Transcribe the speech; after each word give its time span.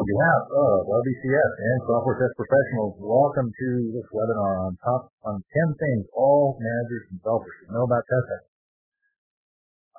On 0.00 0.08
behalf 0.08 0.44
of 0.48 0.88
RBCS 0.88 1.52
and 1.60 1.78
Software 1.84 2.16
Test 2.16 2.32
Professionals, 2.32 2.96
welcome 3.04 3.52
to 3.52 3.68
this 3.92 4.08
webinar 4.08 4.64
on 4.64 4.72
top 4.80 5.12
on 5.28 5.44
10 5.44 5.76
things 5.76 6.08
all 6.16 6.56
managers 6.56 7.04
and 7.12 7.20
developers 7.20 7.52
should 7.60 7.68
know 7.68 7.84
about 7.84 8.08
testing. 8.08 8.48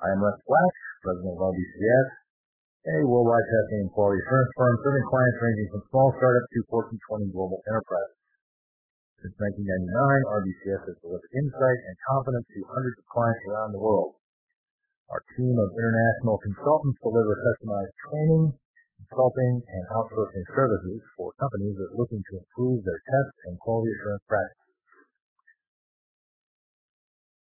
I 0.02 0.10
am 0.10 0.18
Rex 0.18 0.42
Black, 0.42 0.74
President 1.06 1.38
of 1.38 1.46
RBCS, 1.46 2.08
a 2.82 2.96
worldwide 3.06 3.46
testing 3.46 3.86
and 3.86 3.94
quality 3.94 4.18
assurance 4.26 4.50
firm 4.58 4.74
serving 4.82 5.06
clients 5.06 5.38
ranging 5.38 5.68
from 5.70 5.86
small 5.94 6.10
startups 6.18 6.50
to 6.50 6.66
Fortune 6.66 6.98
20 6.98 7.30
global 7.30 7.62
enterprises. 7.70 8.18
Since 9.22 9.38
1999, 9.38 9.86
RBCS 9.86 10.82
has 10.82 10.98
delivered 10.98 11.30
insight 11.30 11.78
and 11.78 11.94
confidence 12.10 12.50
to 12.50 12.58
hundreds 12.74 12.98
of 12.98 13.06
clients 13.06 13.42
around 13.46 13.70
the 13.70 13.78
world. 13.78 14.18
Our 15.14 15.22
team 15.38 15.54
of 15.54 15.70
international 15.78 16.42
consultants 16.42 16.98
deliver 17.06 17.38
customized 17.38 17.94
training, 18.02 18.58
consulting, 19.12 19.60
and 19.60 19.84
outsourcing 19.92 20.46
services 20.56 21.04
for 21.20 21.36
companies 21.36 21.76
that 21.76 21.92
are 21.92 22.00
looking 22.00 22.24
to 22.32 22.40
improve 22.40 22.80
their 22.80 22.96
test 22.96 23.34
and 23.44 23.60
quality 23.60 23.92
assurance 23.92 24.24
practices. 24.24 24.72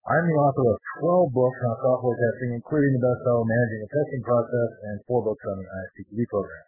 I'm 0.10 0.26
the 0.26 0.42
author 0.42 0.66
of 0.66 0.82
12 1.30 1.38
books 1.38 1.60
on 1.62 1.76
software 1.86 2.18
testing, 2.18 2.58
including 2.58 2.98
the 2.98 3.02
bestseller 3.06 3.46
Managing 3.46 3.82
a 3.86 3.90
Testing 3.94 4.24
Process 4.26 4.72
and 4.90 4.98
four 5.06 5.22
books 5.22 5.46
on 5.46 5.62
the 5.62 5.68
ISTQB 5.70 6.26
program. 6.34 6.66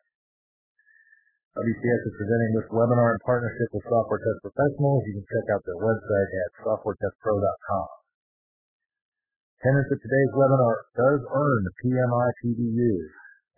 RBCS 1.58 2.02
is 2.05 2.16
presenting 2.22 2.52
this 2.54 2.70
webinar 2.70 3.18
in 3.18 3.20
partnership 3.26 3.74
with 3.74 3.84
Software 3.90 4.22
Test 4.22 4.40
Professionals. 4.46 5.02
You 5.10 5.13
can 5.18 5.26
check 5.26 5.46
out 5.58 5.66
their 5.66 5.82
website 5.82 6.30
at 6.30 6.49
softwaretestpro.com. 6.62 7.88
Attendance 9.58 9.90
at 9.90 9.99
today's 10.05 10.34
webinar 10.38 10.76
does 10.94 11.22
earn 11.26 11.60
the 11.66 11.74
PMI 11.82 12.27
PDUs. 12.46 13.10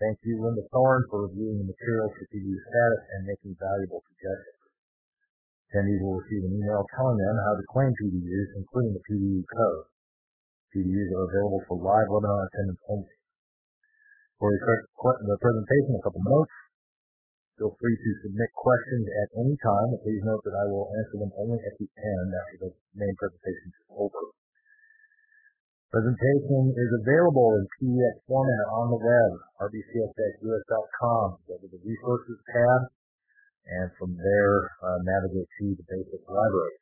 Thank 0.02 0.18
you, 0.26 0.42
Linda 0.42 0.66
Thorne, 0.74 1.06
for 1.10 1.30
reviewing 1.30 1.62
the 1.62 1.70
materials 1.70 2.14
for 2.18 2.26
PDU 2.34 2.58
status 2.66 3.04
and 3.14 3.30
making 3.30 3.54
valuable 3.62 4.02
suggestions. 4.10 4.62
Attendees 5.70 6.02
will 6.02 6.18
receive 6.18 6.46
an 6.46 6.54
email 6.54 6.86
telling 6.98 7.18
them 7.18 7.36
how 7.46 7.54
to 7.58 7.66
claim 7.70 7.94
PDUs, 7.98 8.50
including 8.58 8.94
the 8.94 9.04
PDU 9.06 9.42
code. 9.46 9.86
PDUs 10.74 11.10
are 11.14 11.26
available 11.30 11.62
for 11.70 11.78
live 11.78 12.10
webinar 12.10 12.46
attendance 12.50 12.82
only. 12.90 13.14
Before 14.38 14.50
we 14.50 14.60
start 14.66 14.82
the 15.30 15.38
presentation, 15.38 15.94
a 15.98 16.02
couple 16.02 16.26
notes. 16.26 16.58
Feel 17.62 17.78
free 17.78 17.94
to 17.94 18.10
submit 18.26 18.50
questions 18.58 19.06
at 19.06 19.30
any 19.46 19.54
time. 19.62 19.90
Please 20.02 20.26
note 20.26 20.42
that 20.42 20.58
I 20.58 20.66
will 20.74 20.90
answer 20.90 21.22
them 21.22 21.34
only 21.38 21.62
at 21.62 21.78
the 21.78 21.86
end 21.86 22.28
after 22.34 22.58
the 22.66 22.70
main 22.98 23.14
presentation 23.14 23.70
is 23.70 23.86
over. 23.94 24.34
Presentation 25.94 26.74
is 26.74 26.90
available 27.06 27.54
in 27.54 27.70
PDF 27.78 28.18
format 28.26 28.66
on 28.82 28.90
the 28.90 28.98
web, 28.98 29.32
rbcs-us.com. 29.62 31.38
Go 31.46 31.54
to 31.54 31.70
the 31.70 31.78
Resources 31.86 32.42
tab, 32.50 32.90
and 33.70 33.94
from 34.02 34.18
there, 34.18 34.58
uh, 34.82 34.98
navigate 35.06 35.46
to 35.46 35.78
the 35.78 35.86
basic 35.86 36.26
library. 36.26 36.82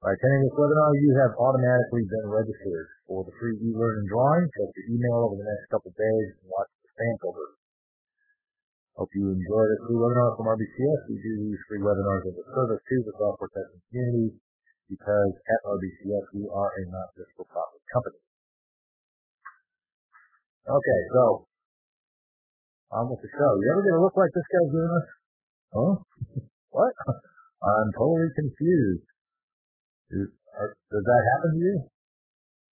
By 0.00 0.16
attending 0.16 0.48
this 0.48 0.56
webinar, 0.56 0.96
you 1.04 1.12
have 1.20 1.36
automatically 1.36 2.08
been 2.08 2.32
registered 2.32 2.88
for 3.04 3.28
the 3.28 3.34
free 3.36 3.60
e-learning 3.60 4.08
drawing. 4.08 4.48
Check 4.48 4.72
your 4.72 4.88
email 4.96 5.28
over 5.28 5.36
the 5.36 5.44
next 5.44 5.68
couple 5.68 5.92
days 5.92 6.32
and 6.32 6.48
watch 6.48 6.72
the 6.80 6.88
spam 6.96 7.12
filter. 7.20 7.48
Hope 8.96 9.12
you 9.12 9.28
enjoy 9.36 9.64
this 9.68 9.84
free 9.84 10.00
webinar 10.00 10.32
from 10.32 10.48
RBCS. 10.48 11.00
We 11.12 11.20
do 11.20 11.32
these 11.44 11.60
free 11.68 11.84
webinars 11.84 12.24
as 12.24 12.40
a 12.40 12.46
service 12.56 12.80
to 12.80 12.96
the 13.04 13.12
software 13.20 13.52
testing 13.52 13.84
community 13.92 14.40
because 14.88 15.32
at 15.36 15.60
RBCS 15.68 16.24
we 16.32 16.48
are 16.48 16.70
a 16.72 16.82
not-for-profit 16.88 17.82
company. 17.92 18.20
Okay, 20.68 21.00
so 21.12 21.48
on 22.92 23.08
with 23.08 23.20
the 23.20 23.28
show. 23.28 23.50
You 23.60 23.68
ever 23.72 23.84
gonna 23.84 24.04
look 24.04 24.16
like 24.16 24.32
this 24.32 24.48
guy's 24.48 24.72
doing 24.72 24.92
this? 24.92 25.08
Huh? 25.72 25.94
What? 26.68 26.92
I'm 27.64 27.90
totally 27.96 28.28
confused. 28.36 29.08
Does 30.12 31.04
that 31.04 31.22
happen 31.32 31.50
to 31.56 31.60
you? 31.64 31.78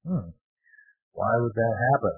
Hmm. 0.05 0.29
Why 1.17 1.33
would 1.41 1.57
that 1.57 1.75
happen? 1.97 2.17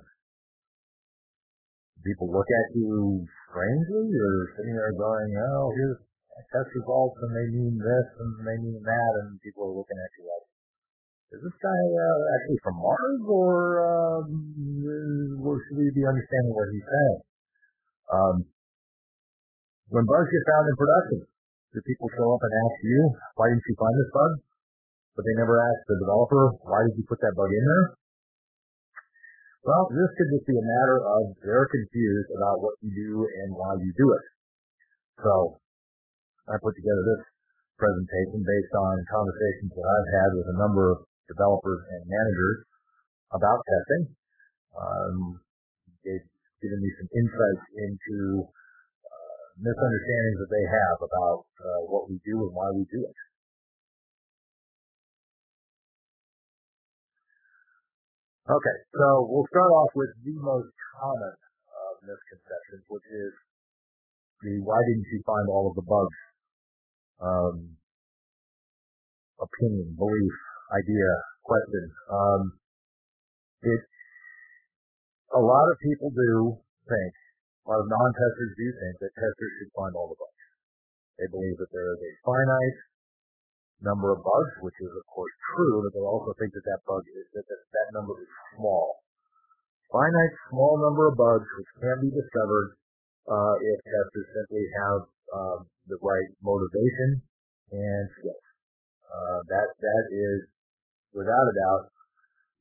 People 2.03 2.35
look 2.35 2.51
at 2.51 2.69
you 2.75 3.27
strangely? 3.47 4.11
You're 4.11 4.47
sitting 4.59 4.75
there 4.75 4.93
going, 4.99 5.31
"Oh, 5.39 5.71
here's 5.75 6.03
test 6.51 6.71
results, 6.75 7.19
and 7.23 7.33
they 7.35 7.49
mean 7.51 7.75
this, 7.79 8.07
and 8.19 8.31
they 8.47 8.59
mean 8.63 8.83
that," 8.83 9.13
and 9.25 9.41
people 9.43 9.67
are 9.67 9.75
looking 9.75 9.99
at 9.99 10.11
you 10.19 10.25
like, 10.27 10.47
"Is 11.35 11.41
this 11.43 11.59
guy 11.59 11.75
uh, 11.75 12.21
actually 12.39 12.61
from 12.63 12.77
Mars 12.79 13.21
um, 13.27 14.27
or 15.43 15.55
should 15.63 15.79
we 15.79 15.91
be 15.91 16.07
understanding 16.07 16.55
what 16.55 16.71
he's 16.71 16.87
saying?" 16.87 17.21
Um, 18.09 18.37
when 19.89 20.05
bugs 20.05 20.31
get 20.31 20.45
found 20.49 20.67
in 20.69 20.77
production, 20.77 21.19
do 21.75 21.79
people 21.85 22.09
show 22.15 22.29
up 22.33 22.43
and 22.43 22.53
ask 22.55 22.77
you, 22.85 23.01
"Why 23.37 23.49
didn't 23.51 23.67
you 23.69 23.77
find 23.77 23.95
this 23.99 24.13
bug?" 24.13 24.33
But 25.17 25.27
they 25.27 25.35
never 25.35 25.59
ask 25.59 25.81
the 25.89 25.99
developer, 25.99 26.55
"Why 26.63 26.87
did 26.87 26.97
you 26.97 27.05
put 27.09 27.21
that 27.21 27.35
bug 27.35 27.51
in 27.51 27.65
there?" 27.67 27.99
Well, 29.67 29.91
this 29.91 30.11
could 30.17 30.31
just 30.33 30.47
be 30.47 30.57
a 30.57 30.65
matter 30.65 30.99
of 31.03 31.37
they're 31.43 31.69
confused 31.69 32.31
about 32.39 32.63
what 32.63 32.79
you 32.81 32.95
do 32.95 33.27
and 33.27 33.53
why 33.53 33.75
you 33.83 33.93
do 33.93 34.15
it. 34.15 34.25
I 36.49 36.57
put 36.65 36.73
together 36.73 37.05
this 37.05 37.23
presentation 37.77 38.41
based 38.41 38.75
on 38.75 39.05
conversations 39.13 39.71
that 39.77 39.85
I've 39.85 40.13
had 40.17 40.31
with 40.33 40.49
a 40.49 40.57
number 40.57 40.97
of 40.97 41.05
developers 41.29 41.85
and 41.93 42.03
managers 42.09 42.59
about 43.37 43.61
testing. 43.69 44.05
Um, 44.73 45.17
they've 46.01 46.29
given 46.65 46.81
me 46.81 46.91
some 46.97 47.11
insights 47.13 47.65
into 47.77 48.19
uh, 48.49 49.45
misunderstandings 49.61 50.39
that 50.41 50.51
they 50.51 50.67
have 50.73 50.99
about 51.05 51.45
uh, 51.61 51.81
what 51.93 52.09
we 52.09 52.17
do 52.25 52.35
and 52.49 52.53
why 52.57 52.73
we 52.73 52.89
do 52.89 53.05
it. 53.05 53.19
Okay, 58.49 58.77
so 58.97 59.29
we'll 59.29 59.45
start 59.53 59.69
off 59.69 59.93
with 59.93 60.09
the 60.25 60.33
most 60.41 60.73
common 60.97 61.37
uh, 61.69 61.93
misconceptions, 62.09 62.81
which 62.89 63.05
is 63.13 63.33
the 64.41 64.65
why 64.65 64.81
didn't 64.89 65.05
you 65.13 65.21
find 65.29 65.45
all 65.53 65.69
of 65.69 65.77
the 65.77 65.85
bugs 65.85 66.17
Um, 67.19 67.77
opinion, 69.43 69.95
belief, 69.99 70.37
idea, 70.75 71.11
question. 71.43 71.85
Um, 72.11 72.43
it. 73.63 73.83
A 75.37 75.43
lot 75.43 75.67
of 75.69 75.77
people 75.85 76.09
do 76.09 76.57
think, 76.89 77.13
a 77.67 77.75
lot 77.75 77.85
of 77.85 77.89
non-testers 77.93 78.53
do 78.57 78.67
think 78.81 78.95
that 79.05 79.13
testers 79.13 79.53
should 79.61 79.73
find 79.77 79.93
all 79.93 80.09
the 80.09 80.17
bugs. 80.17 80.45
They 81.21 81.29
believe 81.29 81.59
that 81.61 81.69
there 81.69 81.91
is 81.93 82.01
a 82.01 82.13
finite 82.25 82.79
number 83.83 84.11
of 84.15 84.25
bugs, 84.25 84.55
which 84.65 84.79
is 84.81 84.91
of 84.91 85.05
course 85.11 85.35
true, 85.53 85.85
but 85.85 85.93
they 85.95 86.03
also 86.03 86.33
think 86.39 86.55
that 86.55 86.81
bug 86.87 87.05
is 87.13 87.27
that 87.35 87.47
that 87.47 87.89
number 87.93 88.17
is 88.19 88.31
small. 88.57 89.03
Finite 89.93 90.35
small 90.51 90.81
number 90.81 91.13
of 91.13 91.15
bugs 91.19 91.49
which 91.59 91.71
can 91.81 91.97
be 92.03 92.11
discovered 92.11 92.79
uh, 93.29 93.55
if 93.61 93.77
testers 93.85 94.29
simply 94.33 94.65
have 94.83 95.01
Um, 95.29 95.69
the 95.89 95.99
right 96.01 96.29
motivation 96.41 97.21
and 97.73 98.05
skills. 98.21 98.49
Uh, 99.09 99.41
that 99.49 100.05
is 100.13 100.39
without 101.17 101.47
a 101.49 101.55
doubt 101.57 101.85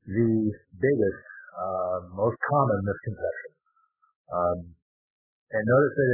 the 0.08 0.52
biggest 0.80 1.24
uh, 1.56 1.98
most 2.16 2.40
common 2.48 2.80
misconception. 2.88 3.52
Um, 4.32 4.58
and 5.52 5.64
notice 5.64 5.96
that 5.96 6.10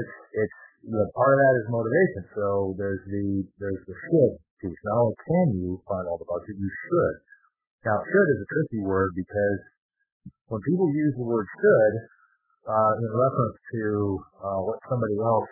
it's 0.45 0.59
you 0.85 0.93
know 0.93 1.05
part 1.13 1.33
of 1.33 1.39
that 1.41 1.55
is 1.61 1.65
motivation. 1.69 2.23
So 2.37 2.73
there's 2.77 3.01
the 3.09 3.45
should 3.57 4.33
piece. 4.61 4.81
Not 4.85 4.97
only 4.97 5.17
can 5.25 5.47
you 5.57 5.81
find 5.85 6.05
all 6.09 6.17
the 6.17 6.29
bugs, 6.29 6.45
but 6.45 6.57
you 6.57 6.69
should. 6.69 7.15
Now, 7.85 7.97
should 7.99 8.27
is 8.33 8.39
a 8.41 8.49
tricky 8.49 8.81
word 8.85 9.11
because 9.17 9.59
when 10.47 10.61
people 10.63 10.87
use 10.93 11.13
the 11.17 11.27
word 11.27 11.45
should 11.49 11.93
uh, 12.69 12.93
in 13.01 13.09
reference 13.09 13.57
to 13.75 13.83
what 14.63 14.79
somebody 14.87 15.17
else 15.19 15.51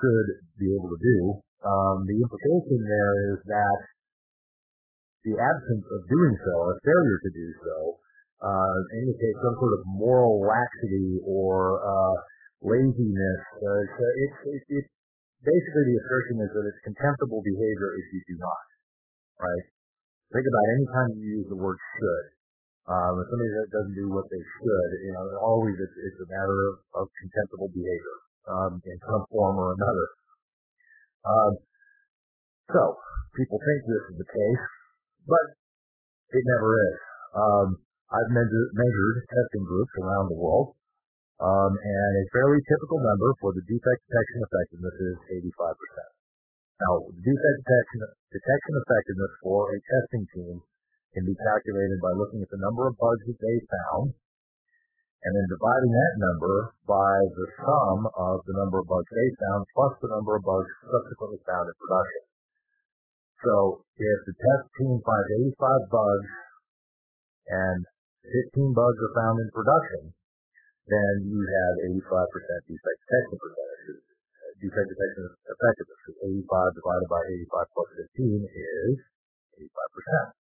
should 0.00 0.28
be 0.58 0.68
able 0.74 0.90
to 0.90 1.00
do, 1.00 1.18
um, 1.66 2.06
the 2.06 2.14
implication 2.14 2.78
there 2.84 3.14
is 3.34 3.38
that 3.50 3.78
the 5.26 5.34
absence 5.34 5.86
of 5.90 6.00
doing 6.06 6.34
so 6.38 6.54
or 6.54 6.78
failure 6.86 7.18
to 7.18 7.30
do 7.34 7.48
so 7.66 7.76
uh, 8.46 8.78
indicates 9.02 9.38
some 9.42 9.56
sort 9.58 9.74
of 9.74 9.82
moral 9.90 10.38
laxity 10.38 11.18
or 11.26 11.82
uh, 11.82 12.16
laziness. 12.62 13.42
Uh, 13.58 13.82
it's 13.82 14.90
basically 15.42 15.84
the 15.90 15.98
assertion 15.98 16.36
is 16.46 16.50
that 16.54 16.64
it's 16.70 16.82
contemptible 16.86 17.42
behavior 17.42 17.90
if 17.98 18.06
you 18.14 18.20
do 18.30 18.36
not, 18.38 18.66
right? 19.42 19.66
Think 20.30 20.46
about 20.46 20.66
any 20.78 20.86
time 20.94 21.08
you 21.18 21.42
use 21.42 21.48
the 21.50 21.58
word 21.58 21.78
should. 21.98 22.26
Um, 22.86 23.18
if 23.18 23.26
somebody 23.26 23.50
doesn't 23.74 23.98
do 23.98 24.06
what 24.14 24.30
they 24.30 24.38
should, 24.38 24.90
you 25.02 25.10
know, 25.10 25.26
always 25.42 25.74
it's 25.74 26.20
a 26.22 26.28
matter 26.30 26.78
of 26.94 27.10
contemptible 27.18 27.66
behavior 27.74 28.25
in 28.46 28.98
some 29.02 29.24
form 29.30 29.58
or 29.58 29.74
another. 29.74 30.06
Um, 31.26 31.52
so, 32.70 32.82
people 33.34 33.58
think 33.58 33.78
this 33.86 34.04
is 34.14 34.16
the 34.22 34.30
case, 34.30 34.62
but 35.26 35.46
it 36.30 36.42
never 36.46 36.70
is. 36.86 36.96
I've 38.06 38.30
measured 38.30 39.16
testing 39.26 39.66
groups 39.66 39.92
around 39.98 40.30
the 40.30 40.38
world, 40.38 40.78
Um, 41.36 41.76
and 41.76 42.12
a 42.16 42.24
fairly 42.32 42.64
typical 42.64 42.96
number 42.96 43.28
for 43.44 43.52
the 43.52 43.60
defect 43.68 44.00
detection 44.08 44.40
effectiveness 44.40 44.96
is 45.04 45.16
85%. 45.52 46.16
Now, 46.80 47.12
defect 47.12 47.56
detection, 47.60 48.00
detection 48.32 48.74
effectiveness 48.80 49.32
for 49.44 49.68
a 49.68 49.78
testing 49.84 50.24
team 50.32 50.56
can 51.12 51.24
be 51.28 51.36
calculated 51.36 52.00
by 52.00 52.16
looking 52.16 52.40
at 52.40 52.48
the 52.48 52.56
number 52.56 52.88
of 52.88 52.96
bugs 52.96 53.20
that 53.28 53.36
they 53.36 53.56
found 53.68 54.16
and 55.26 55.34
then 55.34 55.46
dividing 55.50 55.90
that 55.90 56.14
number 56.22 56.70
by 56.86 57.14
the 57.34 57.46
sum 57.58 58.06
of 58.14 58.46
the 58.46 58.54
number 58.62 58.78
of 58.78 58.86
bugs 58.86 59.10
they 59.10 59.30
found 59.42 59.66
plus 59.74 59.98
the 59.98 60.06
number 60.14 60.38
of 60.38 60.46
bugs 60.46 60.70
subsequently 60.86 61.42
found 61.42 61.66
in 61.66 61.74
production. 61.82 62.22
So 63.42 63.82
if 63.98 64.18
the 64.22 64.38
test 64.38 64.64
team 64.78 65.02
finds 65.02 65.30
85 65.58 65.90
bugs 65.90 66.30
and 67.50 67.80
15 68.54 68.70
bugs 68.70 68.98
are 69.02 69.14
found 69.18 69.42
in 69.42 69.50
production, 69.50 70.14
then 70.86 71.14
you 71.26 71.42
have 71.42 71.74
85% 72.06 72.70
defect 72.70 72.98
detection 73.10 73.36
percentage. 73.42 73.98
Uh, 73.98 74.54
defect 74.62 74.88
detection 74.94 75.22
effectiveness. 75.26 76.02
85 76.22 76.78
divided 76.78 77.08
by 77.10 77.22
85 77.50 77.74
plus 77.74 77.88
15 78.14 78.46
is 78.46 78.94
85%. 79.58 80.38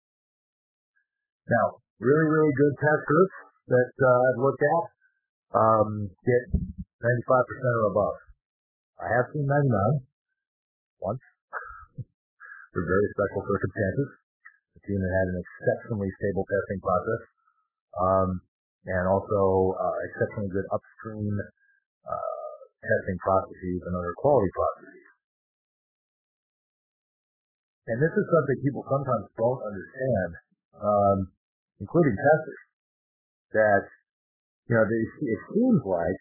Now, 1.49 1.81
really, 2.05 2.29
really 2.29 2.53
good 2.53 2.77
test 2.77 3.03
groups 3.09 3.54
that 3.69 3.93
uh, 3.97 4.19
I've 4.29 4.41
looked 4.43 4.63
at 4.63 4.85
um, 5.55 6.11
get 6.27 6.45
95% 6.53 6.65
or 7.05 7.87
above. 7.95 8.17
I 9.01 9.09
have 9.11 9.27
seen 9.33 9.47
99 9.47 10.05
once 11.01 11.25
for 12.73 12.83
very 12.83 13.09
special 13.15 13.43
circumstances. 13.47 14.09
The 14.77 14.81
team 14.89 14.99
that 15.01 15.13
had 15.13 15.29
an 15.33 15.39
exceptionally 15.39 16.11
stable 16.19 16.45
testing 16.45 16.81
process. 16.83 17.23
Um, 17.95 18.31
and 18.85 19.09
also 19.09 19.73
uh, 19.81 19.97
exceptionally 20.13 20.53
good 20.53 20.69
upstream 20.69 21.33
uh, 22.05 22.55
testing 22.85 23.17
processes 23.25 23.81
and 23.89 23.93
other 23.97 24.13
quality 24.21 24.53
processes. 24.53 25.09
And 27.89 27.97
this 28.01 28.13
is 28.13 28.25
something 28.29 28.59
people 28.65 28.85
sometimes 28.89 29.29
don't 29.37 29.61
understand, 29.61 30.31
um, 30.81 31.19
including 31.81 32.17
testers, 32.17 32.64
that, 33.55 33.83
you 34.69 34.75
know, 34.75 34.85
they, 34.85 35.03
it 35.31 35.41
seems 35.55 35.81
like 35.87 36.19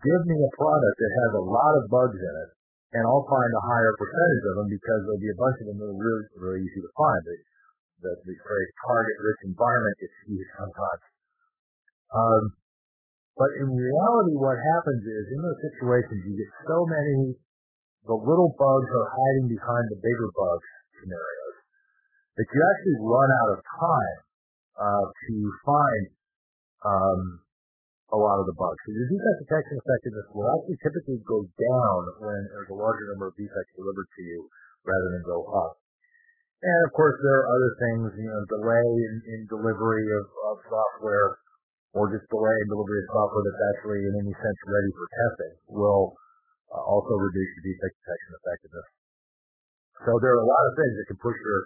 give 0.00 0.22
me 0.24 0.36
a 0.40 0.52
product 0.56 0.96
that 0.96 1.12
has 1.12 1.32
a 1.36 1.44
lot 1.44 1.72
of 1.76 1.92
bugs 1.92 2.16
in 2.16 2.34
it, 2.48 2.50
and 2.96 3.02
I'll 3.04 3.28
find 3.28 3.50
a 3.52 3.64
higher 3.68 3.94
percentage 4.00 4.44
of 4.48 4.54
them 4.64 4.68
because 4.72 5.00
there'll 5.04 5.20
be 5.20 5.32
a 5.32 5.40
bunch 5.40 5.58
of 5.60 5.66
them 5.68 5.78
that 5.80 5.88
are 5.92 6.00
really, 6.00 6.24
really 6.40 6.60
easy 6.64 6.80
to 6.80 6.92
find. 6.96 7.20
The, 7.24 7.36
the, 8.02 8.12
the 8.24 8.36
very 8.40 8.68
target-rich 8.88 9.40
environment 9.52 9.96
is 10.00 10.12
huge 10.26 10.48
sometimes. 10.56 11.04
Um, 12.12 12.42
but 13.36 13.48
in 13.60 13.68
reality, 13.72 14.36
what 14.36 14.60
happens 14.60 15.00
is 15.00 15.22
in 15.32 15.40
those 15.40 15.60
situations, 15.72 16.20
you 16.28 16.36
get 16.36 16.52
so 16.68 16.84
many, 16.84 17.36
the 18.04 18.16
little 18.16 18.52
bugs 18.60 18.90
are 18.92 19.08
hiding 19.08 19.48
behind 19.48 19.84
the 19.88 20.00
bigger 20.00 20.28
bugs 20.36 20.68
scenarios 21.00 21.56
that 22.36 22.48
you 22.48 22.60
actually 22.60 22.98
run 23.04 23.28
out 23.44 23.50
of 23.56 23.60
time 23.60 24.18
uh, 24.80 25.04
to 25.04 25.34
find 25.68 26.02
um, 26.82 27.20
a 28.12 28.18
lot 28.18 28.36
of 28.36 28.46
the 28.46 28.56
bugs. 28.56 28.76
So 28.84 28.92
your 28.92 29.08
defect 29.08 29.38
detection 29.48 29.76
effectiveness 29.80 30.28
will 30.36 30.48
actually 30.52 30.78
typically 30.84 31.20
go 31.24 31.48
down 31.48 32.00
when 32.20 32.40
there's 32.52 32.68
a 32.68 32.76
larger 32.76 33.08
number 33.08 33.32
of 33.32 33.34
defects 33.40 33.72
delivered 33.72 34.04
to 34.04 34.22
you 34.22 34.38
rather 34.84 35.08
than 35.16 35.24
go 35.24 35.48
up. 35.48 35.80
And 36.62 36.80
of 36.86 36.92
course, 36.94 37.18
there 37.18 37.38
are 37.42 37.48
other 37.58 37.72
things, 37.80 38.06
you 38.22 38.30
know, 38.30 38.42
delay 38.46 38.86
in, 38.86 39.14
in 39.34 39.40
delivery 39.50 40.06
of, 40.14 40.26
of 40.52 40.56
software 40.68 41.42
or 41.96 42.12
just 42.12 42.28
delay 42.30 42.56
in 42.62 42.68
delivery 42.70 43.02
of 43.02 43.08
software 43.10 43.42
that's 43.48 43.64
actually 43.74 44.02
in 44.06 44.14
any 44.14 44.34
sense 44.36 44.58
ready 44.68 44.90
for 44.94 45.06
testing 45.10 45.54
will 45.72 46.14
uh, 46.70 46.84
also 46.84 47.16
reduce 47.18 47.50
your 47.58 47.64
defect 47.66 47.94
detection 47.98 48.30
effectiveness. 48.38 48.88
So 50.06 50.10
there 50.20 50.32
are 50.36 50.42
a 50.44 50.48
lot 50.48 50.64
of 50.68 50.72
things 50.78 50.94
that 51.00 51.06
can 51.10 51.20
push 51.20 51.36
your 51.36 51.60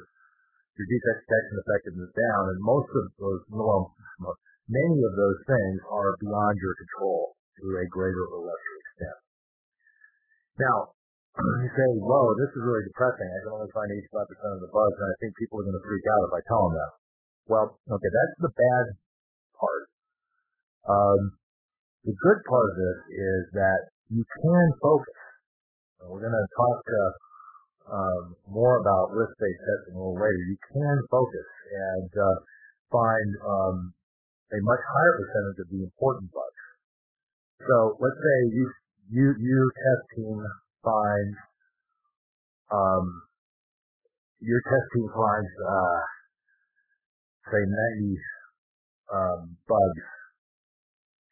your 0.76 0.88
defect 0.92 1.18
detection 1.24 1.56
effectiveness 1.56 2.12
down, 2.12 2.42
and 2.52 2.58
most 2.60 2.90
of 2.92 3.04
those, 3.16 3.40
well, 3.48 3.96
many 4.66 4.98
of 5.02 5.12
those 5.14 5.40
things 5.46 5.78
are 5.86 6.18
beyond 6.18 6.54
your 6.58 6.74
control 6.74 7.38
to 7.62 7.64
a 7.78 7.84
greater 7.88 8.24
or 8.34 8.46
lesser 8.46 8.74
extent. 8.82 9.18
Now, 10.60 10.76
you 11.62 11.70
say, 11.70 11.88
whoa, 12.00 12.34
this 12.40 12.50
is 12.52 12.62
really 12.64 12.84
depressing. 12.88 13.28
I 13.28 13.38
can 13.44 13.52
only 13.54 13.72
find 13.72 13.88
85% 13.92 14.56
of 14.56 14.62
the 14.64 14.72
bugs, 14.72 14.98
and 14.98 15.08
I 15.12 15.16
think 15.20 15.36
people 15.36 15.60
are 15.60 15.66
going 15.68 15.78
to 15.78 15.86
freak 15.86 16.06
out 16.08 16.26
if 16.28 16.34
I 16.34 16.42
tell 16.48 16.62
them 16.66 16.74
that. 16.80 16.92
Well, 17.46 17.66
okay, 17.78 18.10
that's 18.10 18.36
the 18.42 18.52
bad 18.56 18.84
part. 19.54 19.84
Um, 20.86 21.20
the 22.02 22.14
good 22.14 22.40
part 22.46 22.66
of 22.70 22.76
this 22.78 22.98
is 23.14 23.42
that 23.54 23.80
you 24.10 24.22
can 24.22 24.66
focus. 24.82 25.18
And 26.00 26.10
we're 26.10 26.22
going 26.22 26.34
to 26.34 26.48
talk 26.54 26.80
uh, 26.86 27.12
um, 27.86 28.22
more 28.50 28.78
about 28.78 29.14
risk-based 29.14 29.62
testing 29.62 29.94
a 29.94 29.98
little 29.98 30.18
later. 30.18 30.42
You 30.46 30.58
can 30.74 30.96
focus 31.10 31.48
and 31.70 32.10
uh, 32.14 32.36
find 32.90 33.28
um, 33.42 33.76
a 34.52 34.58
much 34.62 34.82
higher 34.82 35.14
percentage 35.19 35.58
of 35.64 35.69
the 35.75 35.81
important 35.82 36.31
bugs. 36.31 36.64
So 37.66 37.98
let's 37.98 38.20
say 38.20 38.38
you 38.54 38.64
you 39.10 39.26
your 39.38 39.66
test 39.75 40.02
team 40.14 40.38
finds 40.84 41.38
um, 42.70 43.06
your 44.38 44.60
test 44.62 44.87
team 44.94 45.08
finds 45.10 45.52
uh, 45.66 46.00
say 47.50 47.62
90 47.62 48.19
um, 49.14 49.40
bugs 49.66 50.06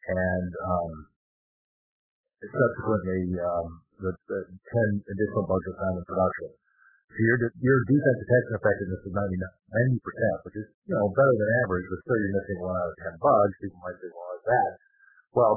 and 0.07 0.51
um, 0.63 0.91
subsequently 2.39 3.35
um, 3.39 3.67
the, 3.99 4.11
the 4.27 4.39
10 4.47 5.03
additional 5.11 5.45
bugs 5.47 5.65
are 5.71 5.77
found 5.79 5.95
in 5.99 6.05
production. 6.05 6.49
So 7.15 7.19
your, 7.23 7.37
your 7.63 7.79
defect 7.87 8.17
detection 8.27 8.53
effectiveness 8.59 9.01
is 9.07 9.15
90, 9.15 10.03
percent 10.03 10.35
which 10.43 10.57
is, 10.59 10.67
you 10.83 10.95
know, 10.99 11.07
better 11.15 11.35
than 11.39 11.49
average, 11.63 11.87
but 11.87 12.03
still 12.03 12.19
you're 12.19 12.35
missing 12.35 12.59
one 12.59 12.75
out 12.75 12.91
of 12.91 12.95
10 13.07 13.23
bugs. 13.23 13.55
People 13.63 13.79
might 13.79 13.95
say, 14.03 14.11
well, 14.11 14.31
is 14.35 14.43
that? 14.43 14.71
Well, 15.31 15.55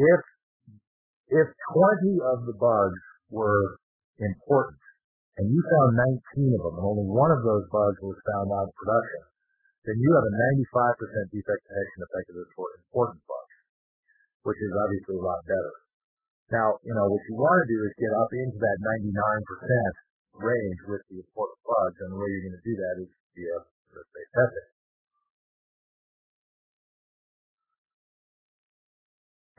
if, 0.00 0.20
if 1.36 1.46
20 1.52 2.16
of 2.32 2.38
the 2.48 2.56
bugs 2.56 3.02
were 3.28 3.76
important 4.24 4.80
and 5.36 5.52
you 5.52 5.60
found 5.60 6.16
19 6.40 6.56
of 6.56 6.62
them 6.64 6.74
and 6.80 6.86
only 6.88 7.04
one 7.04 7.28
of 7.28 7.44
those 7.44 7.68
bugs 7.68 8.00
was 8.00 8.16
found 8.32 8.48
out 8.56 8.72
of 8.72 8.74
production, 8.80 9.22
then 9.84 10.00
you 10.00 10.08
have 10.16 10.24
a 10.24 10.34
95% 10.64 10.96
defect 11.28 11.60
detection 11.68 12.00
effectiveness 12.08 12.48
for 12.56 12.72
important 12.80 13.20
bugs 13.28 13.46
which 14.46 14.62
is 14.62 14.70
obviously 14.78 15.18
a 15.18 15.26
lot 15.26 15.42
better. 15.42 15.74
Now, 16.54 16.78
you 16.86 16.94
know, 16.94 17.10
what 17.10 17.22
you 17.26 17.34
want 17.34 17.58
to 17.58 17.66
do 17.66 17.78
is 17.82 17.90
get 17.98 18.14
up 18.14 18.30
into 18.30 18.54
that 18.62 18.78
99% 18.78 20.05
range 20.38 20.80
with 20.88 21.02
the 21.08 21.18
important 21.20 21.60
bugs, 21.64 21.98
and 22.00 22.10
the 22.12 22.18
way 22.18 22.28
you're 22.28 22.46
going 22.48 22.58
to 22.60 22.66
do 22.66 22.74
that 22.76 22.94
is 23.02 23.10
via 23.36 23.56
risk-based 23.92 24.32
testing. 24.36 24.68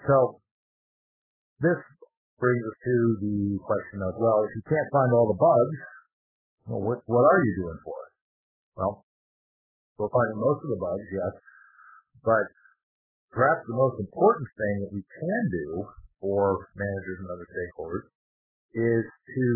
So, 0.08 0.40
this 1.60 1.80
brings 2.38 2.64
us 2.64 2.78
to 2.86 2.96
the 3.20 3.40
question 3.66 4.00
of, 4.06 4.14
well, 4.22 4.46
if 4.46 4.52
you 4.54 4.64
can't 4.70 4.90
find 4.94 5.10
all 5.12 5.28
the 5.28 5.42
bugs, 5.42 5.80
well, 6.70 6.82
what, 6.86 7.00
what 7.10 7.26
are 7.26 7.42
you 7.42 7.54
doing 7.58 7.80
for 7.82 7.98
it? 7.98 8.14
Well, 8.78 8.94
we're 9.98 10.14
finding 10.14 10.38
most 10.38 10.62
of 10.62 10.70
the 10.70 10.80
bugs, 10.80 11.08
yes, 11.10 11.34
but 12.22 12.46
perhaps 13.34 13.66
the 13.66 13.74
most 13.74 13.98
important 13.98 14.48
thing 14.54 14.76
that 14.86 14.94
we 14.94 15.02
can 15.02 15.42
do 15.50 15.68
for 16.22 16.70
managers 16.78 17.18
and 17.26 17.30
other 17.34 17.48
stakeholders 17.50 18.06
is 18.78 19.04
to 19.06 19.48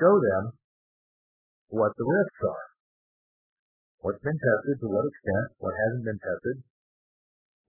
show 0.00 0.14
them 0.20 0.44
what 1.72 1.92
the 1.96 2.06
risks 2.06 2.42
are. 2.46 2.66
What's 4.04 4.22
been 4.22 4.38
tested, 4.38 4.76
to 4.80 4.88
what 4.88 5.08
extent, 5.08 5.46
what 5.58 5.74
hasn't 5.74 6.04
been 6.06 6.20
tested, 6.22 6.56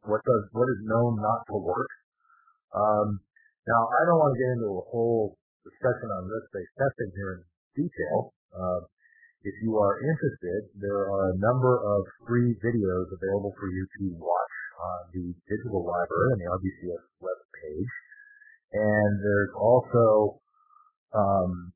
what 0.06 0.22
does 0.22 0.44
what 0.54 0.70
is 0.70 0.82
known 0.86 1.18
not 1.18 1.42
to 1.50 1.58
work. 1.58 1.92
Um, 2.76 3.20
now, 3.66 3.82
I 3.84 4.02
don't 4.08 4.22
want 4.22 4.32
to 4.36 4.40
get 4.40 4.54
into 4.60 4.70
a 4.80 4.86
whole 4.88 5.36
discussion 5.66 6.08
on 6.08 6.32
risk-based 6.32 6.76
testing 6.78 7.12
here 7.16 7.32
in 7.36 7.42
detail. 7.76 8.32
Uh, 8.56 8.82
if 9.44 9.56
you 9.64 9.76
are 9.80 10.00
interested, 10.00 10.72
there 10.80 11.08
are 11.08 11.32
a 11.32 11.40
number 11.40 11.80
of 11.80 12.02
free 12.28 12.56
videos 12.64 13.08
available 13.12 13.54
for 13.60 13.68
you 13.72 13.84
to 14.00 14.04
watch 14.20 14.56
on 14.78 15.00
the 15.14 15.26
digital 15.48 15.84
library 15.84 16.30
on 16.32 16.40
the 16.40 16.50
RBCS 16.54 17.04
web 17.20 17.40
page. 17.56 17.94
And 18.74 19.12
there's 19.24 19.54
also 19.56 20.40
um, 21.16 21.72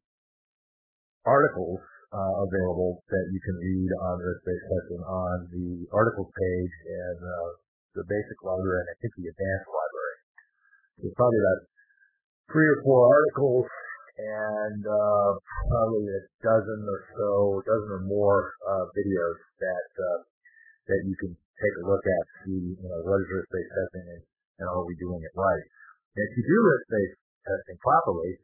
articles 1.26 1.82
uh, 2.12 2.34
available 2.44 3.04
that 3.08 3.26
you 3.32 3.40
can 3.40 3.56
read 3.56 3.90
on 4.04 4.14
risk-based 4.20 4.68
testing 4.68 5.04
on 5.06 5.36
the 5.54 5.88
articles 5.96 6.28
page 6.28 6.76
and 6.92 7.20
uh, 7.24 7.50
the 7.96 8.04
basic 8.08 8.40
library 8.44 8.84
and 8.84 8.90
I 8.92 8.96
think 9.00 9.12
the 9.16 9.28
advanced 9.32 9.70
library. 9.72 10.18
There's 11.00 11.18
probably 11.18 11.40
about 11.40 11.62
three 12.52 12.68
or 12.68 12.80
four 12.84 13.00
articles 13.08 13.68
and 14.20 14.82
uh, 14.84 15.32
probably 15.72 16.06
a 16.12 16.22
dozen 16.44 16.80
or 16.84 17.02
so, 17.16 17.30
a 17.58 17.64
dozen 17.64 17.90
or 17.96 18.04
more 18.06 18.54
uh, 18.68 18.86
videos 18.92 19.40
that 19.64 19.90
uh, 19.98 20.20
that 20.92 21.02
you 21.08 21.16
can 21.16 21.32
take 21.32 21.76
a 21.80 21.88
look 21.88 22.04
at, 22.04 22.24
see, 22.44 22.76
you 22.76 22.88
know, 22.90 23.00
what 23.08 23.22
is 23.24 23.30
risk-based 23.30 23.72
testing 23.72 24.06
and, 24.20 24.24
and 24.60 24.68
are 24.68 24.84
we 24.84 24.98
doing 25.00 25.22
it 25.22 25.34
right? 25.38 25.66
And 26.18 26.22
if 26.28 26.32
you 26.36 26.44
do 26.44 26.58
risk-based 26.60 27.18
testing 27.48 27.78
properly, 27.80 28.36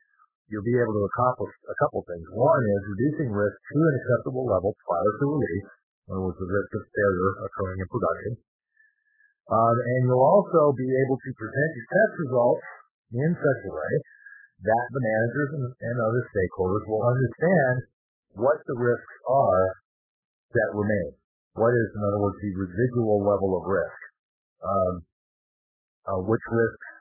you'll 0.47 0.65
be 0.65 0.79
able 0.79 0.95
to 0.95 1.05
accomplish 1.11 1.53
a 1.67 1.75
couple 1.83 2.03
things. 2.07 2.23
One 2.31 2.63
is 2.63 2.93
reducing 2.95 3.29
risk 3.31 3.57
to 3.57 3.77
an 3.83 3.93
acceptable 3.99 4.47
level 4.47 4.71
prior 4.87 5.11
to 5.19 5.25
release, 5.27 5.69
words, 6.07 6.39
the 6.39 6.47
risk 6.47 6.71
of 6.71 6.83
failure 6.87 7.31
occurring 7.43 7.79
in 7.83 7.89
production. 7.91 8.33
Um, 9.47 9.75
and 9.75 9.99
you'll 10.07 10.27
also 10.27 10.75
be 10.75 10.87
able 10.87 11.19
to 11.19 11.29
present 11.35 11.69
your 11.75 11.87
test 11.87 12.13
results 12.27 12.65
in 13.15 13.31
such 13.31 13.61
a 13.67 13.71
way 13.71 13.93
that 14.67 14.85
the 14.91 15.03
managers 15.03 15.51
and, 15.55 15.67
and 15.71 15.95
other 16.03 16.23
stakeholders 16.31 16.83
will 16.87 17.03
understand 17.03 17.75
what 18.35 18.59
the 18.67 18.75
risks 18.75 19.15
are 19.27 19.65
that 20.51 20.69
remain. 20.75 21.15
What 21.55 21.71
is, 21.73 21.87
in 21.95 22.01
other 22.07 22.21
words, 22.21 22.39
the 22.39 22.53
residual 22.55 23.23
level 23.23 23.55
of 23.55 23.63
risk? 23.67 23.99
Um, 24.63 24.93
uh, 26.07 26.19
which 26.23 26.43
risks 26.49 26.96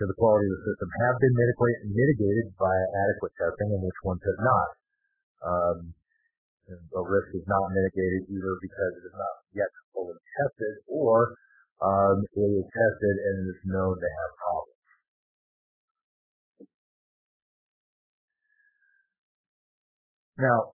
to 0.00 0.08
the 0.08 0.16
quality 0.16 0.48
of 0.48 0.56
the 0.56 0.64
system 0.64 0.88
have 1.04 1.16
been 1.20 1.36
mitigated 1.36 2.56
by 2.56 2.72
adequate 2.72 3.36
testing 3.36 3.68
and 3.68 3.84
which 3.84 4.00
ones 4.00 4.24
have 4.24 4.40
not. 4.40 4.68
Um, 5.44 5.78
a 6.72 7.02
risk 7.04 7.36
is 7.36 7.44
not 7.44 7.68
mitigated 7.68 8.32
either 8.32 8.54
because 8.64 8.92
it 8.96 9.04
is 9.12 9.16
not 9.16 9.36
yet 9.52 9.68
fully 9.92 10.16
tested 10.16 10.74
or 10.88 11.36
um, 11.84 12.24
it 12.32 12.48
is 12.48 12.64
tested 12.64 13.14
and 13.20 13.34
it 13.44 13.48
is 13.52 13.60
known 13.68 13.92
to 13.92 14.08
have 14.08 14.30
problems. 14.40 14.80
Now, 20.40 20.72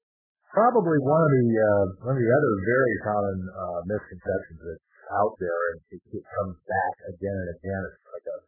probably 0.54 1.02
one 1.02 1.18
of 1.26 1.32
the 1.34 1.50
uh, 1.58 1.86
one 2.06 2.14
of 2.14 2.22
the 2.22 2.30
other 2.30 2.52
very 2.62 2.94
common 3.02 3.38
uh, 3.50 3.80
misconceptions 3.90 4.62
that's 4.62 4.86
out 5.10 5.34
there, 5.42 5.62
and 5.74 5.78
it, 5.90 6.02
it 6.14 6.22
comes 6.22 6.54
back 6.70 6.94
again 7.10 7.34
and 7.34 7.50
again. 7.50 7.82
It's 7.90 8.06
like 8.14 8.26
a, 8.30 8.38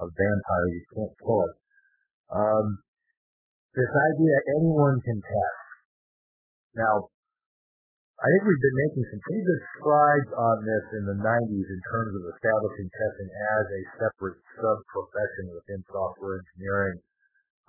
a 0.00 0.06
vampire; 0.08 0.68
you 0.72 0.84
can't 0.96 1.14
kill. 1.20 1.48
Um, 2.32 2.66
this 3.76 3.92
idea 3.92 4.34
anyone 4.56 4.98
can 5.04 5.20
test. 5.20 5.60
Now, 6.74 7.10
I 8.20 8.28
think 8.28 8.42
we've 8.44 8.64
been 8.68 8.80
making 8.84 9.04
some 9.08 9.22
pretty 9.24 9.44
good 9.48 9.62
strides 9.80 10.30
on 10.36 10.56
this 10.60 10.84
in 10.92 11.04
the 11.08 11.18
90s 11.24 11.68
in 11.72 11.80
terms 11.88 12.12
of 12.20 12.22
establishing 12.36 12.88
testing 12.92 13.30
as 13.32 13.64
a 13.64 13.82
separate 13.96 14.38
sub-profession 14.60 15.56
within 15.56 15.80
software 15.88 16.36
engineering. 16.36 17.00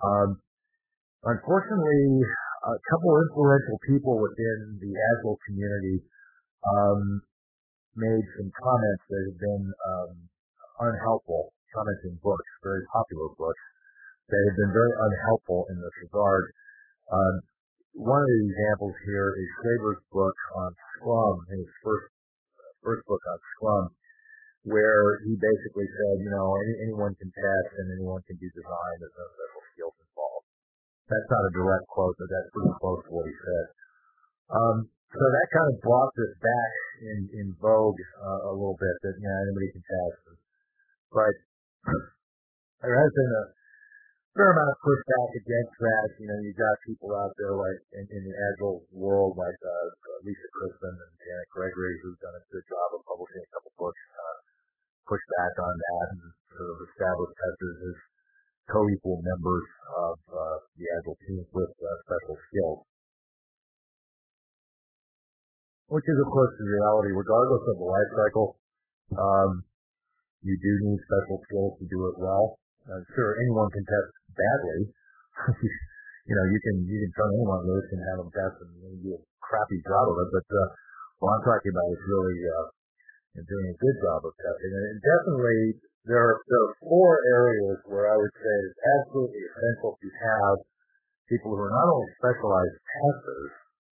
Um, 0.04 0.28
unfortunately, 1.24 2.20
a 2.68 2.76
couple 2.92 3.16
of 3.16 3.18
influential 3.32 3.78
people 3.88 4.20
within 4.20 4.76
the 4.76 4.92
Agile 4.92 5.40
community 5.48 6.04
um, 6.68 7.24
made 7.96 8.26
some 8.36 8.52
comments 8.52 9.04
that 9.08 9.22
have 9.32 9.40
been 9.40 9.64
um, 9.72 10.10
unhelpful, 10.84 11.56
comments 11.72 12.04
in 12.04 12.14
books, 12.20 12.48
very 12.62 12.84
popular 12.92 13.32
books, 13.36 13.64
that 14.28 14.40
have 14.48 14.56
been 14.56 14.72
very 14.72 14.94
unhelpful 14.96 15.66
in 15.72 15.76
this 15.80 15.96
regard. 16.08 16.52
Um, 17.12 17.34
one 17.92 18.24
of 18.24 18.30
the 18.30 18.42
examples 18.48 18.96
here 19.04 19.28
is 19.36 19.46
Schwaber's 19.60 20.00
book 20.08 20.36
on 20.56 20.70
Scrum, 20.96 21.36
his 21.52 21.68
first 21.84 22.08
first 22.80 23.04
book 23.04 23.20
on 23.20 23.38
Scrum, 23.54 23.86
where 24.66 25.22
he 25.26 25.36
basically 25.38 25.86
said, 25.86 26.14
you 26.22 26.32
know, 26.32 26.46
any, 26.66 26.88
anyone 26.88 27.14
can 27.18 27.30
test 27.30 27.70
and 27.78 27.86
anyone 27.98 28.22
can 28.26 28.38
do 28.40 28.48
design. 28.54 28.94
There's 28.98 29.14
no 29.18 29.26
special 29.28 29.62
skills 29.74 29.96
involved. 30.02 30.46
That's 31.10 31.30
not 31.30 31.46
a 31.46 31.52
direct 31.52 31.86
quote, 31.90 32.16
but 32.16 32.28
that's 32.30 32.50
pretty 32.54 32.74
close 32.80 33.00
to 33.06 33.10
what 33.12 33.26
he 33.28 33.36
said. 33.36 33.66
Um, 34.50 34.76
so 35.12 35.24
that 35.28 35.48
kind 35.52 35.68
of 35.68 35.76
brought 35.84 36.12
this 36.16 36.32
back 36.40 36.72
in, 37.04 37.18
in 37.36 37.46
vogue 37.60 38.00
uh, 38.16 38.50
a 38.50 38.52
little 38.56 38.78
bit 38.80 38.96
that, 39.04 39.14
you 39.20 39.28
know, 39.28 39.38
anybody 39.44 39.68
can 39.76 39.84
test. 39.84 40.40
But 41.12 41.34
there 41.82 42.94
has 42.94 43.10
been 43.10 43.32
a 43.34 43.44
fair 44.38 44.50
amount 44.54 44.70
of 44.70 44.78
pushback 44.86 45.30
against 45.34 45.74
that. 45.82 46.08
You 46.22 46.26
know, 46.30 46.38
you've 46.46 46.58
got 46.58 46.74
people 46.86 47.10
out 47.10 47.34
there 47.34 47.54
like 47.58 47.80
in, 47.98 48.04
in 48.06 48.22
the 48.22 48.34
agile 48.38 48.86
world, 48.94 49.34
like 49.34 49.58
uh, 49.58 49.86
Lisa 50.22 50.48
Crispin 50.54 50.94
and 50.94 51.12
Janet 51.18 51.50
Gregory, 51.50 51.98
who've 52.00 52.22
done 52.22 52.38
a 52.38 52.44
good 52.54 52.62
job 52.70 52.88
of 52.94 53.02
publishing 53.02 53.42
a 53.42 53.50
couple 53.50 53.72
books, 53.74 54.02
uh, 54.14 54.38
push 55.10 55.22
back 55.42 55.54
on 55.58 55.74
that 55.74 56.06
and 56.14 56.22
sort 56.54 56.70
of 56.70 56.78
establish 56.86 57.30
testers 57.34 57.78
as 57.90 57.96
co-equal 58.70 59.18
members 59.18 59.66
of 60.06 60.16
uh, 60.30 60.58
the 60.78 60.86
Agile 60.86 61.18
team 61.26 61.42
with 61.50 61.72
uh, 61.82 61.88
special 62.06 62.36
skills. 62.46 62.80
Which 65.90 66.06
is, 66.08 66.18
of 66.24 66.30
course, 66.30 66.54
the 66.56 66.64
reality, 66.64 67.10
regardless 67.12 67.64
of 67.68 67.76
the 67.76 67.84
life 67.84 68.10
cycle. 68.16 68.56
Um, 69.12 69.66
you 70.42 70.54
do 70.58 70.72
need 70.86 70.98
special 71.06 71.38
skills 71.46 71.78
to 71.78 71.86
do 71.86 71.98
it 72.10 72.16
well. 72.18 72.58
I'm 72.90 73.06
sure 73.14 73.38
anyone 73.38 73.70
can 73.70 73.86
test 73.86 74.10
badly. 74.34 74.80
you 76.28 76.34
know, 76.34 76.46
you 76.50 76.58
can 76.62 76.76
you 76.82 76.98
can 76.98 77.12
turn 77.14 77.30
anyone 77.38 77.62
loose 77.62 77.88
and 77.94 78.02
have 78.10 78.18
them 78.18 78.30
test 78.34 78.58
and 78.58 78.70
do 79.06 79.14
a 79.14 79.20
crappy 79.38 79.78
job 79.86 80.04
of 80.10 80.16
it. 80.18 80.28
But 80.34 80.48
uh, 80.50 80.66
what 81.22 81.38
I'm 81.38 81.44
talking 81.46 81.70
about 81.70 81.88
is 81.94 82.02
really 82.10 82.38
uh, 82.42 82.66
doing 83.38 83.66
a 83.70 83.76
good 83.78 83.96
job 84.02 84.20
of 84.26 84.34
testing. 84.34 84.72
And 84.74 84.98
definitely 84.98 85.78
there 86.04 86.18
are, 86.18 86.36
there 86.50 86.62
are 86.66 86.74
four 86.82 87.10
areas 87.30 87.78
where 87.86 88.10
I 88.10 88.16
would 88.18 88.34
say 88.34 88.54
it's 88.66 88.82
absolutely 88.98 89.42
essential 89.46 89.94
to 89.94 90.08
have 90.10 90.54
people 91.30 91.54
who 91.54 91.62
are 91.62 91.70
not 91.70 91.86
only 91.86 92.10
specialized 92.18 92.76
testers, 92.82 93.52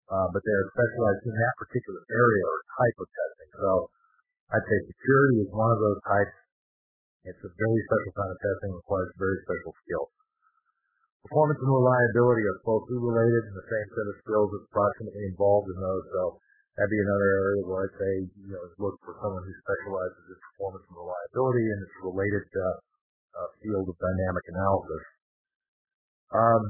uh, 0.08 0.26
but 0.30 0.40
they 0.46 0.54
are 0.54 0.68
specialized 0.70 1.22
in 1.26 1.34
that 1.34 1.54
particular 1.58 2.00
area 2.06 2.44
or 2.46 2.58
type 2.78 2.96
of 3.02 3.08
testing. 3.10 3.50
So 3.58 3.70
I'd 4.52 4.66
say 4.66 4.78
security 4.90 5.36
is 5.42 5.50
one 5.50 5.70
of 5.72 5.80
those 5.82 6.00
types. 6.06 6.36
It's 7.26 7.42
a 7.42 7.50
very 7.50 7.80
special 7.90 8.12
kind 8.14 8.30
of 8.30 8.38
testing, 8.38 8.70
requires 8.70 9.10
very 9.18 9.38
special 9.42 9.72
skills. 9.82 10.10
Performance 11.26 11.58
and 11.58 11.72
reliability 11.74 12.44
are 12.46 12.62
closely 12.62 13.02
related, 13.02 13.42
and 13.50 13.56
the 13.58 13.66
same 13.66 13.88
set 13.90 14.06
of 14.06 14.16
skills 14.22 14.50
is 14.54 14.62
approximately 14.70 15.24
involved 15.26 15.66
in 15.74 15.78
those. 15.82 16.06
So 16.14 16.22
That'd 16.76 16.92
be 16.92 17.00
another 17.00 17.30
area 17.40 17.62
where 17.64 17.88
I'd 17.88 17.96
say, 17.96 18.12
you 18.36 18.52
know, 18.52 18.60
look 18.76 19.00
for 19.00 19.16
someone 19.24 19.40
who 19.40 19.54
specializes 19.64 20.28
in 20.28 20.36
performance 20.36 20.84
and 20.84 20.96
reliability 21.00 21.66
and 21.72 21.80
its 21.80 21.96
related 22.04 22.44
uh, 22.52 22.64
uh, 23.32 23.48
field 23.64 23.88
of 23.88 23.96
dynamic 23.96 24.44
analysis. 24.52 25.04
Um, 26.36 26.62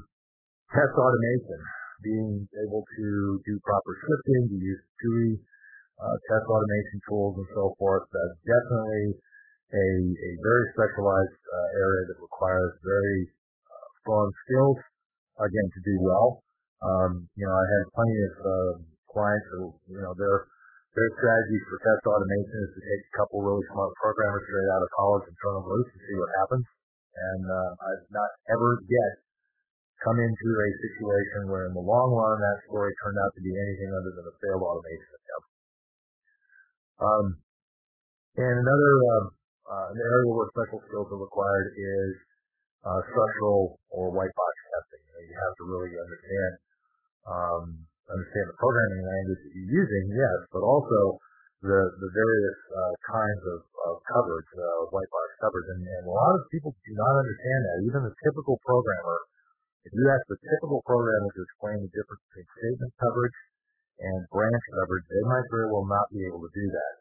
test 0.71 0.95
automation, 0.95 1.59
being 2.06 2.47
able 2.62 2.87
to 2.87 3.06
do 3.50 3.59
proper 3.66 3.92
scripting, 3.99 4.47
to 4.47 4.59
use 4.62 4.83
GUI, 5.02 5.42
uh, 5.97 6.17
test 6.29 6.45
automation 6.45 6.99
tools 7.09 7.35
and 7.41 7.49
so 7.57 7.73
forth. 7.81 8.05
That's 8.12 8.38
definitely 8.45 9.17
a, 9.73 9.87
a 10.05 10.31
very 10.45 10.65
specialized 10.76 11.41
uh, 11.43 11.83
area 11.83 12.03
that 12.12 12.19
requires 12.21 12.73
very 12.85 13.21
uh, 13.67 13.87
strong 14.05 14.29
skills, 14.47 14.79
again, 15.41 15.69
to 15.73 15.81
do 15.83 15.97
well. 16.05 16.45
Um, 16.85 17.26
you 17.35 17.45
know, 17.49 17.57
I 17.57 17.67
had 17.67 17.85
plenty 17.97 18.19
of 18.21 18.35
uh, 18.37 18.73
clients 19.11 19.49
who, 19.57 19.62
you 19.91 20.03
know, 20.05 20.12
their 20.15 20.53
their 20.97 21.12
strategy 21.21 21.59
for 21.69 21.76
test 21.85 22.09
automation 22.09 22.57
is 22.57 22.73
to 22.73 22.81
take 22.81 23.03
a 23.05 23.15
couple 23.21 23.45
really 23.45 23.61
smart 23.69 23.93
programmers 24.00 24.41
straight 24.49 24.71
out 24.73 24.81
of 24.81 24.88
college 24.97 25.25
and 25.29 25.37
turn 25.45 25.55
them 25.61 25.69
loose 25.69 25.91
and 25.93 26.03
see 26.09 26.17
what 26.17 26.31
happens. 26.41 26.65
And 27.17 27.43
uh, 27.45 27.71
I've 27.85 28.07
not 28.17 28.31
ever 28.49 28.81
yet 28.88 29.12
come 30.00 30.17
into 30.17 30.49
a 30.57 30.69
situation 30.81 31.53
where 31.53 31.69
in 31.69 31.76
the 31.76 31.85
long 31.85 32.17
run 32.17 32.41
that 32.41 32.65
story 32.69 32.97
turned 33.05 33.21
out 33.21 33.33
to 33.37 33.43
be 33.45 33.53
anything 33.53 33.93
other 33.93 34.12
than 34.17 34.25
a 34.25 34.35
failed 34.41 34.65
automation 34.65 35.11
attempt. 35.21 35.46
Um, 36.97 37.26
and 38.37 38.55
another 38.61 38.93
um, 39.17 39.25
uh, 39.67 39.87
an 39.93 39.99
area 39.99 40.29
where 40.33 40.49
special 40.53 40.81
skills 40.88 41.09
are 41.12 41.21
required 41.21 41.69
is 41.76 42.12
uh, 42.87 43.00
structural 43.12 43.81
or 43.91 44.15
white 44.15 44.33
box 44.33 44.55
testing. 44.73 45.03
You, 45.05 45.12
know, 45.12 45.23
you 45.26 45.37
have 45.37 45.55
to 45.61 45.65
really 45.67 45.93
understand 45.99 46.53
um, 47.26 47.65
understand 48.07 48.47
the 48.49 48.59
programming 48.62 49.03
language 49.03 49.41
that 49.43 49.53
you're 49.59 49.73
using, 49.83 50.05
yes, 50.15 50.38
but 50.55 50.62
also 50.62 51.19
the 51.65 51.81
the 51.99 52.11
various 52.15 52.59
uh, 52.71 52.95
kinds 53.11 53.43
of, 53.57 53.61
of 53.91 53.95
coverage, 54.07 54.50
uh, 54.55 54.93
white 54.95 55.11
box 55.11 55.26
coverage, 55.43 55.69
and, 55.75 55.83
and 55.83 56.05
a 56.07 56.15
lot 56.15 56.33
of 56.38 56.47
people 56.55 56.71
do 56.71 56.93
not 56.95 57.15
understand 57.19 57.61
that. 57.67 57.76
Even 57.91 58.00
the 58.07 58.15
typical 58.23 58.57
programmer, 58.62 59.19
if 59.85 59.91
you 59.91 60.05
ask 60.07 60.25
the 60.31 60.38
typical 60.38 60.81
programmer 60.87 61.29
to 61.35 61.41
explain 61.43 61.83
the 61.83 61.91
difference 61.91 62.23
between 62.31 62.47
statement 62.57 62.93
coverage 63.03 63.38
and 64.00 64.29
branch 64.29 64.65
coverage, 64.76 65.07
they 65.09 65.25
might 65.25 65.49
very 65.49 65.69
well 65.73 65.88
not 65.88 66.07
be 66.12 66.21
able 66.29 66.43
to 66.45 66.53
do 66.53 66.67
that. 66.69 66.95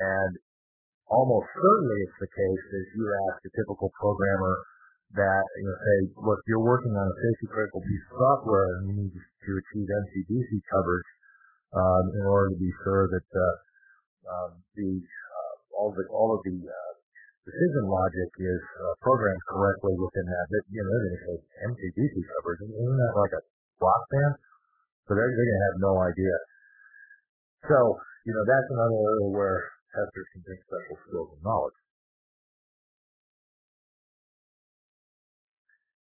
And 0.00 0.32
almost 1.12 1.48
certainly 1.52 1.98
it's 2.08 2.18
the 2.24 2.32
case 2.32 2.64
that 2.72 2.86
you 2.96 3.04
ask 3.28 3.36
a 3.44 3.52
typical 3.52 3.92
programmer 4.00 4.54
that 5.12 5.44
you 5.60 5.68
know 5.68 5.76
say, 5.76 5.98
look, 6.24 6.40
you're 6.48 6.64
working 6.64 6.96
on 6.96 7.04
a 7.04 7.16
safety 7.20 7.48
critical 7.52 7.84
piece 7.84 8.04
of 8.08 8.16
software 8.16 8.80
and 8.80 8.82
you 8.88 8.94
need 9.04 9.12
to 9.12 9.50
achieve 9.60 9.84
MCDC 9.84 10.50
coverage 10.72 11.10
um, 11.76 12.04
in 12.16 12.24
order 12.24 12.56
to 12.56 12.58
be 12.58 12.72
sure 12.80 13.12
that 13.12 13.28
uh, 13.28 13.56
um, 14.32 14.50
the 14.72 14.88
uh, 15.04 15.54
all 15.76 15.92
the 15.92 16.04
all 16.08 16.32
of 16.32 16.40
the 16.48 16.56
uh, 16.56 16.92
decision 17.44 17.84
logic 17.92 18.30
is 18.40 18.62
uh, 18.80 18.94
programmed 19.04 19.44
correctly 19.52 19.92
within 20.00 20.24
that. 20.24 20.46
That 20.48 20.64
you 20.72 20.80
know 20.80 20.96
to 20.96 21.18
say 21.28 21.36
MCDC 21.76 22.14
coverage, 22.38 22.64
isn't 22.72 22.96
that 22.96 23.14
like 23.20 23.36
a 23.36 23.42
rock 23.84 24.02
band? 24.08 24.34
So 25.08 25.18
they're, 25.18 25.32
they're 25.34 25.48
going 25.50 25.60
to 25.60 25.68
have 25.74 25.80
no 25.82 25.94
idea. 26.02 26.34
So, 27.66 27.78
you 28.26 28.32
know, 28.34 28.44
that's 28.46 28.68
another 28.70 29.00
area 29.02 29.28
where 29.30 29.58
testers 29.94 30.28
can 30.34 30.42
bring 30.46 30.60
special 30.66 30.96
skills 31.06 31.30
and 31.34 31.42
knowledge. 31.42 31.78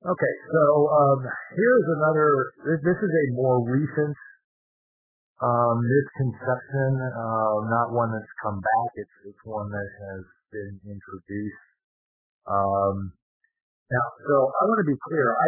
Okay, 0.04 0.34
so 0.52 0.64
um, 0.92 1.20
here's 1.56 1.88
another, 1.96 2.28
this 2.84 3.00
is 3.00 3.12
a 3.12 3.26
more 3.40 3.64
recent 3.64 4.16
um, 5.40 5.80
misconception, 5.80 6.92
uh, 7.00 7.56
not 7.72 7.96
one 7.96 8.12
that's 8.12 8.36
come 8.44 8.60
back, 8.60 8.90
it's, 9.00 9.16
it's 9.32 9.44
one 9.48 9.72
that 9.72 9.90
has 10.12 10.24
been 10.52 10.76
introduced. 10.92 11.68
Um, 12.44 13.16
now, 13.94 14.08
so 14.26 14.36
I 14.50 14.62
want 14.66 14.80
to 14.82 14.90
be 14.90 14.98
clear. 15.06 15.30
I 15.30 15.48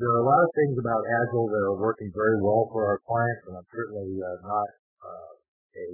there 0.00 0.10
are 0.16 0.22
a 0.24 0.28
lot 0.28 0.40
of 0.40 0.50
things 0.56 0.80
about 0.80 1.04
Agile 1.04 1.52
that 1.52 1.62
are 1.68 1.76
working 1.76 2.08
very 2.16 2.40
well 2.40 2.72
for 2.72 2.88
our 2.88 2.98
clients, 3.04 3.44
and 3.46 3.60
I'm 3.60 3.68
certainly 3.68 4.16
uh, 4.16 4.38
not 4.40 4.68
uh, 5.04 5.32
a 5.76 5.88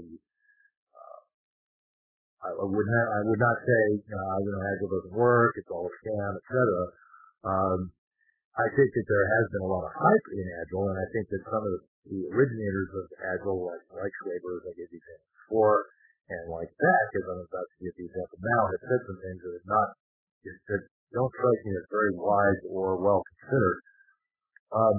I 2.39 2.55
would 2.55 2.87
not, 2.87 3.07
I 3.19 3.21
would 3.27 3.43
not 3.43 3.59
say, 3.67 3.83
uh, 3.99 4.37
you 4.47 4.51
know, 4.55 4.63
Agile 4.63 4.91
doesn't 4.95 5.17
work, 5.19 5.59
it's 5.59 5.69
all 5.75 5.91
a 5.91 5.95
scam, 6.01 6.33
et 6.39 6.47
cetera. 6.47 6.85
Um, 7.43 7.79
I 8.55 8.67
think 8.79 8.95
that 8.95 9.07
there 9.11 9.27
has 9.27 9.45
been 9.55 9.67
a 9.67 9.71
lot 9.71 9.83
of 9.83 9.93
hype 9.95 10.29
in 10.39 10.47
Agile, 10.63 10.87
and 10.95 10.99
I 11.03 11.07
think 11.11 11.27
that 11.35 11.43
some 11.51 11.63
of 11.67 11.73
the, 12.07 12.31
originators 12.31 12.91
of 12.95 13.05
Agile, 13.37 13.69
like, 13.69 13.85
like 13.91 14.15
Schwaber, 14.23 14.63
as 14.63 14.71
I 14.71 14.73
gave 14.79 14.89
example 14.89 15.29
before, 15.45 15.79
and 16.31 16.45
like 16.49 16.71
Beck, 16.79 17.09
as 17.21 17.27
I'm 17.27 17.43
about 17.43 17.69
to 17.69 17.77
give 17.83 17.95
the 17.99 18.07
example 18.07 18.39
now, 18.39 18.61
have 18.71 18.85
said 18.87 19.01
some 19.03 19.19
things 19.19 19.41
that 19.43 19.53
are 19.59 19.69
not, 19.69 19.89
that 20.47 20.83
don't 21.13 21.33
strike 21.33 21.63
me 21.65 21.73
as 21.77 21.87
very 21.89 22.13
wise 22.17 22.61
or 22.69 23.01
well 23.01 23.23
considered. 23.25 23.79
Um, 24.73 24.97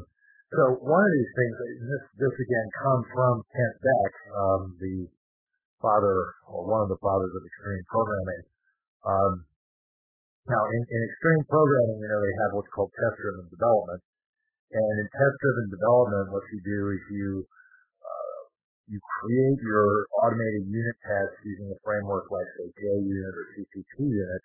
so 0.50 0.82
one 0.82 1.06
of 1.06 1.14
these 1.14 1.34
things, 1.38 1.54
this, 1.86 2.04
this 2.18 2.36
again 2.42 2.68
comes 2.82 3.06
from 3.14 3.34
Kent 3.54 3.76
Beck, 3.86 4.14
um, 4.34 4.62
the 4.82 5.06
father, 5.78 6.42
or 6.50 6.66
one 6.66 6.82
of 6.82 6.90
the 6.90 6.98
fathers 6.98 7.30
of 7.30 7.42
extreme 7.46 7.86
programming. 7.86 8.44
Um, 9.06 9.34
now, 10.50 10.66
in, 10.74 10.82
in 10.82 11.00
extreme 11.06 11.46
programming, 11.46 12.02
you 12.02 12.10
know, 12.10 12.22
they 12.26 12.36
have 12.42 12.52
what's 12.58 12.74
called 12.74 12.90
test-driven 12.98 13.46
development. 13.54 14.02
And 14.74 14.94
in 14.98 15.08
test-driven 15.14 15.70
development, 15.70 16.34
what 16.34 16.46
you 16.50 16.60
do 16.66 16.80
is 16.98 17.02
you 17.14 17.30
uh, 18.02 18.42
you 18.90 18.98
create 19.22 19.60
your 19.62 20.10
automated 20.18 20.66
unit 20.66 20.98
tests 21.06 21.38
using 21.46 21.70
a 21.70 21.78
framework 21.86 22.26
like, 22.34 22.50
say, 22.58 22.74
JUnit 22.74 23.34
or 23.38 23.46
CPP 23.54 23.94
unit, 24.02 24.44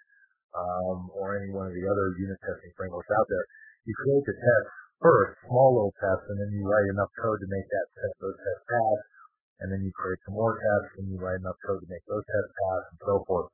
um, 0.54 1.10
or 1.14 1.36
any 1.38 1.50
one 1.50 1.66
of 1.68 1.74
the 1.74 1.86
other 1.86 2.06
unit 2.18 2.38
testing 2.42 2.72
frameworks 2.78 3.10
out 3.14 3.26
there. 3.26 3.44
You 3.84 3.94
create 3.98 4.24
the 4.24 4.36
test 4.38 4.66
first, 5.02 5.42
small 5.50 5.74
little 5.76 5.94
tests, 6.00 6.26
and 6.30 6.38
then 6.40 6.50
you 6.54 6.64
write 6.64 6.88
enough 6.94 7.12
code 7.20 7.38
to 7.42 7.48
make 7.50 7.66
that 7.68 7.86
test, 7.98 8.14
those 8.22 8.38
tests 8.38 8.64
pass 8.70 9.00
and 9.62 9.70
then 9.70 9.80
you 9.80 9.92
create 9.94 10.18
some 10.26 10.34
more 10.34 10.58
tests 10.58 10.98
and 10.98 11.06
you 11.08 11.16
write 11.16 11.38
enough 11.38 11.58
code 11.62 11.78
to 11.78 11.88
make 11.88 12.02
those 12.04 12.24
tests 12.26 12.52
pass 12.52 12.82
and 12.90 12.98
so 13.00 13.14
forth. 13.24 13.48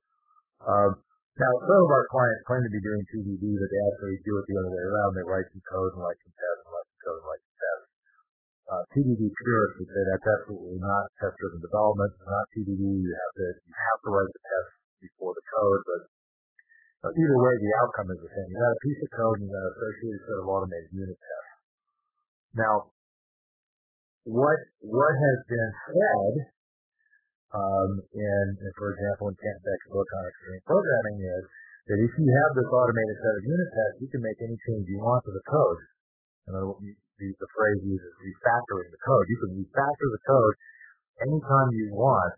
Um, 0.64 0.90
now, 1.38 1.52
some 1.62 1.80
of 1.86 1.90
our 1.94 2.06
clients 2.10 2.44
claim 2.44 2.66
to 2.66 2.72
be 2.72 2.82
doing 2.82 3.00
TDD, 3.08 3.44
but 3.46 3.68
they 3.70 3.80
actually 3.94 4.18
do 4.26 4.34
it 4.42 4.44
the 4.50 4.58
other 4.60 4.72
way 4.74 4.84
around. 4.84 5.16
They 5.16 5.24
write 5.24 5.48
some 5.54 5.64
code 5.64 5.94
and 5.96 6.02
write 6.04 6.20
some 6.20 6.36
tests 6.36 6.62
and 6.66 6.72
write 6.74 6.88
some 6.90 7.00
code 7.00 7.18
and 7.20 7.28
write 7.30 7.44
some 7.46 7.58
tests. 7.62 7.88
Uh, 8.70 8.82
TDD 8.92 9.22
purists 9.30 9.76
would 9.80 9.90
say 9.90 10.02
that's 10.04 10.28
absolutely 10.30 10.78
not 10.82 11.04
test-driven 11.22 11.62
development. 11.62 12.10
It's 12.12 12.28
not 12.28 12.46
TDD. 12.54 12.82
You 12.82 13.12
have 13.14 13.34
to 13.40 13.46
you 13.66 13.74
have 13.74 14.00
to 14.04 14.10
write 14.10 14.32
the 14.34 14.42
test 14.42 14.70
before 15.00 15.32
the 15.32 15.44
code, 15.46 15.82
but 15.86 16.00
either 17.08 17.38
way, 17.40 17.54
the 17.56 17.72
outcome 17.80 18.12
is 18.12 18.20
the 18.20 18.28
same. 18.28 18.48
You 18.52 18.60
got 18.60 18.76
a 18.76 18.84
piece 18.84 19.00
of 19.00 19.10
code 19.16 19.36
and 19.40 19.48
you 19.48 19.52
got 19.52 19.64
an 19.64 19.72
associated 19.72 20.20
set 20.20 20.36
of 20.36 20.46
automated 20.52 20.90
unit 20.92 21.16
tests. 21.16 21.52
Now, 22.60 22.74
what 24.28 24.60
what 24.84 25.12
has 25.16 25.38
been 25.48 25.72
said, 25.88 26.32
um, 27.56 27.90
in, 28.12 28.44
in, 28.60 28.70
for 28.76 28.92
example, 28.92 29.32
in 29.32 29.36
Kent 29.40 29.58
Beck's 29.64 29.88
book 29.88 30.04
on 30.04 30.22
extreme 30.28 30.62
programming 30.68 31.18
is 31.24 31.44
that 31.88 31.98
if 32.04 32.12
you 32.20 32.28
have 32.28 32.52
this 32.52 32.68
automated 32.68 33.16
set 33.16 33.34
of 33.34 33.42
unit 33.48 33.70
tests, 33.72 33.98
you 34.04 34.08
can 34.12 34.20
make 34.20 34.38
any 34.44 34.58
change 34.68 34.84
you 34.92 35.00
want 35.00 35.24
to 35.24 35.32
the 35.32 35.46
code. 35.48 35.80
And 36.46 36.52
the, 36.52 37.28
the 37.32 37.50
phrase 37.56 37.80
uses 37.80 38.12
refactoring 38.20 38.92
the 38.92 39.02
code. 39.02 39.24
You 39.24 39.38
can 39.40 39.52
refactor 39.56 40.08
the 40.12 40.22
code 40.28 40.54
anytime 41.24 41.68
you 41.76 41.92
want, 41.96 42.32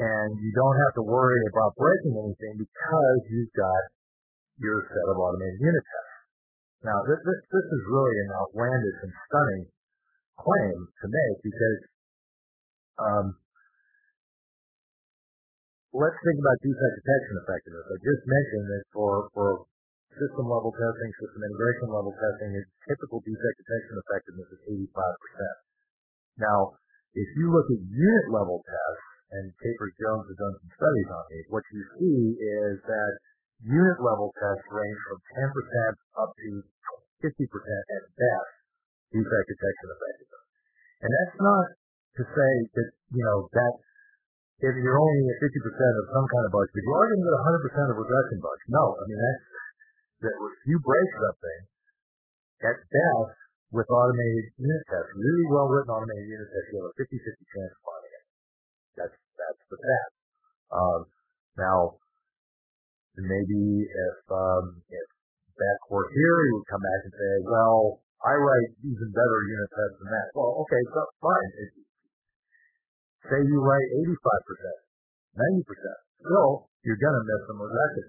and 0.00 0.30
you 0.40 0.50
don't 0.56 0.78
have 0.88 0.94
to 0.96 1.04
worry 1.04 1.42
about 1.52 1.76
breaking 1.76 2.16
anything 2.16 2.54
because 2.56 3.18
you've 3.28 3.52
got 3.52 3.82
your 4.56 4.80
set 4.88 5.06
of 5.12 5.16
automated 5.20 5.60
unit 5.60 5.84
tests. 5.84 6.12
Now, 6.82 6.98
this, 7.06 7.20
this, 7.22 7.40
this 7.52 7.66
is 7.66 7.82
really 7.86 8.16
an 8.26 8.30
outlandish 8.42 8.98
and 9.04 9.12
stunning 9.28 9.64
claim 10.40 10.76
to 10.88 11.06
make 11.06 11.36
because 11.44 11.80
um, 12.98 13.26
let's 15.92 16.18
think 16.24 16.38
about 16.40 16.56
defect 16.64 16.94
detection 17.04 17.34
effectiveness. 17.44 17.86
I 17.86 17.98
just 18.00 18.22
mentioned 18.24 18.66
that 18.72 18.84
for, 18.96 19.28
for 19.36 19.48
system 20.16 20.48
level 20.48 20.72
testing, 20.72 21.10
system 21.20 21.40
integration 21.44 21.88
level 21.92 22.12
testing, 22.16 22.50
its 22.56 22.70
typical 22.88 23.20
defect 23.20 23.56
detection 23.60 23.94
effectiveness 24.00 24.48
is 24.56 24.62
85%. 24.90 26.42
Now, 26.42 26.80
if 27.12 27.28
you 27.36 27.52
look 27.52 27.68
at 27.68 27.80
unit 27.92 28.26
level 28.32 28.64
tests, 28.64 29.11
and 29.32 29.48
Capers 29.56 29.94
Jones 29.96 30.28
has 30.28 30.36
done 30.36 30.54
some 30.60 30.72
studies 30.76 31.08
on 31.08 31.24
these, 31.32 31.46
what 31.48 31.64
you 31.72 31.82
see 31.96 32.20
is 32.36 32.76
that 32.84 33.12
unit 33.64 33.98
level 34.04 34.28
tests 34.36 34.66
range 34.68 35.00
from 35.08 35.18
10% 35.40 36.20
up 36.20 36.30
to 36.36 36.50
50% 37.24 37.32
at 37.32 38.02
best 38.12 38.52
defect 39.14 39.46
detection 39.48 39.88
effectiveness. 39.88 40.46
And 41.00 41.10
that's 41.10 41.36
not 41.40 41.66
to 42.20 42.22
say 42.28 42.52
that, 42.76 42.88
you 43.16 43.24
know, 43.24 43.48
that 43.56 43.72
if 44.62 44.74
you're 44.78 45.00
only 45.00 45.22
at 45.32 45.38
50% 45.40 45.48
of 45.48 46.04
some 46.12 46.26
kind 46.28 46.44
of 46.46 46.52
bugs, 46.52 46.70
but 46.70 46.82
you 46.84 46.92
are 46.92 47.06
going 47.08 47.18
to 47.18 47.26
get 47.26 47.34
100% 47.88 47.92
of 47.92 47.96
regression 47.98 48.38
bugs. 48.38 48.64
No, 48.68 48.84
I 49.00 49.02
mean, 49.08 49.18
that's, 49.18 49.44
that 50.28 50.34
if 50.38 50.62
you 50.70 50.76
break 50.84 51.08
something, 51.18 51.60
at 52.62 52.78
best, 52.78 53.34
with 53.72 53.88
automated 53.88 54.52
unit 54.60 54.84
tests, 54.86 55.10
really 55.16 55.46
well 55.48 55.66
written 55.66 55.90
automated 55.90 56.28
unit 56.28 56.46
tests, 56.46 56.68
you 56.70 56.78
have 56.84 56.92
a 56.92 56.96
50-50 57.00 57.54
chance 57.56 57.72
of. 57.72 58.01
That's, 58.96 59.16
that's 59.16 59.62
the 59.72 59.78
fact. 59.78 60.12
Um, 60.72 61.00
now, 61.56 62.00
maybe 63.16 63.86
if, 63.88 64.16
um, 64.32 64.80
if 64.88 65.08
Beck 65.56 65.80
were 65.92 66.08
here, 66.12 66.36
he 66.48 66.50
would 66.56 66.68
come 66.68 66.80
back 66.80 67.00
and 67.04 67.14
say, 67.14 67.32
well, 67.44 68.00
I 68.22 68.38
write 68.38 68.70
even 68.86 69.08
better 69.10 69.38
unit 69.50 69.70
tests 69.74 69.98
than 69.98 70.10
that. 70.14 70.28
Well, 70.38 70.62
okay, 70.64 70.82
so 70.94 71.00
fine. 71.18 71.50
Say 73.26 73.38
you 73.46 73.58
write 73.62 73.88
85%, 75.38 75.62
90%. 75.62 75.66
Still, 76.22 76.70
you're 76.86 76.98
to 76.98 77.22
miss 77.26 77.42
some 77.50 77.58
regression 77.58 78.06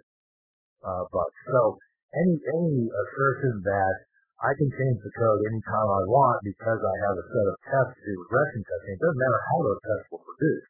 uh, 0.85 1.03
bugs. 1.09 1.39
So 1.49 1.77
any, 2.13 2.35
any 2.37 2.77
assertion 2.89 3.61
that 3.65 3.95
I 4.43 4.51
can 4.57 4.69
change 4.69 4.97
the 5.01 5.13
code 5.13 5.41
anytime 5.49 5.87
I 5.87 6.03
want 6.09 6.43
because 6.45 6.81
I 6.81 6.95
have 7.09 7.15
a 7.15 7.25
set 7.25 7.45
of 7.47 7.55
tests 7.63 7.95
to 7.95 8.01
do 8.05 8.13
regression 8.21 8.61
testing, 8.65 8.93
it 8.97 9.01
doesn't 9.01 9.21
matter 9.21 9.41
how 9.49 9.57
those 9.65 9.81
tests 9.81 10.07
were 10.13 10.23
produce. 10.25 10.65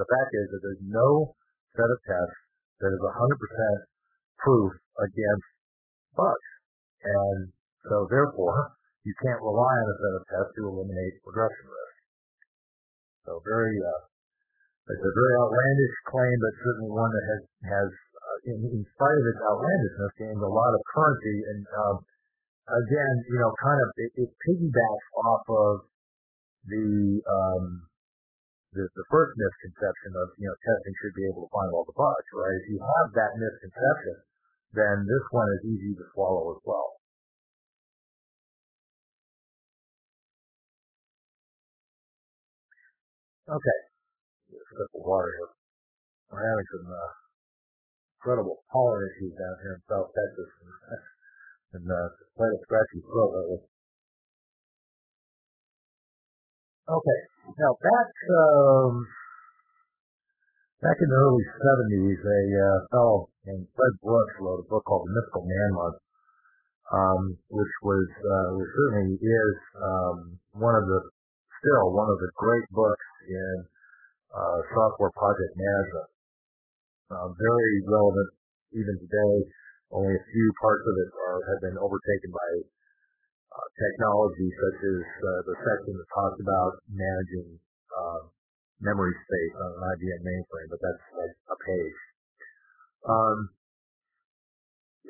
The 0.00 0.08
fact 0.08 0.32
is 0.32 0.46
that 0.48 0.60
there's 0.64 0.84
no 0.88 1.36
set 1.76 1.84
of 1.84 2.00
tests 2.08 2.40
that 2.80 2.88
is 2.88 3.04
100% 3.04 3.20
proof 4.40 4.72
against 4.96 5.48
bugs. 6.16 6.50
And 7.04 7.52
so 7.84 8.08
therefore, 8.08 8.80
you 9.04 9.12
can't 9.20 9.44
rely 9.44 9.74
on 9.76 9.86
a 9.92 9.96
set 10.00 10.14
of 10.16 10.24
tests 10.24 10.52
to 10.56 10.72
eliminate 10.72 11.20
regression 11.20 11.68
risk. 11.68 11.96
So 13.28 13.44
very, 13.44 13.76
uh, 13.76 14.02
it's 14.88 15.04
a 15.04 15.12
very 15.20 15.34
outlandish 15.36 15.96
claim, 16.08 16.36
but 16.40 16.54
certainly 16.64 16.92
one 16.96 17.12
that 17.12 17.26
has, 17.36 17.42
has 17.68 17.90
uh, 17.92 18.38
in, 18.56 18.58
in 18.72 18.82
spite 18.96 19.18
of 19.20 19.26
its 19.36 19.40
outlandishness, 19.52 20.12
gained 20.16 20.40
a 20.40 20.48
lot 20.48 20.72
of 20.72 20.80
currency. 20.96 21.36
And 21.44 21.64
um, 21.76 21.96
again, 22.72 23.14
you 23.28 23.36
know, 23.36 23.52
kind 23.60 23.76
of 23.84 23.88
it, 24.00 24.12
it 24.16 24.30
piggybacks 24.48 25.08
off 25.28 25.44
of 25.44 25.72
the, 26.72 27.20
um, 27.28 27.89
the 28.70 28.86
the 28.86 29.06
first 29.10 29.32
misconception 29.34 30.14
of 30.14 30.26
you 30.38 30.46
know 30.46 30.56
testing 30.62 30.94
should 31.02 31.16
be 31.18 31.26
able 31.26 31.42
to 31.42 31.50
find 31.50 31.70
all 31.74 31.82
the 31.82 31.96
bugs, 31.96 32.28
right? 32.30 32.54
If 32.62 32.66
you 32.70 32.78
have 32.78 33.08
that 33.18 33.32
misconception, 33.34 34.16
then 34.78 35.06
this 35.10 35.24
one 35.34 35.50
is 35.58 35.62
easy 35.66 35.92
to 35.98 36.04
swallow 36.14 36.54
as 36.54 36.62
well. 36.62 37.00
Okay. 43.50 43.78
A 44.54 44.62
sip 44.62 44.90
of 44.94 45.02
water 45.02 45.26
here. 45.34 45.50
We're 46.30 46.46
having 46.46 46.68
some 46.70 46.86
uh, 46.86 47.10
incredible 48.22 48.62
pollen 48.70 49.02
issues 49.10 49.34
down 49.34 49.56
here 49.66 49.74
in 49.74 49.82
South 49.90 50.14
Texas, 50.14 50.50
and, 50.62 50.70
and 51.74 51.86
uh, 51.90 52.08
quite 52.38 52.54
a 52.54 52.60
scratchy 52.62 53.02
throat 53.02 53.34
lately. 53.34 53.60
Okay. 56.86 57.29
Now 57.40 57.72
back 57.80 58.10
um, 58.36 59.08
back 60.84 60.98
in 61.00 61.08
the 61.08 61.18
early 61.24 61.46
'70s, 61.56 62.20
a 62.20 62.40
uh, 62.52 62.78
fellow 62.92 63.28
named 63.48 63.64
Fred 63.72 63.94
Brooks 64.04 64.36
wrote 64.40 64.60
a 64.60 64.68
book 64.68 64.84
called 64.84 65.08
The 65.08 65.14
Mythical 65.16 65.48
Man 65.48 65.70
Month, 65.72 65.98
um, 66.92 67.22
which 67.48 67.74
was 67.80 68.06
uh, 68.20 68.48
which 68.60 68.68
certainly 68.76 69.16
is 69.16 69.56
um, 69.80 70.16
one 70.52 70.76
of 70.76 70.84
the 70.84 71.00
still 71.64 71.96
one 71.96 72.12
of 72.12 72.20
the 72.20 72.30
great 72.36 72.68
books 72.76 73.08
in 73.24 73.54
uh, 74.36 74.58
software 74.76 75.12
project 75.16 75.56
management. 75.56 76.10
Uh, 77.08 77.28
very 77.40 77.74
relevant 77.88 78.30
even 78.76 79.00
today. 79.00 79.36
only 79.90 80.14
a 80.14 80.24
few 80.28 80.48
parts 80.62 80.84
of 80.86 80.94
it 80.94 81.10
are, 81.10 81.40
have 81.50 81.60
been 81.64 81.78
overtaken 81.80 82.30
by 82.30 82.48
uh, 83.50 83.66
technology 83.74 84.48
such 84.54 84.78
as 84.78 85.00
uh, 85.02 85.28
the 85.50 85.56
section 85.58 85.94
that 85.98 86.08
talks 86.14 86.38
about 86.38 86.72
managing 86.86 87.58
uh, 87.90 88.22
memory 88.80 89.12
space 89.12 89.54
on 89.58 89.70
an 89.74 89.82
IBM 89.98 90.22
mainframe, 90.22 90.70
but 90.70 90.80
that's 90.80 91.04
like 91.18 91.34
a 91.50 91.56
page. 91.58 92.00
Um, 93.04 93.38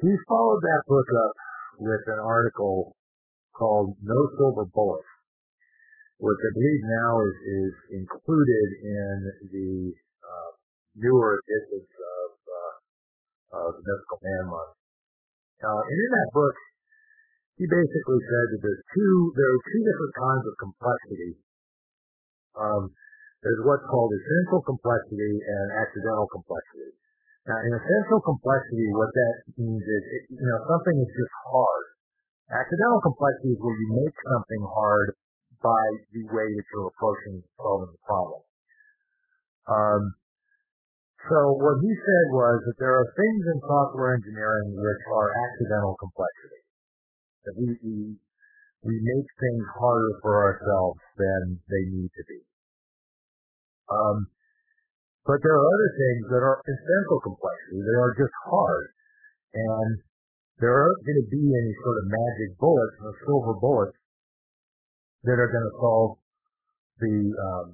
he 0.01 0.11
followed 0.25 0.63
that 0.65 0.83
book 0.89 1.09
up 1.29 1.35
with 1.79 2.05
an 2.09 2.21
article 2.25 2.97
called 3.53 3.97
No 4.01 4.17
Silver 4.41 4.65
Bullets, 4.73 5.13
which 6.19 6.41
I 6.41 6.51
believe 6.57 6.83
now 6.89 7.13
is, 7.21 7.37
is 7.45 7.75
included 8.01 8.69
in 8.81 9.17
the 9.53 9.73
uh, 10.25 10.51
newer 10.97 11.37
editions 11.45 11.89
of, 11.93 12.29
uh, 12.49 12.75
of 13.61 13.71
the 13.77 13.85
Mythical 13.85 14.21
Man 14.25 14.45
Month. 14.49 14.75
Uh, 15.61 15.83
and 15.85 15.99
in 16.01 16.11
that 16.17 16.31
book, 16.33 16.57
he 17.61 17.69
basically 17.69 18.21
said 18.25 18.47
that 18.57 18.61
there's 18.65 18.85
two 18.97 19.17
there 19.37 19.51
are 19.53 19.65
two 19.69 19.83
different 19.85 20.15
kinds 20.17 20.45
of 20.49 20.55
complexity. 20.57 21.33
Um, 22.57 22.83
there's 23.45 23.61
what's 23.69 23.85
called 23.85 24.09
essential 24.17 24.65
complexity 24.65 25.35
and 25.45 25.67
accidental 25.77 26.25
complexity. 26.33 26.97
Now, 27.45 27.61
in 27.61 27.73
essential 27.77 28.21
complexity, 28.25 28.89
what 28.97 29.13
that 29.13 29.35
means 29.61 29.85
is, 29.85 30.03
it, 30.09 30.23
you 30.41 30.47
know, 30.49 30.61
something 30.73 30.97
is 31.05 31.13
just 31.13 31.35
hard. 31.53 31.85
Accidental 32.49 33.01
complexity 33.05 33.53
is 33.53 33.61
where 33.61 33.77
you 33.77 33.89
make 34.09 34.17
something 34.25 34.63
hard 34.65 35.09
by 35.61 35.85
the 36.17 36.25
way 36.33 36.49
that 36.49 36.67
you're 36.73 36.89
approaching 36.89 37.45
solving 37.61 37.93
the 37.93 38.03
problem. 38.09 38.41
Um, 39.69 40.03
so 41.29 41.61
what 41.61 41.77
he 41.85 41.93
said 41.93 42.27
was 42.33 42.57
that 42.65 42.77
there 42.81 42.97
are 42.97 43.09
things 43.13 43.43
in 43.53 43.57
software 43.69 44.17
engineering 44.17 44.81
which 44.81 45.03
are 45.13 45.29
accidental 45.29 45.97
complexity 46.01 46.60
that 47.45 47.55
we, 47.57 47.67
we, 47.81 47.97
we 48.85 48.95
make 49.01 49.29
things 49.41 49.67
harder 49.79 50.13
for 50.23 50.33
ourselves 50.45 51.01
than 51.17 51.61
they 51.69 51.85
need 51.89 52.11
to 52.13 52.25
be. 52.29 52.41
Um, 53.91 54.29
but 55.27 55.43
there 55.43 55.53
are 55.53 55.67
other 55.67 55.91
things 55.97 56.25
that 56.33 56.43
are 56.43 56.59
essential 56.65 57.21
complexity. 57.23 57.81
They 57.85 57.99
are 57.99 58.15
just 58.17 58.35
hard. 58.49 58.87
And 59.53 59.91
there 60.61 60.73
aren't 60.73 61.05
going 61.05 61.21
to 61.25 61.31
be 61.31 61.45
any 61.45 61.75
sort 61.83 61.97
of 62.01 62.05
magic 62.09 62.51
bullets 62.59 62.97
or 63.03 63.13
silver 63.27 63.55
bullets 63.59 63.99
that 65.25 65.37
are 65.37 65.51
going 65.51 65.67
to 65.69 65.77
solve 65.77 66.19
the, 67.01 67.17
um, 67.37 67.69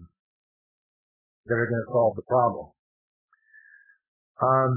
that 1.46 1.54
are 1.54 1.68
going 1.70 1.84
to 1.86 1.92
solve 1.92 2.16
the 2.16 2.26
problem. 2.26 2.66
Um, 4.42 4.72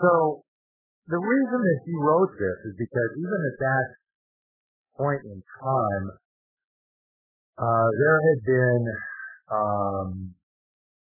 so 0.00 0.44
the 1.10 1.18
reason 1.18 1.58
that 1.58 1.80
he 1.82 1.94
wrote 1.98 2.30
this 2.38 2.58
is 2.70 2.74
because 2.78 3.10
even 3.18 3.40
at 3.50 3.58
that 3.58 3.86
point 4.94 5.22
in 5.26 5.42
time, 5.58 6.06
uh, 7.58 7.88
there 7.98 8.18
had 8.30 8.40
been 8.46 8.82
um, 9.50 10.10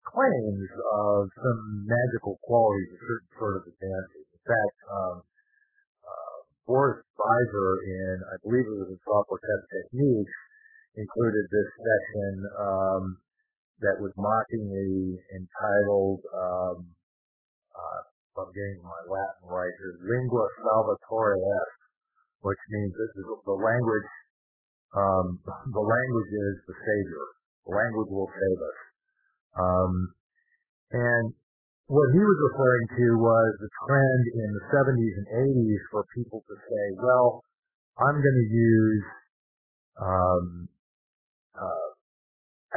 claims 0.07 0.69
of 0.95 1.27
some 1.35 1.61
magical 1.83 2.39
qualities 2.47 2.95
of 2.95 2.99
certain 3.03 3.31
sort 3.35 3.53
of 3.59 3.63
advances. 3.67 4.25
In 4.31 4.43
fact, 4.47 4.77
um, 4.87 5.15
uh, 6.07 6.37
Boris 6.63 7.03
Beizer 7.19 7.71
in, 7.83 8.15
I 8.23 8.35
believe 8.47 8.65
it 8.65 8.79
was 8.79 8.89
in 8.95 8.99
Software 9.03 9.43
Test 9.43 9.65
Techniques, 9.67 10.37
included 10.95 11.43
this 11.51 11.69
section 11.75 12.33
um, 12.55 13.03
that 13.83 13.99
was 13.99 14.15
mockingly 14.15 15.19
entitled 15.35 16.23
um, 16.33 16.87
uh, 17.75 18.01
I'm 18.39 18.53
getting 18.55 18.79
my 18.81 19.01
Latin 19.11 19.45
right 19.51 19.75
here, 19.83 19.99
lingua 19.99 20.45
salvatore 20.63 21.35
est, 21.35 21.79
which 22.41 22.61
means 22.71 22.91
this 22.95 23.13
is 23.19 23.27
the 23.43 23.57
language, 23.59 24.09
um, 24.95 25.43
the 25.43 25.83
language 25.83 26.31
is 26.31 26.55
the 26.65 26.77
savior. 26.79 27.25
The 27.67 27.73
language 27.75 28.09
will 28.09 28.31
save 28.31 28.59
us. 28.63 28.79
Um, 29.59 29.93
and 30.91 31.25
what 31.89 32.09
he 32.13 32.21
was 32.21 32.39
referring 32.53 32.85
to 33.01 33.07
was 33.17 33.49
the 33.59 33.71
trend 33.85 34.23
in 34.39 34.49
the 34.55 34.63
70s 34.71 35.15
and 35.19 35.29
80s 35.57 35.81
for 35.91 36.05
people 36.15 36.41
to 36.47 36.55
say, 36.55 36.85
well, 37.01 37.43
I'm 37.97 38.17
going 38.17 38.39
to 38.39 38.49
use 38.53 39.05
um, 39.99 40.45
uh, 41.57 41.89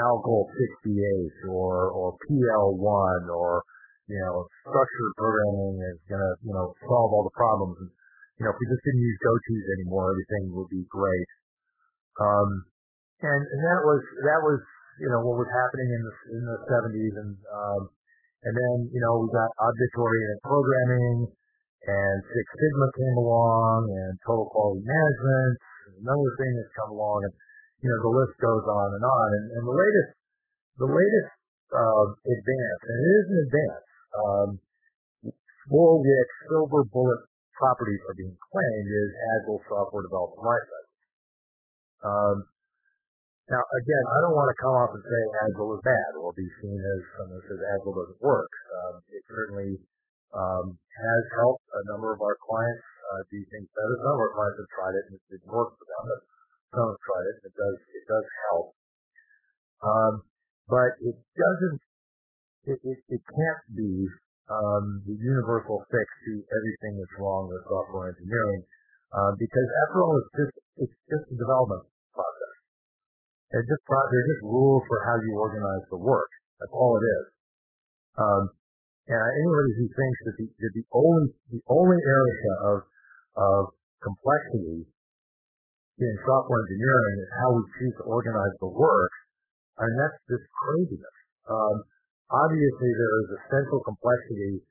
Algol 0.00 0.48
68 0.82 1.48
or, 1.48 1.92
or 1.92 2.16
PL1 2.24 3.28
or 3.30 3.62
you 4.10 4.18
know, 4.18 4.46
structured 4.66 5.12
programming 5.14 5.78
is 5.78 5.98
going 6.10 6.22
to, 6.22 6.32
you 6.42 6.54
know, 6.54 6.74
solve 6.86 7.10
all 7.14 7.24
the 7.26 7.36
problems. 7.38 7.78
And, 7.78 7.90
you 8.38 8.42
know, 8.46 8.50
if 8.50 8.58
we 8.58 8.66
just 8.66 8.82
didn't 8.82 9.02
use 9.02 9.18
go-tos 9.22 9.66
anymore, 9.78 10.10
everything 10.10 10.50
would 10.56 10.70
be 10.72 10.82
great. 10.90 11.30
Um, 12.18 12.66
and, 13.22 13.42
and 13.46 13.60
that 13.62 13.80
was, 13.86 14.02
that 14.26 14.40
was, 14.42 14.58
you 14.98 15.08
know, 15.08 15.22
what 15.22 15.38
was 15.46 15.50
happening 15.50 15.90
in 15.94 16.02
the, 16.02 16.14
in 16.34 16.42
the 16.42 16.58
70s. 16.66 17.14
And, 17.22 17.32
um, 17.54 17.82
and 18.42 18.54
then, 18.58 18.76
you 18.90 18.98
know, 18.98 19.22
we 19.22 19.30
got 19.30 19.50
object-oriented 19.62 20.40
programming 20.42 21.30
and 21.82 22.16
Six 22.30 22.46
Sigma 22.46 22.88
came 22.94 23.16
along 23.18 23.90
and 23.90 24.14
total 24.22 24.46
quality 24.54 24.86
management, 24.86 25.54
another 25.98 26.30
thing 26.38 26.52
has 26.62 26.70
come 26.78 26.94
along 26.94 27.26
and, 27.26 27.34
you 27.82 27.90
know, 27.90 27.98
the 28.06 28.14
list 28.22 28.34
goes 28.38 28.66
on 28.66 28.88
and 28.94 29.02
on. 29.02 29.28
And, 29.34 29.46
and 29.58 29.62
the 29.66 29.74
latest, 29.74 30.10
the 30.78 30.90
latest, 30.90 31.32
uh, 31.72 32.04
advance, 32.12 32.82
and 32.86 32.98
it 33.02 33.12
is 33.16 33.26
an 33.32 33.38
advance, 33.48 33.84
um, 34.16 34.48
for 35.70 36.00
which 36.02 36.32
silver 36.48 36.84
bullet 36.84 37.22
properties 37.56 38.02
are 38.10 38.16
being 38.18 38.36
claimed 38.50 38.88
is 38.88 39.10
Agile 39.38 39.62
software 39.70 40.02
development 40.02 40.42
lifecycle. 40.42 40.90
Um, 42.02 42.36
now, 43.50 43.62
again, 43.62 44.04
I 44.08 44.18
don't 44.24 44.38
want 44.38 44.50
to 44.50 44.58
come 44.58 44.74
off 44.74 44.90
and 44.96 45.04
say 45.04 45.20
Agile 45.46 45.76
is 45.76 45.82
bad 45.84 46.10
or 46.18 46.32
be 46.32 46.48
seen 46.62 46.78
as 46.78 47.00
someone 47.20 47.42
says 47.46 47.60
Agile 47.76 47.94
doesn't 47.94 48.22
work. 48.22 48.48
Um, 48.48 48.94
it 49.12 49.22
certainly 49.28 49.76
um, 50.32 50.78
has 50.78 51.22
helped 51.36 51.66
a 51.68 51.82
number 51.92 52.16
of 52.16 52.20
our 52.24 52.38
clients 52.40 52.86
uh, 53.12 53.22
do 53.28 53.38
things 53.52 53.68
better. 53.76 53.94
Some 54.00 54.14
of 54.16 54.22
our 54.24 54.34
clients 54.34 54.58
have 54.62 54.72
tried 54.72 54.94
it 54.96 55.04
and 55.10 55.14
it 55.20 55.24
didn't 55.28 55.52
work 55.52 55.76
for 55.76 55.84
them, 55.84 56.02
but 56.08 56.20
some 56.72 56.86
have 56.90 57.02
tried 57.04 57.26
it 57.28 57.34
and 57.42 57.46
it 57.52 57.56
does 57.58 57.76
it 57.92 58.04
does 58.08 58.26
help. 58.48 58.68
Um, 59.82 60.12
but 60.70 60.96
it 61.02 61.16
doesn't 61.36 61.82
it, 62.66 62.78
it, 62.82 62.98
it 63.10 63.22
can't 63.26 63.64
be 63.74 64.06
um, 64.50 65.02
the 65.06 65.16
universal 65.16 65.82
fix 65.90 66.06
to 66.28 66.32
everything 66.46 66.98
that's 66.98 67.16
wrong 67.18 67.50
with 67.50 67.62
software 67.66 68.14
engineering, 68.14 68.62
uh, 69.10 69.32
because 69.38 69.68
after 69.86 69.98
all, 70.02 70.14
it's 70.18 70.34
just 70.36 70.54
it's 70.82 70.98
just 71.10 71.24
a 71.32 71.36
development 71.38 71.84
process. 72.14 72.54
It's 73.52 73.68
just 73.68 73.82
they're 73.84 74.30
just 74.32 74.44
rules 74.46 74.82
for 74.86 74.98
how 75.04 75.16
you 75.20 75.32
organize 75.36 75.84
the 75.90 76.00
work. 76.00 76.30
That's 76.60 76.72
all 76.72 76.96
it 76.96 77.06
is. 77.06 77.26
Um, 78.16 78.42
and 79.10 79.18
anybody 79.18 79.72
who 79.82 79.86
thinks 79.90 80.18
that 80.30 80.36
the, 80.38 80.46
that 80.46 80.72
the 80.78 80.86
only 80.94 81.26
the 81.50 81.62
only 81.66 81.98
area 81.98 82.52
of 82.70 82.78
of 83.36 83.60
complexity 83.98 84.86
in 85.98 86.14
software 86.26 86.60
engineering 86.66 87.16
is 87.20 87.30
how 87.42 87.48
we 87.54 87.62
choose 87.78 87.94
to 87.98 88.04
organize 88.06 88.54
the 88.62 88.70
work, 88.70 89.12
mean 89.82 89.96
that's 89.98 90.18
just 90.30 90.46
craziness. 90.50 91.16
Um, 91.50 91.76
Obviously, 92.32 92.90
there 92.96 93.14
is 93.20 93.28
essential 93.36 93.84
complexity 93.84 94.64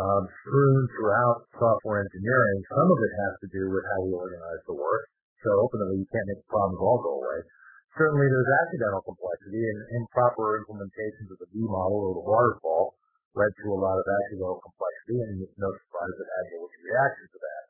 um, 0.00 0.24
strewn 0.40 0.88
throughout 0.96 1.44
software 1.52 2.00
engineering. 2.00 2.58
Some 2.72 2.88
of 2.88 2.98
it 3.04 3.12
has 3.12 3.34
to 3.44 3.48
do 3.52 3.62
with 3.68 3.84
how 3.92 4.08
we 4.08 4.10
organize 4.16 4.64
the 4.64 4.72
work. 4.72 5.04
So 5.44 5.52
ultimately, 5.60 6.00
you 6.00 6.08
can't 6.08 6.28
make 6.32 6.40
the 6.40 6.48
problems 6.48 6.80
all 6.80 7.04
go 7.04 7.20
away. 7.20 7.44
Certainly, 7.92 8.26
there's 8.26 8.52
accidental 8.64 9.04
complexity, 9.04 9.60
and 9.60 9.78
improper 10.00 10.64
implementations 10.64 11.28
of 11.28 11.38
the 11.44 11.48
V 11.52 11.62
model 11.68 12.00
or 12.08 12.12
the 12.16 12.26
waterfall 12.26 12.96
led 13.36 13.52
to 13.52 13.66
a 13.68 13.78
lot 13.78 14.00
of 14.00 14.06
accidental 14.08 14.64
complexity, 14.64 15.20
and 15.20 15.44
it's 15.44 15.58
no 15.60 15.68
surprise 15.84 16.14
that 16.16 16.28
Agile 16.40 16.64
was 16.64 16.72
a 16.72 16.82
reaction 16.88 17.26
to 17.28 17.38
that. 17.38 17.64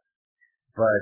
But 0.79 1.01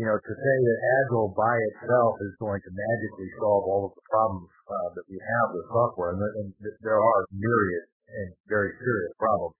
you 0.00 0.08
know, 0.08 0.16
to 0.16 0.32
say 0.32 0.56
that 0.64 0.78
Agile 1.04 1.36
by 1.36 1.56
itself 1.68 2.16
is 2.24 2.32
going 2.40 2.60
to 2.64 2.70
magically 2.72 3.28
solve 3.36 3.64
all 3.68 3.84
of 3.88 3.92
the 3.92 4.04
problems 4.08 4.48
uh, 4.64 4.88
that 4.96 5.04
we 5.04 5.20
have 5.20 5.48
with 5.52 5.68
software, 5.68 6.16
and, 6.16 6.22
and 6.40 6.48
there 6.80 6.96
are 6.96 7.20
myriad 7.28 7.84
and 8.08 8.28
very 8.48 8.72
serious 8.80 9.12
problems, 9.20 9.56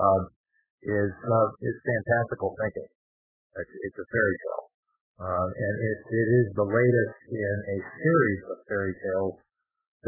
um, 0.00 0.22
is 0.80 1.12
uh, 1.12 1.48
is 1.60 1.76
fantastical 1.84 2.56
thinking. 2.56 2.88
It's, 3.56 3.74
it's 3.88 4.00
a 4.00 4.06
fairy 4.08 4.36
tale, 4.48 4.66
uh, 5.28 5.48
and 5.48 5.74
it, 5.80 5.98
it 6.08 6.28
is 6.40 6.46
the 6.56 6.68
latest 6.68 7.16
in 7.32 7.56
a 7.72 7.78
series 8.00 8.40
of 8.52 8.56
fairy 8.68 8.96
tales 8.96 9.36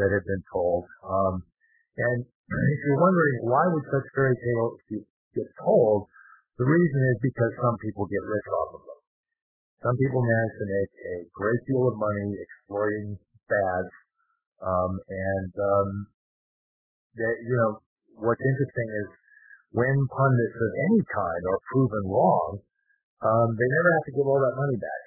that 0.01 0.09
have 0.09 0.25
been 0.25 0.45
told. 0.49 0.85
Um, 1.05 1.45
and 1.97 2.17
if 2.73 2.79
you're 2.89 3.01
wondering 3.01 3.35
why 3.45 3.63
would 3.69 3.85
such 3.89 4.05
fairy 4.17 4.33
tales 4.33 4.81
get 5.37 5.49
told, 5.61 6.09
the 6.57 6.65
reason 6.65 6.99
is 7.13 7.17
because 7.21 7.53
some 7.61 7.77
people 7.85 8.09
get 8.09 8.25
rich 8.25 8.49
off 8.49 8.69
of 8.77 8.81
them. 8.81 8.98
Some 9.79 9.95
people 9.95 10.19
manage 10.19 10.55
to 10.59 10.67
make 10.67 10.91
a 10.91 11.15
great 11.31 11.61
deal 11.63 11.87
of 11.87 11.95
money 11.95 12.35
exploiting 12.35 13.15
fads, 13.47 13.93
um, 14.59 14.91
and 15.07 15.51
um, 15.55 15.89
that 17.15 17.35
you 17.47 17.55
know 17.55 17.79
what's 18.19 18.43
interesting 18.43 18.87
is 18.91 19.07
when 19.71 19.95
pundits 20.11 20.57
of 20.59 20.71
any 20.91 21.01
kind 21.07 21.41
are 21.47 21.61
proven 21.71 22.03
wrong, 22.11 22.59
um, 23.23 23.47
they 23.55 23.69
never 23.71 23.89
have 23.95 24.05
to 24.09 24.15
give 24.19 24.27
all 24.27 24.41
that 24.43 24.59
money 24.59 24.75
back. 24.75 25.03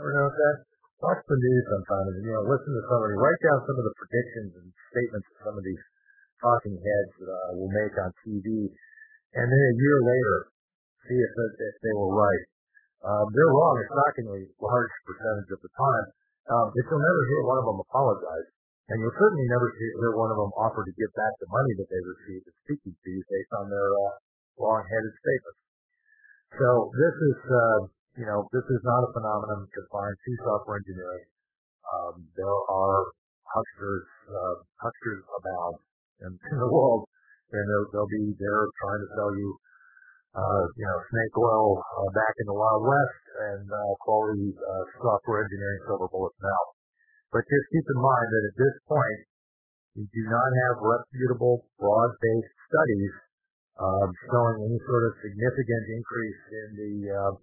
Ever 0.00 0.12
notice 0.16 0.38
that? 0.38 0.56
Watch 1.00 1.20
the 1.24 1.36
news 1.36 1.64
sometimes 1.64 2.12
and, 2.20 2.24
you 2.28 2.32
know, 2.32 2.44
listen 2.44 2.72
to 2.76 2.84
somebody, 2.84 3.16
write 3.16 3.40
down 3.40 3.64
some 3.64 3.76
of 3.80 3.84
the 3.88 3.96
predictions 3.96 4.52
and 4.52 4.68
statements 4.92 5.28
of 5.32 5.36
some 5.48 5.56
of 5.56 5.64
these 5.64 5.84
talking 6.44 6.76
heads 6.76 7.14
uh, 7.24 7.56
will 7.56 7.72
make 7.72 7.96
on 8.00 8.12
TV, 8.20 8.68
and 9.36 9.46
then 9.48 9.62
a 9.64 9.74
year 9.80 9.98
later, 10.04 10.36
see 11.08 11.16
if, 11.16 11.32
if 11.36 11.76
they 11.80 11.94
were 11.96 12.12
right. 12.12 12.44
Um, 13.00 13.26
they're 13.32 13.52
wrong 13.52 13.74
a 13.80 13.84
shockingly 13.88 14.44
large 14.60 14.94
percentage 15.08 15.50
of 15.56 15.60
the 15.64 15.72
time. 15.72 16.06
Um, 16.50 16.66
but 16.74 16.82
you'll 16.82 17.00
never 17.00 17.22
hear 17.30 17.42
one 17.46 17.58
of 17.62 17.66
them 17.70 17.78
apologize. 17.78 18.48
And 18.90 18.98
you'll 18.98 19.14
certainly 19.22 19.46
never 19.46 19.70
hear 19.70 20.10
one 20.18 20.34
of 20.34 20.38
them 20.40 20.50
offer 20.58 20.82
to 20.82 20.92
give 20.98 21.12
back 21.14 21.32
the 21.38 21.46
money 21.46 21.72
that 21.78 21.86
they 21.86 22.02
received 22.02 22.44
as 22.50 22.56
speaking 22.66 22.94
fees 23.06 23.24
based 23.30 23.52
on 23.62 23.70
their 23.70 23.86
uh, 23.86 24.14
wrong-headed 24.58 25.14
statements. 25.14 25.62
So 26.58 26.90
this 26.90 27.14
is, 27.14 27.38
uh, 27.46 27.80
you 28.18 28.26
know, 28.26 28.50
this 28.50 28.66
is 28.66 28.82
not 28.82 29.06
a 29.06 29.10
phenomenon 29.14 29.70
confined 29.70 30.18
to 30.18 30.30
software 30.42 30.82
engineering. 30.82 31.30
Um, 31.86 32.26
there 32.34 32.58
are 32.66 33.14
hucksters, 33.46 34.06
uh, 34.26 34.56
hucksters 34.82 35.22
abound 35.38 35.78
in, 36.26 36.32
in 36.34 36.56
the 36.58 36.66
world, 36.66 37.06
and 37.54 37.62
they'll, 37.62 37.88
they'll 37.94 38.10
be 38.10 38.34
there 38.42 38.62
trying 38.82 39.02
to 39.06 39.10
sell 39.14 39.30
you 39.38 39.48
uh, 40.30 40.62
you 40.78 40.86
know, 40.86 40.98
snake 41.10 41.34
oil 41.34 41.82
uh, 41.82 42.08
back 42.14 42.34
in 42.38 42.46
the 42.46 42.54
Wild 42.54 42.86
West 42.86 43.22
and 43.50 43.66
uh, 43.66 43.78
quality 44.06 44.54
uh, 44.54 44.84
software 45.02 45.42
engineering 45.42 45.82
silver 45.90 46.06
bullets 46.06 46.38
now. 46.38 46.62
But 47.34 47.46
just 47.46 47.66
keep 47.74 47.86
in 47.86 47.98
mind 47.98 48.28
that 48.30 48.44
at 48.50 48.56
this 48.58 48.76
point, 48.86 49.20
we 49.98 50.06
do 50.14 50.22
not 50.30 50.50
have 50.66 50.86
reputable, 50.86 51.66
broad-based 51.78 52.54
studies 52.70 53.14
um, 53.82 54.10
showing 54.30 54.70
any 54.70 54.78
sort 54.86 55.02
of 55.10 55.12
significant 55.18 55.84
increase 55.98 56.42
in 56.52 56.68
the 56.78 56.94
uh, 57.10 57.34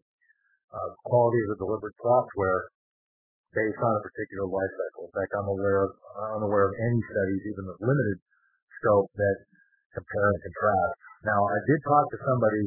uh, 0.72 0.90
quality 1.04 1.40
of 1.44 1.50
the 1.56 1.60
delivered 1.60 1.96
software 2.00 2.72
based 3.52 3.80
on 3.84 3.92
a 4.00 4.02
particular 4.04 4.48
life 4.48 4.74
cycle. 4.80 5.12
In 5.12 5.14
fact, 5.16 5.32
I'm 5.36 5.50
aware 5.52 5.88
of, 5.88 5.92
unaware 6.40 6.72
of 6.72 6.74
any 6.78 7.02
studies, 7.04 7.42
even 7.52 7.68
of 7.68 7.76
limited 7.84 8.20
scope, 8.80 9.12
that 9.16 9.38
compare 9.92 10.30
and 10.30 10.40
contrast 10.46 11.07
now, 11.28 11.42
I 11.44 11.60
did 11.68 11.80
talk 11.84 12.06
to 12.08 12.20
somebody, 12.24 12.66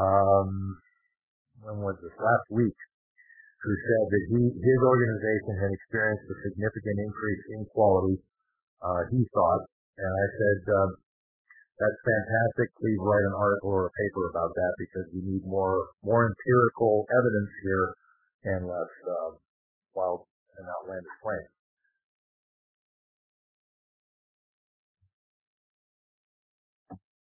um, 0.00 0.48
when 1.60 1.76
was 1.84 1.96
this, 2.00 2.16
last 2.16 2.48
week, 2.48 2.78
who 3.64 3.72
said 3.72 4.04
that 4.08 4.24
he, 4.32 4.40
his 4.48 4.80
organization 4.80 5.52
had 5.60 5.72
experienced 5.72 6.24
a 6.28 6.36
significant 6.48 6.96
increase 7.04 7.44
in 7.56 7.60
quality, 7.72 8.16
uh, 8.80 9.08
he 9.12 9.24
thought, 9.32 9.64
and 9.96 10.12
I 10.12 10.26
said, 10.40 10.60
um, 10.72 10.90
that's 11.80 12.00
fantastic. 12.04 12.70
Please 12.80 13.00
write 13.00 13.26
an 13.28 13.36
article 13.36 13.72
or 13.72 13.88
a 13.88 13.96
paper 13.96 14.24
about 14.30 14.52
that 14.54 14.72
because 14.78 15.06
we 15.12 15.20
need 15.24 15.44
more, 15.44 15.92
more 16.04 16.28
empirical 16.28 17.04
evidence 17.12 17.52
here 17.64 17.86
and 18.56 18.60
less, 18.68 18.92
uh, 19.04 19.32
wild 19.96 20.28
and 20.58 20.66
outlandish 20.68 21.18
claims. 21.20 21.53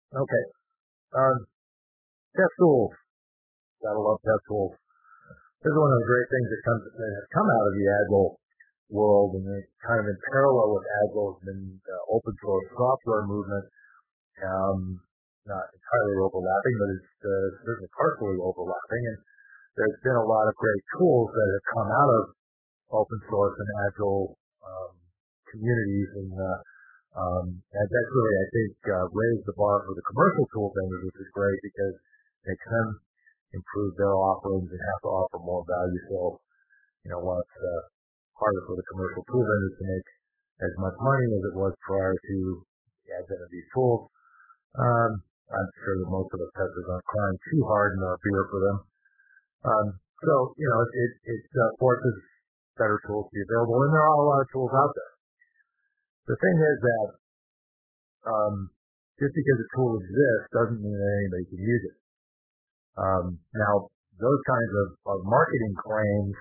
Okay. 0.09 0.45
Um, 1.13 1.45
test 2.33 2.55
tools. 2.57 2.97
Gotta 3.85 4.01
love 4.01 4.17
test 4.25 4.41
tools. 4.49 4.73
This 5.61 5.69
is 5.69 5.77
one 5.77 5.93
of 5.93 6.01
the 6.01 6.09
great 6.09 6.29
things 6.33 6.49
that 6.49 6.63
comes 6.65 6.83
that 6.97 7.13
has 7.13 7.29
come 7.37 7.45
out 7.45 7.67
of 7.69 7.75
the 7.77 7.87
Agile 7.93 8.31
world, 8.89 9.37
and 9.37 9.45
kind 9.85 10.01
of 10.01 10.09
in 10.09 10.17
parallel 10.33 10.81
with 10.81 10.87
Agile 11.05 11.37
has 11.37 11.41
been 11.45 11.63
the 11.85 11.99
open 12.09 12.33
source 12.41 12.69
software 12.73 13.29
movement. 13.29 13.67
Um, 14.41 15.05
not 15.45 15.67
entirely 15.77 16.17
overlapping, 16.25 16.77
but 16.81 16.89
it's 16.97 17.13
uh, 17.29 17.85
partially 17.93 18.41
overlapping. 18.41 19.03
And 19.13 19.19
there's 19.77 20.01
been 20.01 20.17
a 20.17 20.25
lot 20.25 20.49
of 20.49 20.57
great 20.57 20.85
tools 20.97 21.29
that 21.37 21.49
have 21.53 21.67
come 21.77 21.89
out 21.93 22.13
of 22.17 22.25
open 22.97 23.21
source 23.29 23.57
and 23.61 23.71
Agile 23.93 24.41
um, 24.65 24.93
communities, 25.53 26.11
and 26.17 26.33
uh, 26.33 26.59
um, 27.17 27.47
and 27.57 27.87
that's 27.89 28.13
really, 28.13 28.37
I 28.37 28.47
think, 28.53 28.73
uh, 28.89 29.07
raised 29.11 29.45
the 29.49 29.57
bar 29.57 29.85
for 29.89 29.95
the 29.97 30.05
commercial 30.05 30.45
tool 30.53 30.71
vendors, 30.77 31.09
which 31.09 31.21
is 31.25 31.31
great 31.33 31.59
because 31.65 31.97
they 32.45 32.57
can 32.57 32.87
improve 33.57 33.97
their 33.97 34.13
offerings 34.13 34.69
and 34.69 34.81
have 34.81 35.03
to 35.09 35.11
offer 35.11 35.39
more 35.41 35.65
value. 35.65 36.03
So, 36.13 36.41
you 37.05 37.11
know, 37.11 37.21
while 37.25 37.41
it's 37.41 37.59
uh, 37.59 37.83
harder 38.37 38.63
for 38.69 38.77
the 38.77 38.87
commercial 38.93 39.25
tool 39.25 39.41
vendors 39.41 39.77
to 39.81 39.85
make 39.89 40.09
as 40.69 40.75
much 40.77 40.97
money 41.01 41.27
as 41.33 41.45
it 41.49 41.57
was 41.57 41.73
prior 41.87 42.13
to 42.13 42.37
the 43.09 43.11
advent 43.17 43.41
of 43.41 43.51
these 43.51 43.69
tools, 43.73 44.13
um, 44.77 45.25
I'm 45.49 45.71
sure 45.81 45.97
that 46.05 46.13
most 46.13 46.29
of 46.37 46.45
the 46.45 46.51
testers 46.53 46.89
aren't 46.93 47.09
crying 47.09 47.39
too 47.51 47.63
hard 47.65 47.97
in 47.97 48.05
our 48.05 48.19
beer 48.21 48.45
for 48.53 48.61
them. 48.61 48.79
Um, 49.65 49.87
so, 50.23 50.53
you 50.61 50.69
know, 50.69 50.81
it, 50.85 50.93
it, 50.93 51.13
it 51.25 51.45
uh, 51.57 51.73
forces 51.81 52.15
better 52.77 53.01
tools 53.07 53.27
to 53.27 53.33
be 53.33 53.43
available, 53.43 53.81
and 53.81 53.91
there 53.97 54.07
are 54.07 54.19
a 54.23 54.29
lot 54.29 54.45
of 54.45 54.49
tools 54.53 54.71
out 54.77 54.93
there. 54.93 55.18
The 56.29 56.37
thing 56.37 56.57
is 56.61 56.79
that 56.85 57.09
um, 58.29 58.69
just 59.17 59.33
because 59.33 59.59
a 59.65 59.69
tool 59.73 59.97
exists 59.97 60.47
doesn't 60.53 60.81
mean 60.85 60.93
that 60.93 61.13
anybody 61.25 61.47
can 61.49 61.63
use 61.65 61.85
it. 61.89 61.97
Um, 63.01 63.25
now, 63.57 63.89
those 64.21 64.43
kinds 64.45 64.73
of, 64.77 64.89
of, 65.09 65.19
marketing 65.25 65.73
claims 65.81 66.37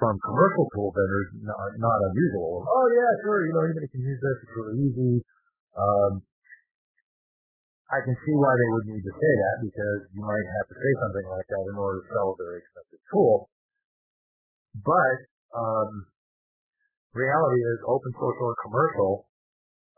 from 0.00 0.18
commercial 0.26 0.66
tool 0.74 0.90
vendors 0.90 1.28
are 1.46 1.72
not 1.78 1.98
unusual. 2.10 2.66
Oh 2.66 2.86
yeah, 2.90 3.10
sure, 3.22 3.46
you 3.46 3.52
know 3.54 3.62
anybody 3.62 3.86
can 3.94 4.02
use 4.02 4.18
this. 4.18 4.36
It's 4.42 4.54
really 4.56 4.78
easy. 4.90 5.14
Um, 5.78 6.26
I 7.94 8.02
can 8.02 8.16
see 8.26 8.34
why 8.34 8.52
they 8.58 8.68
would 8.74 8.86
need 8.90 9.04
to 9.06 9.14
say 9.14 9.32
that 9.38 9.56
because 9.64 10.00
you 10.12 10.22
might 10.24 10.48
have 10.60 10.66
to 10.72 10.76
say 10.76 10.92
something 10.98 11.26
like 11.30 11.46
that 11.46 11.64
in 11.70 11.76
order 11.78 12.02
to 12.02 12.06
sell 12.10 12.34
a 12.34 12.36
very 12.36 12.58
expensive 12.64 13.02
tool. 13.12 13.48
But 14.82 15.18
um, 15.54 16.10
reality 17.14 17.60
is 17.62 17.78
open 17.88 18.12
source 18.16 18.38
or 18.40 18.52
commercial, 18.64 19.12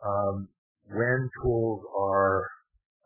um, 0.05 0.37
when 0.91 1.21
tools 1.43 1.83
are 1.95 2.47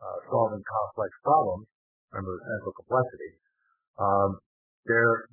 uh, 0.01 0.17
solving 0.29 0.61
complex 0.61 1.11
problems, 1.21 1.65
remember 2.11 2.33
the 2.37 2.45
central 2.45 2.73
complexity, 2.77 3.31
um, 3.99 4.29
they're 4.85 5.29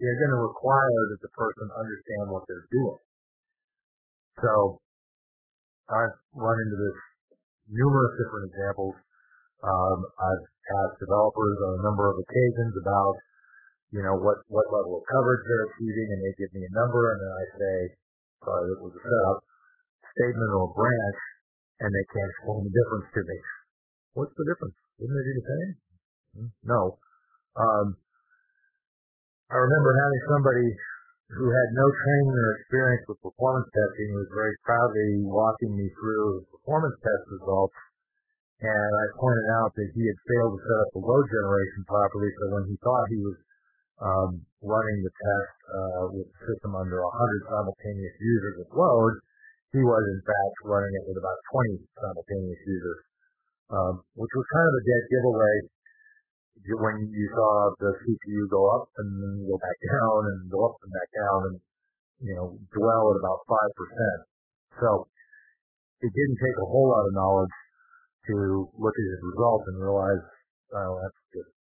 they're 0.00 0.18
going 0.18 0.34
to 0.34 0.42
require 0.50 1.02
that 1.14 1.20
the 1.22 1.32
person 1.36 1.70
understand 1.78 2.26
what 2.32 2.42
they're 2.50 2.66
doing. 2.74 3.00
So 4.42 4.82
I've 5.86 6.16
run 6.34 6.58
into 6.58 6.74
this 6.74 6.98
numerous 7.70 8.12
different 8.18 8.50
examples. 8.50 8.98
Um, 9.62 9.98
I've 10.18 10.46
asked 10.82 10.98
developers 10.98 11.56
on 11.70 11.72
a 11.78 11.84
number 11.86 12.10
of 12.10 12.18
occasions 12.18 12.74
about 12.82 13.14
you 13.92 14.00
know, 14.00 14.16
what, 14.16 14.40
what 14.48 14.64
level 14.72 14.98
of 14.98 15.04
coverage 15.04 15.44
they're 15.44 15.68
achieving, 15.68 16.08
and 16.16 16.20
they 16.24 16.32
give 16.40 16.52
me 16.56 16.64
a 16.64 16.72
number, 16.72 17.12
and 17.12 17.18
then 17.20 17.32
I 17.32 17.44
say, 17.60 17.76
sorry, 18.40 18.64
this 18.72 18.80
was 18.80 18.96
a 18.96 19.02
setup, 19.04 19.38
statement 20.16 20.52
or 20.56 20.72
branch, 20.72 21.20
and 21.84 21.92
they 21.92 22.06
can't 22.08 22.32
explain 22.32 22.64
the 22.64 22.72
difference 22.72 23.08
to 23.12 23.20
me. 23.28 23.38
What's 24.16 24.32
the 24.36 24.48
difference? 24.48 24.76
Isn't 24.96 25.12
it 25.12 25.36
the 25.36 25.44
same? 25.44 25.70
Hmm, 26.32 26.50
no. 26.64 26.80
Um, 27.52 27.86
I 29.52 29.56
remember 29.60 29.90
having 29.92 30.22
somebody 30.32 30.68
who 31.36 31.48
had 31.52 31.68
no 31.76 31.86
training 31.92 32.32
or 32.32 32.50
experience 32.60 33.04
with 33.08 33.20
performance 33.20 33.68
testing 33.72 34.16
was 34.16 34.28
very 34.32 34.56
proudly 34.64 35.28
walking 35.28 35.76
me 35.76 35.88
through 35.96 36.40
his 36.40 36.48
performance 36.48 36.96
test 37.00 37.24
results. 37.28 37.76
And 38.64 38.92
I 38.94 39.06
pointed 39.20 39.48
out 39.60 39.74
that 39.76 39.90
he 39.92 40.02
had 40.08 40.18
failed 40.28 40.56
to 40.56 40.60
set 40.64 40.78
up 40.80 40.90
the 40.96 41.02
load 41.04 41.26
generation 41.28 41.82
properly, 41.84 42.30
so 42.40 42.44
when 42.56 42.64
he 42.68 42.76
thought 42.80 43.10
he 43.10 43.20
was 43.20 43.36
running 44.62 44.98
the 45.02 45.14
test 45.14 45.54
uh, 45.70 46.04
with 46.10 46.26
the 46.26 46.40
system 46.46 46.74
under 46.74 46.98
100 47.02 47.50
simultaneous 47.50 48.16
users 48.18 48.66
of 48.66 48.68
load, 48.74 49.14
he 49.72 49.82
was 49.82 50.04
in 50.04 50.20
fact 50.22 50.54
running 50.66 50.92
it 51.00 51.04
with 51.06 51.18
about 51.18 51.38
20 51.50 51.80
simultaneous 51.96 52.62
users, 52.66 53.00
um, 53.72 53.94
which 54.14 54.32
was 54.34 54.46
kind 54.52 54.68
of 54.68 54.74
a 54.74 54.84
dead 54.84 55.04
giveaway 55.10 55.56
when 56.78 57.10
you 57.10 57.26
saw 57.34 57.74
the 57.80 57.90
CPU 57.90 58.42
go 58.50 58.62
up 58.78 58.86
and 59.02 59.08
then 59.18 59.34
go 59.48 59.58
back 59.58 59.78
down 59.90 60.20
and 60.30 60.38
go 60.50 60.60
up 60.70 60.76
and 60.82 60.92
back 60.92 61.10
down 61.10 61.38
and, 61.50 61.56
you 62.22 62.34
know, 62.38 62.54
dwell 62.70 63.04
at 63.10 63.18
about 63.18 63.40
5%. 63.50 63.58
So 64.78 64.88
it 66.02 66.12
didn't 66.12 66.38
take 66.38 66.58
a 66.62 66.70
whole 66.70 66.90
lot 66.90 67.06
of 67.06 67.14
knowledge 67.14 67.56
to 68.30 68.70
look 68.78 68.94
at 68.94 69.10
his 69.10 69.22
results 69.34 69.64
and 69.66 69.82
realize, 69.82 70.22
oh, 70.74 70.92
that's 71.02 71.22
just 71.34 71.52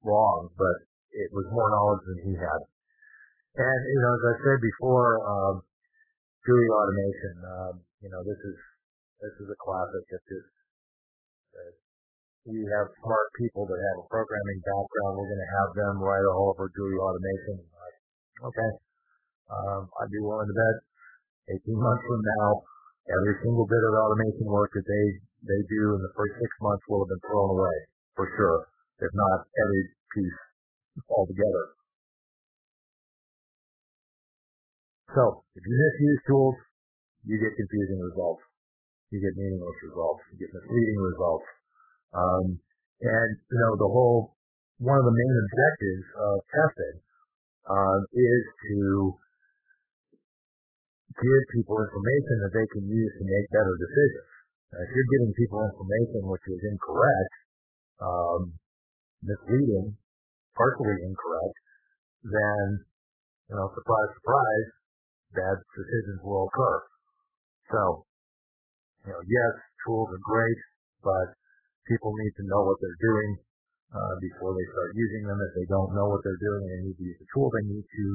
wrong. 0.00 0.48
But 0.56 0.87
it 1.18 1.30
was 1.34 1.46
more 1.50 1.66
knowledge 1.66 2.04
than 2.06 2.18
he 2.30 2.34
had. 2.38 2.60
And, 3.58 3.80
you 3.90 3.98
know, 3.98 4.12
as 4.14 4.24
I 4.30 4.34
said 4.46 4.58
before, 4.62 5.18
um, 5.26 5.54
GUI 6.46 6.66
automation, 6.70 7.34
um, 7.42 7.74
you 7.98 8.10
know, 8.14 8.22
this 8.22 8.38
is, 8.38 8.58
this 9.18 9.34
is 9.42 9.48
a 9.50 9.58
classic. 9.58 10.06
It's 10.14 10.28
just, 10.30 10.52
uh, 11.58 11.74
we 12.46 12.62
have 12.70 12.86
smart 13.02 13.28
people 13.34 13.66
that 13.66 13.80
have 13.82 13.98
a 13.98 14.06
programming 14.06 14.62
background. 14.62 15.18
We're 15.18 15.26
going 15.26 15.42
to 15.42 15.54
have 15.58 15.70
them 15.74 15.94
write 15.98 16.22
all 16.30 16.54
of 16.54 16.62
our 16.62 16.70
GUI 16.70 16.96
automation. 17.02 17.66
Okay. 18.46 18.70
Um, 19.50 19.90
I'd 19.98 20.14
be 20.14 20.22
willing 20.22 20.46
to 20.46 20.54
bet 20.54 20.76
18 21.58 21.74
months 21.74 22.04
from 22.06 22.22
now, 22.38 22.62
every 23.10 23.42
single 23.42 23.66
bit 23.66 23.82
of 23.82 23.92
automation 24.06 24.46
work 24.46 24.70
that 24.76 24.86
they 24.86 25.06
they 25.38 25.60
do 25.70 25.94
in 25.94 26.02
the 26.02 26.12
first 26.18 26.34
six 26.38 26.50
months 26.60 26.82
will 26.90 27.06
have 27.06 27.10
been 27.14 27.24
thrown 27.30 27.50
away 27.54 27.76
for 28.18 28.26
sure, 28.36 28.58
if 29.00 29.10
not 29.14 29.46
every 29.46 29.82
piece 30.12 30.40
altogether. 31.06 31.78
So 35.14 35.44
if 35.56 35.62
you 35.64 35.74
misuse 35.74 36.20
tools, 36.28 36.56
you 37.24 37.40
get 37.40 37.56
confusing 37.56 38.00
results. 38.02 38.44
You 39.10 39.24
get 39.24 39.34
meaningless 39.40 39.78
results. 39.88 40.20
You 40.32 40.44
get 40.44 40.52
misleading 40.52 41.00
results. 41.00 41.48
Um, 42.12 42.44
and, 43.00 43.30
you 43.38 43.58
know, 43.58 43.72
the 43.78 43.88
whole, 43.88 44.36
one 44.78 44.98
of 44.98 45.06
the 45.06 45.16
main 45.16 45.34
objectives 45.48 46.06
of 46.18 46.34
testing 46.50 46.96
um, 47.68 48.00
is 48.12 48.42
to 48.68 48.80
give 51.18 51.42
people 51.56 51.76
information 51.82 52.34
that 52.46 52.52
they 52.54 52.66
can 52.70 52.84
use 52.86 53.12
to 53.18 53.24
make 53.26 53.46
better 53.50 53.74
decisions. 53.74 54.30
If 54.76 54.88
you're 54.92 55.12
giving 55.18 55.32
people 55.34 55.64
information 55.64 56.28
which 56.28 56.44
is 56.52 56.60
incorrect, 56.68 57.34
um, 57.98 58.52
misleading, 59.24 59.96
partially 60.58 60.98
incorrect, 61.06 61.58
then, 62.26 62.66
you 63.48 63.54
know, 63.54 63.70
surprise, 63.72 64.10
surprise, 64.18 64.68
bad 65.38 65.56
decisions 65.78 66.18
will 66.26 66.50
occur. 66.50 66.76
So, 67.70 67.82
you 69.06 69.12
know, 69.14 69.22
yes, 69.22 69.52
tools 69.86 70.10
are 70.10 70.24
great, 70.26 70.60
but 71.00 71.38
people 71.86 72.12
need 72.18 72.34
to 72.42 72.44
know 72.50 72.66
what 72.66 72.76
they're 72.82 73.00
doing 73.00 73.30
uh, 73.94 74.14
before 74.20 74.52
they 74.52 74.66
start 74.68 74.90
using 74.98 75.24
them. 75.24 75.38
If 75.38 75.52
they 75.56 75.68
don't 75.70 75.94
know 75.94 76.10
what 76.10 76.20
they're 76.26 76.42
doing 76.42 76.62
and 76.66 76.72
they 76.74 76.82
need 76.90 76.98
to 76.98 77.06
use 77.06 77.20
the 77.22 77.28
tool, 77.32 77.48
they 77.54 77.64
need 77.64 77.86
to 77.86 78.06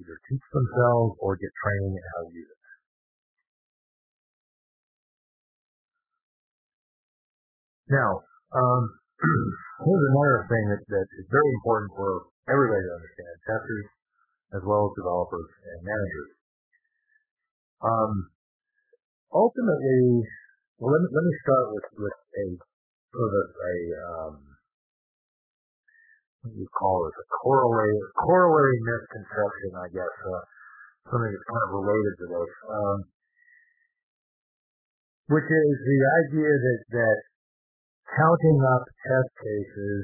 either 0.00 0.16
teach 0.26 0.46
themselves 0.50 1.20
or 1.20 1.36
get 1.36 1.52
training 1.60 1.92
in 1.94 2.04
how 2.16 2.20
to 2.24 2.32
use 2.32 2.48
it. 2.48 2.60
Now, 7.90 8.22
um, 8.54 8.99
here's 9.20 10.06
another 10.10 10.40
thing 10.48 10.64
that, 10.72 10.82
that 10.88 11.08
is 11.20 11.26
very 11.28 11.52
important 11.60 11.92
for 11.92 12.10
everybody 12.48 12.80
to 12.80 12.94
understand, 12.96 13.34
testers 13.44 13.88
as 14.56 14.62
well 14.66 14.90
as 14.90 14.98
developers 14.98 15.50
and 15.62 15.78
managers. 15.84 16.32
Um, 17.80 18.12
ultimately, 19.30 20.26
well, 20.80 20.90
let 20.96 21.00
me, 21.04 21.08
let 21.12 21.24
me 21.24 21.34
start 21.44 21.66
with, 21.76 21.86
with 22.00 22.16
a 22.16 22.46
sort 23.12 23.32
of 23.36 23.46
a, 23.54 23.76
um, 24.00 24.34
what 26.40 26.50
do 26.50 26.58
you 26.58 26.70
call 26.72 27.04
it, 27.06 27.14
a 27.20 27.26
corollary, 27.44 27.94
corollary 28.16 28.78
misconception, 28.80 29.70
I 29.76 29.88
guess, 29.92 30.14
uh, 30.24 30.42
something 31.12 31.30
that's 31.30 31.48
kind 31.52 31.64
of 31.68 31.72
related 31.78 32.14
to 32.24 32.26
this, 32.26 32.52
um, 32.72 32.98
which 35.30 35.46
is 35.46 35.74
the 35.84 36.00
idea 36.26 36.50
that, 36.50 36.80
that 36.96 37.18
counting 38.16 38.58
up 38.74 38.84
test 39.06 39.30
cases 39.38 40.02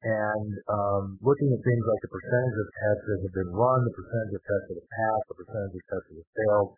and 0.00 0.50
um, 0.72 1.04
looking 1.20 1.52
at 1.52 1.60
things 1.60 1.84
like 1.84 2.00
the 2.00 2.12
percentage 2.12 2.56
of 2.56 2.68
tests 2.72 3.04
that 3.04 3.20
have 3.20 3.36
been 3.36 3.52
run, 3.52 3.84
the 3.84 3.96
percentage 3.96 4.32
of 4.32 4.42
tests 4.48 4.66
that 4.72 4.78
have 4.80 4.92
passed, 4.96 5.26
the 5.28 5.38
percentage 5.44 5.76
of 5.76 5.84
tests 5.92 6.08
that 6.08 6.18
have 6.24 6.32
failed, 6.40 6.70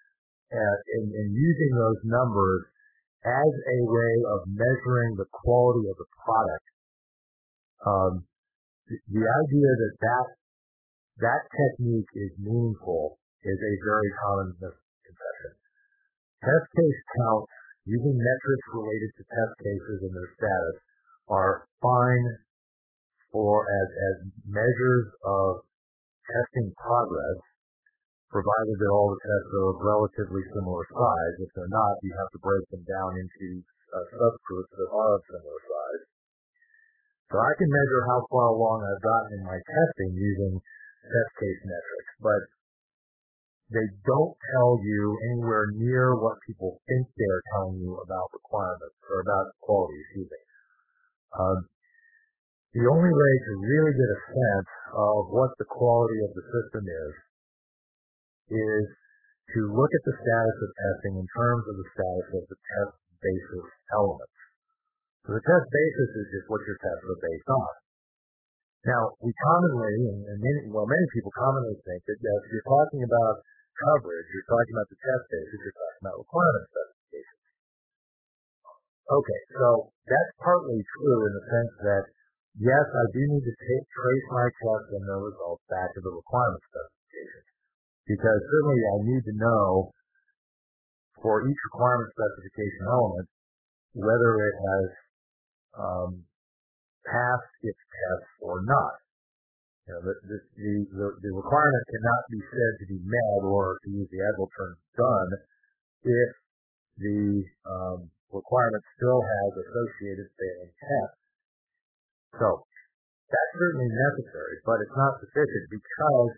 and, 0.50 0.78
and, 0.98 1.07
and 1.14 1.28
using 1.31 1.72
those 1.78 2.00
numbers 2.02 2.62
as 3.22 3.52
a 3.55 3.78
way 3.87 4.14
of 4.35 4.40
measuring 4.50 5.14
the 5.14 5.28
quality 5.31 5.87
of 5.87 5.96
the 6.02 6.09
product. 6.26 6.66
Um, 7.87 8.12
the, 8.90 8.98
the 9.07 9.22
idea 9.22 9.70
that, 9.70 9.94
that 10.02 10.26
that 11.22 11.42
technique 11.55 12.11
is 12.18 12.33
meaningful 12.42 13.20
is 13.46 13.59
a 13.59 13.74
very 13.87 14.11
common 14.26 14.48
misconception. 14.59 15.52
Test 16.42 16.66
case 16.74 17.00
counts 17.14 17.55
using 17.87 18.14
metrics 18.14 18.66
related 18.75 19.11
to 19.18 19.23
test 19.27 19.55
cases 19.59 19.99
and 20.07 20.12
their 20.14 20.31
status 20.38 20.77
are 21.27 21.66
fine 21.83 22.27
for 23.35 23.64
as, 23.64 23.88
as 23.90 24.16
measures 24.45 25.09
of 25.25 25.64
testing 26.29 26.71
progress, 26.79 27.38
provided 28.29 28.77
that 28.81 28.92
all 28.92 29.12
the 29.12 29.21
tests 29.21 29.51
are 29.53 29.68
of 29.73 29.79
relatively 29.83 30.45
similar 30.53 30.85
size. 30.88 31.35
If 31.42 31.51
they're 31.53 31.73
not, 31.73 32.01
you 32.05 32.12
have 32.16 32.33
to 32.33 32.40
break 32.40 32.64
them 32.73 32.85
down 32.88 33.12
into 33.21 33.61
uh, 33.92 34.05
subgroups 34.16 34.73
that 34.73 34.88
are 34.88 35.12
of 35.16 35.23
similar 35.29 35.61
size. 35.64 36.03
So 37.33 37.40
I 37.40 37.53
can 37.57 37.68
measure 37.68 38.03
how 38.09 38.21
far 38.29 38.53
along 38.53 38.85
I've 38.85 39.05
gotten 39.05 39.40
in 39.40 39.45
my 39.49 39.57
testing 39.57 40.12
using 40.12 40.61
test 40.61 41.33
case 41.40 41.62
metrics, 41.64 42.12
but 42.21 42.42
they 43.73 43.89
don't 44.05 44.37
tell 44.55 44.79
you 44.85 45.01
anywhere 45.33 45.73
near 45.75 46.15
what 46.17 46.39
people 46.47 46.81
think 46.87 47.09
they're 47.17 47.45
telling 47.57 47.81
you 47.81 47.97
about 47.99 48.29
requirements 48.33 48.97
or 49.09 49.25
about 49.25 49.57
quality, 49.65 49.97
excuse 50.07 50.29
me. 50.29 50.43
Um, 51.33 51.59
the 52.73 52.85
only 52.89 53.13
way 53.13 53.33
to 53.49 53.53
really 53.61 53.93
get 53.97 54.09
a 54.09 54.21
sense 54.33 54.73
of 54.97 55.33
what 55.33 55.53
the 55.61 55.69
quality 55.69 56.21
of 56.25 56.33
the 56.33 56.45
system 56.45 56.85
is, 56.89 57.13
is 58.53 58.85
to 59.57 59.61
look 59.73 59.93
at 59.93 60.05
the 60.09 60.17
status 60.17 60.59
of 60.61 60.71
testing 60.73 61.15
in 61.21 61.27
terms 61.29 61.65
of 61.69 61.77
the 61.77 61.89
status 61.93 62.29
of 62.33 62.45
the 62.49 62.57
test 62.57 62.97
basis 63.21 63.67
elements. 63.93 64.39
So 65.29 65.37
the 65.37 65.45
test 65.45 65.67
basis 65.69 66.11
is 66.17 66.27
just 66.33 66.47
what 66.49 66.65
your 66.65 66.81
tests 66.81 67.05
are 67.05 67.21
based 67.21 67.51
on. 67.53 67.73
Now, 68.83 69.03
we 69.23 69.31
commonly, 69.47 69.95
and 70.27 70.39
many, 70.43 70.61
well, 70.73 70.89
many 70.91 71.07
people 71.15 71.31
commonly 71.39 71.79
think 71.87 72.03
that 72.03 72.19
if 72.19 72.45
you're 72.51 72.67
talking 72.67 73.07
about 73.07 73.37
coverage, 73.81 74.29
you're 74.33 74.49
talking 74.49 74.75
about 74.77 74.89
the 74.93 75.01
test 75.01 75.25
basis, 75.33 75.59
you're 75.63 75.79
talking 75.79 76.01
about 76.05 76.17
requirement 76.21 76.65
specifications. 76.69 77.45
Okay, 79.13 79.41
so 79.59 79.69
that's 80.09 80.33
partly 80.41 80.81
true 80.81 81.19
in 81.29 81.33
the 81.37 81.45
sense 81.51 81.75
that 81.85 82.05
yes, 82.57 82.87
I 82.87 83.05
do 83.13 83.23
need 83.29 83.45
to 83.45 83.57
take, 83.57 83.85
trace 83.93 84.27
my 84.33 84.49
test 84.49 84.87
and 84.97 85.05
the 85.05 85.19
results 85.21 85.65
back 85.69 85.93
to 85.97 86.01
the 86.01 86.13
requirement 86.13 86.63
specifications. 86.65 87.49
Because 88.09 88.41
certainly 88.41 88.83
I 88.83 88.97
need 89.05 89.23
to 89.27 89.35
know 89.37 89.93
for 91.21 91.47
each 91.47 91.61
requirement 91.71 92.11
specification 92.15 92.85
element 92.89 93.29
whether 93.95 94.33
it 94.43 94.57
has 94.57 94.89
um, 95.77 96.11
passed 97.05 97.53
its 97.63 97.79
test 97.79 98.29
or 98.41 98.65
not. 98.65 99.02
You 99.83 99.99
know, 99.99 100.01
the, 100.07 100.14
the, 100.31 100.38
the, 100.95 101.07
the 101.27 101.33
requirement 101.35 101.85
cannot 101.90 102.23
be 102.31 102.40
said 102.55 102.73
to 102.79 102.87
be 102.87 103.01
met 103.03 103.40
or, 103.42 103.83
to 103.83 103.88
use 103.90 104.07
the 104.14 104.23
Agile 104.23 104.51
term, 104.55 104.75
done 104.95 105.31
if 106.07 106.31
the 107.03 107.23
um, 107.66 107.99
requirement 108.31 108.83
still 108.95 109.21
has 109.21 109.51
associated 109.59 110.27
failing 110.38 110.73
tests. 110.79 111.23
So 112.38 112.49
that's 113.27 113.53
certainly 113.59 113.90
necessary, 113.90 114.62
but 114.62 114.79
it's 114.87 114.97
not 114.97 115.18
sufficient 115.18 115.66
because 115.73 116.31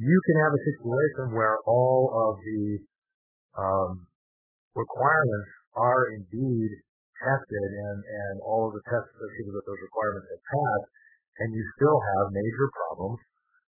you 0.00 0.18
can 0.26 0.36
have 0.42 0.52
a 0.56 0.62
situation 0.66 1.36
where 1.36 1.62
all 1.68 2.10
of 2.10 2.32
the 2.42 2.64
um, 3.54 3.92
requirements 4.74 5.50
are 5.76 6.10
indeed 6.16 6.70
tested 7.20 7.70
and, 7.70 7.98
and 8.00 8.34
all 8.40 8.66
of 8.66 8.72
the 8.72 8.84
tests 8.88 9.12
associated 9.14 9.52
with 9.52 9.66
those 9.68 9.82
requirements 9.84 10.26
have 10.32 10.44
passed, 10.48 10.88
and 11.40 11.48
you 11.56 11.62
still 11.80 11.98
have 11.98 12.36
major 12.36 12.68
problems 12.72 13.20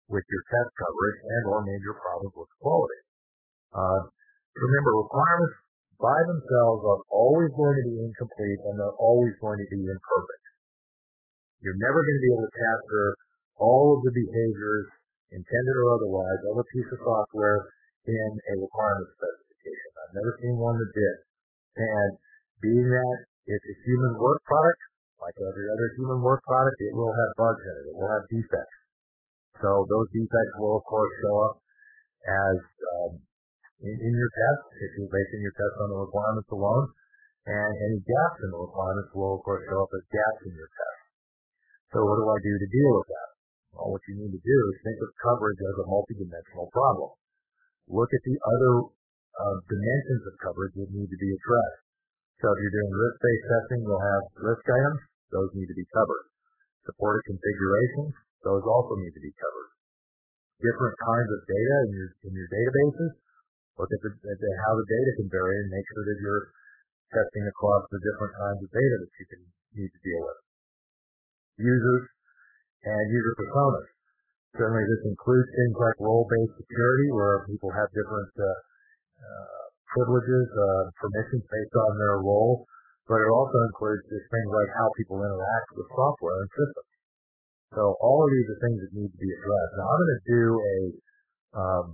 with 0.07 0.23
your 0.31 0.43
test 0.47 0.71
coverage 0.79 1.19
and 1.27 1.43
or 1.51 1.59
major 1.67 1.95
problems 1.99 2.35
with 2.39 2.51
quality. 2.63 3.01
Uh, 3.75 4.01
remember, 4.55 5.03
requirements 5.03 5.59
by 5.99 6.19
themselves 6.31 6.81
are 6.87 7.03
always 7.11 7.51
going 7.59 7.75
to 7.75 7.85
be 7.91 7.97
incomplete 8.07 8.61
and 8.71 8.79
they're 8.79 9.01
always 9.03 9.35
going 9.43 9.59
to 9.59 9.69
be 9.69 9.83
imperfect. 9.83 10.45
You're 11.65 11.81
never 11.83 11.99
going 11.99 12.19
to 12.21 12.25
be 12.25 12.33
able 12.37 12.47
to 12.47 12.55
capture 12.55 13.09
all 13.59 13.97
of 13.97 14.05
the 14.05 14.13
behaviors, 14.13 14.87
intended 15.33 15.77
or 15.83 15.99
otherwise, 15.99 16.41
of 16.53 16.61
a 16.61 16.67
piece 16.71 16.91
of 16.93 17.01
software 17.03 17.73
in 18.07 18.31
a 18.39 18.55
requirement 18.61 19.11
specification. 19.17 19.91
I've 20.07 20.15
never 20.15 20.33
seen 20.39 20.55
one 20.61 20.79
that 20.79 20.93
did. 20.95 21.17
And 21.81 22.11
being 22.63 22.87
that 22.87 23.17
it's 23.51 23.67
a 23.67 23.77
human 23.89 24.15
work 24.21 24.45
product, 24.45 24.81
like 25.21 25.37
every 25.41 25.67
other 25.73 25.89
human 25.97 26.21
work 26.21 26.45
product, 26.45 26.77
it 26.81 26.93
will 26.93 27.13
have 27.13 27.31
bugs 27.41 27.63
in 27.65 27.75
it. 27.81 27.85
It 27.91 27.97
will 27.97 28.13
have 28.13 28.25
defects. 28.29 28.79
So 29.65 29.89
those 29.89 30.09
defects 30.13 30.55
will, 30.61 30.77
of 30.77 30.85
course, 30.85 31.13
show 31.25 31.37
up 31.49 31.55
as 32.27 32.59
um, 32.93 33.13
in, 33.81 33.97
in 33.97 34.13
your 34.13 34.33
test, 34.33 34.63
if 34.77 34.91
you're 35.01 35.13
basing 35.13 35.41
your 35.41 35.57
test 35.57 35.75
on 35.81 35.89
the 35.93 36.01
requirements 36.05 36.51
alone. 36.53 36.93
And 37.47 37.73
any 37.79 38.03
gaps 38.03 38.43
in 38.43 38.51
the 38.51 38.59
requirements 38.59 39.15
will, 39.15 39.39
of 39.39 39.43
course, 39.47 39.63
show 39.71 39.79
up 39.79 39.93
as 39.95 40.03
gaps 40.11 40.43
in 40.51 40.53
your 40.53 40.67
test. 40.67 41.01
So 41.95 42.03
what 42.03 42.19
do 42.19 42.27
I 42.27 42.39
do 42.43 42.53
to 42.59 42.69
deal 42.69 42.93
with 42.99 43.09
that? 43.15 43.29
Well, 43.71 43.95
what 43.95 44.03
you 44.11 44.19
need 44.19 44.35
to 44.35 44.43
do 44.43 44.59
is 44.75 44.83
think 44.83 44.99
of 44.99 45.15
coverage 45.23 45.63
as 45.63 45.77
a 45.79 45.87
multidimensional 45.87 46.67
problem. 46.75 47.15
Look 47.87 48.11
at 48.11 48.25
the 48.27 48.37
other 48.43 48.91
uh, 48.91 49.57
dimensions 49.71 50.23
of 50.27 50.35
coverage 50.43 50.75
that 50.75 50.91
need 50.91 51.07
to 51.07 51.21
be 51.23 51.31
addressed. 51.31 51.86
So 52.37 52.53
if 52.53 52.59
you're 52.61 52.77
doing 52.77 52.93
risk-based 52.93 53.47
testing, 53.49 53.81
you'll 53.81 54.07
have 54.13 54.25
risk 54.45 54.65
items. 54.69 55.01
Those 55.33 55.51
need 55.57 55.69
to 55.73 55.79
be 55.79 55.89
covered. 55.89 56.25
Supported 56.85 57.25
configurations. 57.25 58.13
Those 58.45 58.61
also 58.63 58.95
need 59.01 59.17
to 59.17 59.25
be 59.25 59.33
covered. 59.41 59.71
Different 60.61 60.97
kinds 61.01 61.31
of 61.33 61.41
data 61.49 61.77
in 61.89 61.91
your, 61.97 62.09
in 62.29 62.33
your 62.37 62.49
databases. 62.53 63.13
Look 63.81 63.89
at, 63.93 64.01
the, 64.05 64.13
at 64.13 64.39
the, 64.41 64.51
how 64.69 64.73
the 64.77 64.89
data 64.89 65.11
can 65.21 65.29
vary 65.33 65.57
and 65.65 65.69
make 65.73 65.85
sure 65.93 66.05
that 66.05 66.19
you're 66.21 66.45
testing 67.13 67.45
across 67.49 67.85
the 67.93 68.01
different 68.01 68.33
kinds 68.37 68.61
of 68.65 68.69
data 68.73 68.97
that 69.01 69.13
you 69.17 69.27
can 69.33 69.43
need 69.77 69.91
to 69.93 70.01
deal 70.05 70.23
with. 70.25 70.41
Users 71.61 72.05
and 72.85 73.05
user 73.13 73.35
personas. 73.37 73.89
Certainly 74.57 74.85
this 74.89 75.03
includes 75.13 75.49
things 75.53 75.77
like 75.77 75.97
role-based 76.01 76.57
security 76.57 77.09
where 77.13 77.45
people 77.45 77.69
have 77.77 77.89
different 77.93 78.33
uh, 78.41 78.45
uh, 79.21 79.66
privileges, 79.97 80.47
uh, 80.53 80.93
permissions 81.01 81.45
based 81.49 81.77
on 81.89 81.93
their 81.97 82.21
role, 82.21 82.69
but 83.09 83.17
it 83.17 83.31
also 83.33 83.59
includes 83.73 84.05
things 84.13 84.51
like 84.53 84.71
how 84.77 84.87
people 85.01 85.17
interact 85.25 85.69
with 85.73 85.89
software 85.89 86.37
and 86.45 86.51
systems. 86.53 86.91
So 87.73 87.83
all 88.05 88.21
of 88.21 88.29
these 88.29 88.47
are 88.53 88.61
things 88.61 88.79
that 88.85 88.93
need 88.93 89.11
to 89.11 89.21
be 89.21 89.31
addressed. 89.33 89.73
Now 89.81 89.89
I'm 89.89 90.01
going 90.05 90.13
to 90.13 90.27
do 90.29 90.45
a 90.61 90.79
um, 91.57 91.87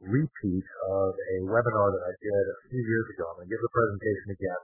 repeat 0.00 0.66
of 0.88 1.08
a 1.12 1.36
webinar 1.44 1.88
that 1.92 2.04
I 2.04 2.14
did 2.20 2.44
a 2.48 2.56
few 2.72 2.82
years 2.82 3.06
ago. 3.16 3.24
I'm 3.28 3.36
going 3.40 3.48
to 3.48 3.52
give 3.52 3.62
the 3.62 3.74
presentation 3.74 4.28
again 4.34 4.62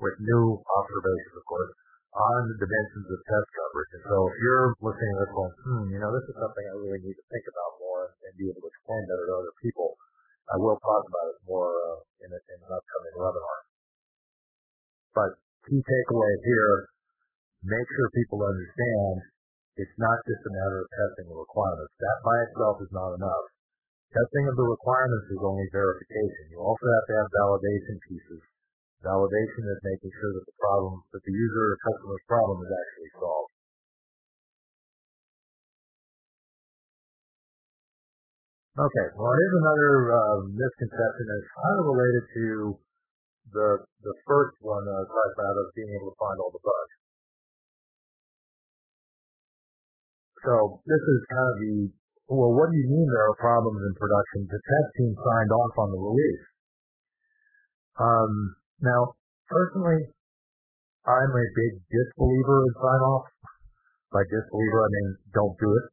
with 0.00 0.16
new 0.20 0.58
observations, 0.58 1.36
of 1.36 1.44
course, 1.46 1.72
on 2.14 2.40
the 2.46 2.56
dimensions 2.62 3.08
of 3.10 3.18
test 3.26 3.48
coverage. 3.50 3.92
And 3.98 4.04
so 4.06 4.16
if 4.30 4.36
you're 4.38 4.70
listening 4.78 5.12
to 5.18 5.20
this 5.26 5.32
going, 5.34 5.54
hmm, 5.66 5.84
you 5.90 5.98
know, 5.98 6.10
this 6.14 6.26
is 6.30 6.36
something 6.38 6.64
I 6.70 6.76
really 6.78 7.02
need 7.02 7.16
to 7.18 7.26
think 7.26 7.44
about 7.50 7.70
more 7.82 8.14
and 8.22 8.32
be 8.38 8.46
able 8.50 8.62
to 8.62 8.70
explain 8.70 9.02
better 9.10 9.26
to 9.26 9.34
other 9.34 9.54
people, 9.58 9.98
I 10.52 10.56
will 10.60 10.76
talk 10.76 11.02
about 11.08 11.26
it 11.32 11.40
more 11.48 11.72
uh, 11.72 12.26
in, 12.26 12.28
a, 12.28 12.40
in 12.52 12.58
an 12.60 12.72
upcoming 12.72 13.16
webinar. 13.16 13.60
But 15.16 15.30
key 15.64 15.80
takeaway 15.80 16.34
here, 16.44 16.74
make 17.64 17.88
sure 17.96 18.10
people 18.12 18.44
understand 18.44 19.24
it's 19.80 19.96
not 19.98 20.18
just 20.28 20.44
a 20.44 20.52
matter 20.52 20.84
of 20.84 20.88
testing 20.92 21.26
the 21.32 21.38
requirements. 21.38 21.94
That 21.98 22.18
by 22.22 22.36
itself 22.46 22.76
is 22.84 22.92
not 22.92 23.16
enough. 23.16 23.46
Testing 24.12 24.46
of 24.46 24.54
the 24.54 24.68
requirements 24.68 25.26
is 25.32 25.42
only 25.42 25.66
verification. 25.74 26.54
You 26.54 26.62
also 26.62 26.86
have 26.86 27.06
to 27.10 27.14
have 27.18 27.28
validation 27.34 27.96
pieces. 28.06 28.42
Validation 29.02 29.64
is 29.66 29.80
making 29.82 30.12
sure 30.20 30.32
that 30.38 30.46
the 30.46 30.58
problem, 30.60 31.02
that 31.10 31.24
the 31.24 31.34
user 31.34 31.64
or 31.72 31.78
customer's 31.82 32.24
problem 32.30 32.62
is 32.62 32.70
actually 32.70 33.12
solved. 33.18 33.53
Okay, 38.74 39.06
well 39.14 39.30
here's 39.30 39.56
another 39.62 39.92
uh, 40.10 40.38
misconception 40.50 41.24
that's 41.30 41.50
kind 41.62 41.76
of 41.78 41.84
related 41.94 42.24
to 42.26 42.46
the 43.54 43.68
the 44.02 44.14
first 44.26 44.58
one 44.66 44.82
that 44.82 44.98
I 44.98 45.04
talked 45.06 45.34
about 45.38 45.54
of 45.62 45.66
being 45.78 45.94
able 45.94 46.10
to 46.10 46.18
find 46.18 46.36
all 46.42 46.50
the 46.50 46.58
bugs. 46.58 46.94
So 50.42 50.82
this 50.90 51.02
is 51.06 51.18
kind 51.30 51.48
of 51.54 51.56
the 51.62 51.76
well, 52.34 52.50
what 52.50 52.72
do 52.72 52.76
you 52.82 52.88
mean 52.90 53.06
there 53.14 53.30
are 53.30 53.38
problems 53.38 53.78
in 53.78 53.94
production? 53.94 54.50
The 54.50 54.58
test 54.58 54.88
team 54.98 55.12
signed 55.22 55.52
off 55.54 55.74
on 55.78 55.88
the 55.94 56.00
release. 56.00 56.44
Um, 57.94 58.32
now, 58.82 59.14
personally, 59.46 60.08
I'm 61.06 61.30
a 61.30 61.46
big 61.54 61.72
disbeliever 61.94 62.58
in 62.64 62.72
sign-off. 62.74 63.28
By 64.10 64.24
disbeliever, 64.26 64.78
I 64.82 64.90
mean 64.90 65.08
don't 65.30 65.54
do 65.62 65.68
it. 65.78 65.86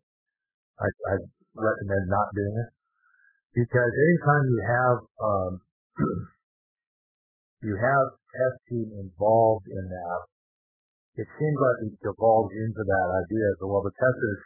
I, 0.81 0.87
I 0.87 1.13
recommend 1.55 2.05
not 2.07 2.31
doing 2.35 2.55
it 2.61 2.69
because 3.53 3.91
anytime 3.91 4.43
you 4.47 4.61
have 4.63 4.97
um, 5.19 5.51
you 7.67 7.75
have 7.75 8.05
test 8.31 8.57
team 8.71 8.87
involved 8.95 9.67
in 9.67 9.83
that, 9.91 10.19
it 11.19 11.27
seems 11.35 11.57
like 11.59 11.79
it 11.91 11.95
devolves 11.99 12.55
into 12.55 12.79
that 12.79 13.07
idea. 13.27 13.47
So, 13.59 13.67
well, 13.67 13.83
the 13.83 13.91
testers 13.91 14.41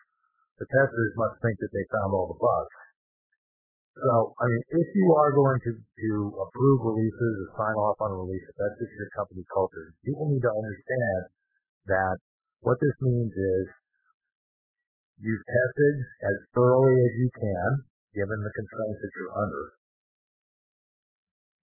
the 0.57 0.67
testers 0.71 1.11
must 1.19 1.35
think 1.43 1.59
that 1.59 1.71
they 1.75 1.85
found 1.91 2.15
all 2.15 2.31
the 2.31 2.39
bugs. 2.39 2.79
So, 3.95 4.35
I 4.39 4.43
mean, 4.47 4.63
if 4.75 4.87
you 4.95 5.07
are 5.15 5.31
going 5.31 5.59
to, 5.67 5.71
to 5.75 6.11
approve 6.35 6.79
releases 6.83 7.33
or 7.43 7.47
sign 7.59 7.75
off 7.79 7.99
on 7.99 8.11
a 8.11 8.17
release, 8.19 8.43
if 8.43 8.55
that's 8.55 8.79
just 8.79 8.91
your 8.95 9.11
company 9.15 9.43
culture, 9.51 9.95
people 10.03 10.27
need 10.31 10.43
to 10.43 10.51
understand 10.51 11.21
that 11.91 12.15
what 12.59 12.79
this 12.79 12.95
means 13.03 13.31
is 13.31 13.65
you've 15.19 15.45
tested 15.47 15.95
as 16.23 16.37
thoroughly 16.51 16.95
as 16.99 17.13
you 17.19 17.29
can, 17.35 17.69
given 18.15 18.39
the 18.39 18.53
constraints 18.55 18.99
that 18.99 19.13
you're 19.15 19.35
under. 19.35 19.65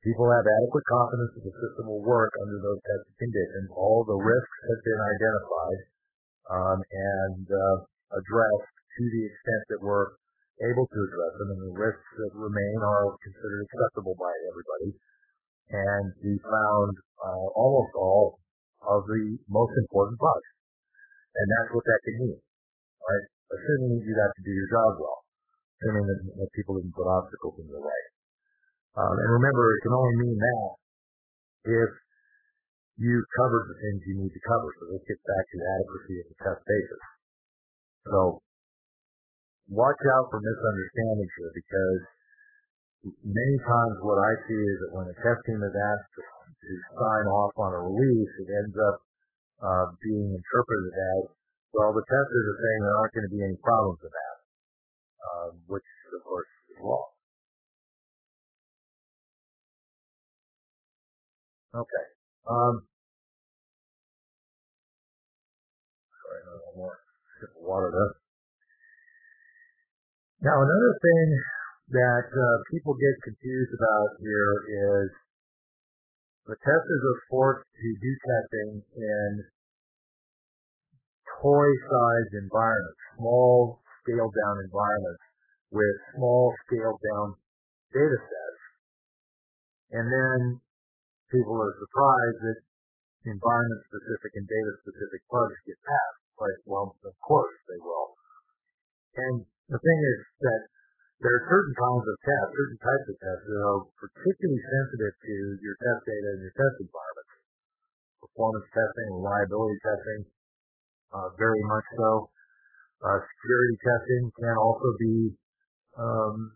People 0.02 0.26
have 0.26 0.42
adequate 0.42 0.86
confidence 0.90 1.30
that 1.38 1.46
the 1.46 1.56
system 1.62 1.86
will 1.86 2.02
work 2.02 2.34
under 2.42 2.58
those 2.58 2.82
tested 2.82 3.14
conditions. 3.22 3.70
All 3.70 4.02
the 4.02 4.18
risks 4.18 4.58
have 4.66 4.82
been 4.82 4.98
identified 4.98 5.80
um, 6.50 6.78
and 6.82 7.44
uh, 7.46 7.76
addressed 8.18 8.74
to 8.98 9.02
the 9.06 9.22
extent 9.30 9.62
that 9.70 9.80
we're 9.80 10.18
able 10.66 10.90
to 10.90 10.98
address 11.06 11.32
them, 11.38 11.48
and 11.54 11.62
the 11.70 11.74
risks 11.78 12.10
that 12.18 12.34
remain 12.34 12.78
are 12.82 13.14
considered 13.22 13.62
acceptable 13.70 14.18
by 14.18 14.34
everybody. 14.50 14.90
And 15.70 16.06
we 16.18 16.34
found 16.42 16.92
uh, 17.22 17.46
almost 17.56 17.94
all 17.94 18.42
of 18.84 19.06
the 19.06 19.38
most 19.48 19.74
important 19.86 20.18
bugs. 20.18 20.50
And 21.32 21.46
that's 21.48 21.70
what 21.72 21.86
that 21.86 22.00
can 22.04 22.16
mean, 22.26 22.38
right? 23.00 23.26
Assuming 23.52 24.00
you 24.00 24.12
got 24.16 24.32
to 24.32 24.42
do 24.42 24.52
your 24.52 24.70
job 24.72 24.90
well, 24.96 25.20
assuming 25.76 26.08
that, 26.08 26.20
that 26.40 26.50
people 26.56 26.80
didn't 26.80 26.96
put 26.96 27.04
obstacles 27.04 27.60
in 27.60 27.68
your 27.68 27.84
way. 27.84 28.02
Um, 28.96 29.12
and 29.12 29.28
remember, 29.36 29.64
it 29.76 29.80
can 29.84 29.92
only 29.92 30.16
mean 30.24 30.36
that 30.40 30.68
if 31.68 31.90
you 33.00 33.14
covered 33.34 33.66
the 33.72 33.78
things 33.80 34.04
you 34.04 34.16
need 34.20 34.32
to 34.32 34.42
cover. 34.44 34.68
So 34.78 34.82
this 34.92 35.04
gets 35.08 35.24
back 35.24 35.44
to 35.48 35.56
adequacy 35.58 36.16
of 36.20 36.26
the 36.28 36.38
test 36.44 36.60
basis. 36.64 37.02
So 38.08 38.18
watch 39.72 40.02
out 40.18 40.26
for 40.28 40.38
misunderstandings 40.38 41.32
here 41.40 41.52
because 41.56 42.00
many 43.24 43.56
times 43.64 43.96
what 44.04 44.20
I 44.20 44.32
see 44.46 44.60
is 44.60 44.76
that 44.86 44.92
when 44.94 45.06
a 45.08 45.16
test 45.18 45.40
team 45.48 45.60
is 45.64 45.74
asked 45.74 46.14
to 46.14 46.72
sign 46.94 47.26
off 47.26 47.54
on 47.58 47.74
a 47.74 47.80
release, 47.90 48.32
it 48.44 48.50
ends 48.52 48.76
up 48.78 48.96
uh, 49.62 49.86
being 49.98 50.30
interpreted 50.30 50.92
as, 50.94 51.22
well, 51.72 51.92
the 51.96 52.04
testers 52.04 52.46
are 52.52 52.60
saying 52.60 52.80
there 52.84 52.98
aren't 53.00 53.14
going 53.16 53.28
to 53.28 53.34
be 53.34 53.42
any 53.42 53.56
problems 53.64 53.98
with 54.04 54.12
that, 54.12 54.36
uh, 55.24 55.48
which 55.66 55.88
of 56.12 56.20
course 56.24 56.48
is 56.68 56.76
wrong. 56.80 57.08
Okay. 61.72 62.06
Um, 62.44 62.84
sorry, 66.20 66.40
little 66.44 66.76
more 66.76 67.00
sip 67.40 67.48
of 67.56 67.64
water 67.64 67.88
there. 67.88 68.12
Now, 70.44 70.60
another 70.60 70.92
thing 71.00 71.28
that 71.96 72.28
uh, 72.28 72.56
people 72.68 72.92
get 72.98 73.16
confused 73.24 73.72
about 73.72 74.20
here 74.20 74.52
is 74.68 75.08
the 76.44 76.58
testers 76.60 77.02
are 77.08 77.20
forced 77.30 77.64
to 77.64 77.88
do 77.96 78.12
testing 78.20 78.82
in 79.00 79.30
toy-sized 81.42 82.34
environments, 82.38 83.02
small 83.18 83.82
scaled 84.00 84.30
down 84.30 84.56
environments 84.62 85.24
with 85.74 85.96
small 86.14 86.54
scaled 86.64 87.02
down 87.02 87.34
data 87.90 88.18
sets. 88.22 88.62
And 89.92 90.06
then 90.06 90.38
people 91.34 91.58
are 91.58 91.74
surprised 91.82 92.40
that 92.46 92.58
environment 93.26 93.82
specific 93.90 94.32
and 94.38 94.46
data 94.46 94.72
specific 94.86 95.22
bugs 95.26 95.58
get 95.66 95.78
passed. 95.82 96.22
Like, 96.38 96.58
well, 96.64 96.94
of 96.94 97.16
course 97.22 97.54
they 97.66 97.78
will. 97.82 98.14
And 99.18 99.44
the 99.68 99.78
thing 99.82 100.00
is 100.14 100.20
that 100.46 100.62
there 101.22 101.30
are 101.30 101.46
certain 101.46 101.76
kinds 101.76 102.06
of 102.08 102.16
tests, 102.18 102.50
certain 102.56 102.80
types 102.82 103.06
of 103.06 103.16
tests 103.22 103.46
that 103.46 103.62
are 103.62 103.82
particularly 104.00 104.58
sensitive 104.58 105.14
to 105.22 105.34
your 105.62 105.76
test 105.78 106.00
data 106.02 106.28
and 106.34 106.42
your 106.42 106.56
test 106.56 106.76
environment. 106.82 107.30
Performance 108.18 108.66
testing, 108.74 109.08
reliability 109.22 109.78
testing, 109.86 110.20
very 111.38 111.62
much 111.64 111.86
so. 111.96 112.30
Uh, 113.02 113.18
security 113.18 113.76
testing 113.82 114.24
can 114.38 114.56
also 114.62 114.88
be 114.98 115.16
um, 115.98 116.54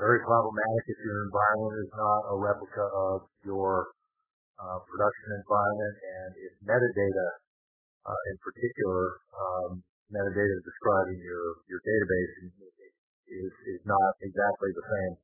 very 0.00 0.22
problematic 0.24 0.84
if 0.88 0.98
your 1.04 1.28
environment 1.28 1.76
is 1.84 1.92
not 1.92 2.20
a 2.32 2.36
replica 2.40 2.84
of 2.88 3.28
your 3.44 3.92
uh, 4.58 4.78
production 4.86 5.28
environment 5.38 5.96
and 6.02 6.30
if 6.40 6.52
metadata 6.64 7.28
uh, 8.06 8.20
in 8.32 8.36
particular 8.40 9.20
um, 9.36 9.70
metadata 10.08 10.56
describing 10.64 11.20
your, 11.20 11.60
your 11.68 11.82
database 11.84 12.32
is, 13.28 13.52
is 13.76 13.82
not 13.84 14.16
exactly 14.24 14.72
the 14.72 14.86
same. 14.86 15.14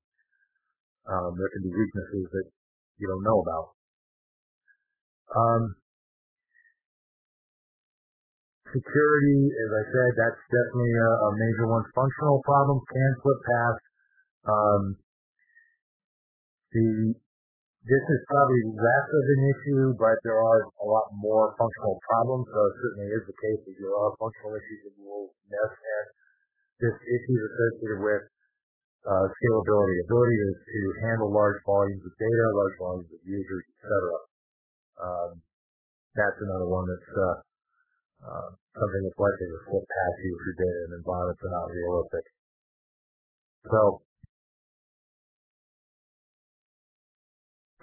Um, 1.09 1.31
there 1.41 1.51
can 1.53 1.63
be 1.65 1.73
weaknesses 1.73 2.27
that 2.33 2.47
you 3.01 3.07
don't 3.09 3.25
know 3.25 3.39
about. 3.41 3.67
Um, 5.33 5.63
security, 8.75 9.41
as 9.55 9.71
I 9.71 9.85
said, 9.87 10.11
that's 10.19 10.43
definitely 10.51 10.95
a, 10.99 11.11
a 11.15 11.31
major 11.39 11.67
one. 11.71 11.87
Functional 11.95 12.43
problems 12.43 12.83
can 12.91 13.11
slip 13.23 13.41
past. 13.47 13.83
Um, 14.45 14.83
the 16.75 17.15
this 17.85 18.01
is 18.01 18.21
probably 18.33 18.65
less 18.81 19.07
of 19.13 19.25
an 19.29 19.43
issue, 19.45 19.85
but 20.01 20.17
there 20.25 20.41
are 20.41 20.61
a 20.65 20.87
lot 20.89 21.05
more 21.21 21.53
functional 21.61 22.01
problems. 22.09 22.49
So 22.49 22.59
it 22.65 22.75
certainly 22.81 23.09
is 23.13 23.25
the 23.29 23.37
case 23.37 23.61
that 23.61 23.77
there 23.77 23.93
are 23.93 24.17
functional 24.17 24.57
issues 24.57 24.89
that 24.89 24.97
will 25.05 25.29
miss. 25.53 25.73
And 25.77 26.07
this 26.81 26.97
issue 26.97 27.37
is 27.37 27.45
associated 27.45 28.01
with 28.01 28.25
uh, 29.05 29.27
scalability, 29.37 30.01
ability 30.01 30.33
to, 30.33 30.51
to 30.65 30.81
handle 31.05 31.29
large 31.29 31.61
volumes 31.69 32.01
of 32.01 32.13
data, 32.17 32.45
large 32.57 32.77
volumes 32.81 33.11
of 33.13 33.21
users, 33.21 33.63
etc. 33.77 33.85
Um, 35.05 35.31
that's 36.17 36.41
another 36.41 36.65
one 36.65 36.89
that's 36.89 37.13
uh, 37.13 37.37
uh, 38.25 38.51
something 38.73 39.03
that's 39.05 39.21
likely 39.21 39.49
to 39.53 39.59
slip 39.69 39.85
past 39.85 40.17
you 40.25 40.33
if 40.33 40.43
your 40.49 40.59
data 40.65 40.81
and 40.89 40.95
environments 40.99 41.43
are 41.45 41.55
not 41.55 41.69
realistic. 41.69 42.25
So, 43.69 43.81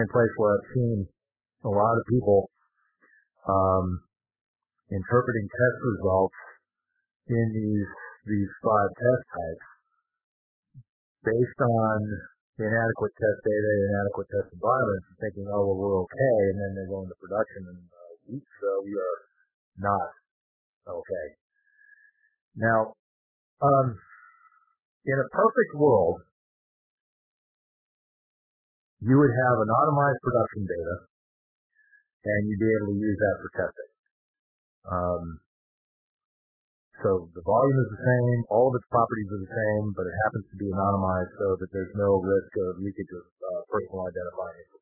in 0.01 0.07
place 0.09 0.33
where 0.37 0.57
I've 0.57 0.69
seen 0.73 0.99
a 1.65 1.69
lot 1.69 1.93
of 1.93 2.03
people 2.09 2.49
um, 3.45 4.01
interpreting 4.89 5.45
test 5.45 5.77
results 5.93 6.39
in 7.29 7.45
these 7.53 7.89
these 8.25 8.51
five 8.61 8.91
test 8.97 9.23
types 9.33 9.67
based 11.25 11.61
on 11.61 11.97
inadequate 12.57 13.13
test 13.17 13.39
data, 13.45 13.69
inadequate 13.89 14.29
test 14.29 14.49
environments, 14.53 15.09
thinking, 15.21 15.45
oh, 15.49 15.65
well, 15.65 15.77
we're 15.77 15.97
okay, 16.05 16.37
and 16.53 16.57
then 16.61 16.71
they 16.77 16.85
go 16.89 17.01
into 17.01 17.17
production 17.17 17.65
and 17.65 17.81
uh, 17.81 18.01
ago 18.37 18.71
we 18.85 18.93
are 18.93 19.19
not 19.81 20.20
okay. 20.87 21.25
Now, 22.55 22.93
um, 23.61 23.97
in 25.05 25.17
a 25.17 25.27
perfect 25.33 25.73
world, 25.75 26.21
you 29.01 29.17
would 29.17 29.33
have 29.33 29.55
anonymized 29.65 30.21
production 30.21 30.63
data, 30.69 30.95
and 32.25 32.39
you'd 32.45 32.61
be 32.61 32.69
able 32.69 32.93
to 32.93 32.99
use 33.01 33.17
that 33.17 33.35
for 33.41 33.49
testing. 33.57 33.91
Um, 34.85 35.23
so 37.01 37.09
the 37.33 37.41
volume 37.41 37.79
is 37.81 37.89
the 37.97 38.03
same, 38.05 38.39
all 38.53 38.69
of 38.69 38.77
its 38.77 38.85
properties 38.93 39.29
are 39.33 39.41
the 39.41 39.53
same, 39.57 39.85
but 39.97 40.05
it 40.05 40.13
happens 40.25 40.45
to 40.53 40.57
be 40.61 40.69
anonymized 40.69 41.33
so 41.41 41.57
that 41.57 41.69
there's 41.73 41.95
no 41.97 42.21
risk 42.21 42.51
of 42.61 42.77
leakage 42.77 43.09
of 43.09 43.25
uh, 43.25 43.61
personal 43.73 44.05
identifying 44.05 44.57
information. 44.61 44.80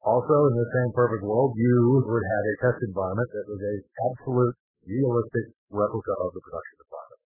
Also, 0.00 0.32
in 0.48 0.54
the 0.56 0.70
same 0.72 0.90
perfect 0.96 1.20
world, 1.20 1.52
you 1.60 1.76
would 2.08 2.24
have 2.24 2.44
a 2.48 2.54
test 2.64 2.80
environment 2.88 3.28
that 3.36 3.44
was 3.44 3.60
a 3.60 3.74
absolute, 4.08 4.56
realistic 4.88 5.52
replica 5.68 6.12
of 6.24 6.32
the 6.32 6.40
production 6.40 6.76
environment. 6.80 7.22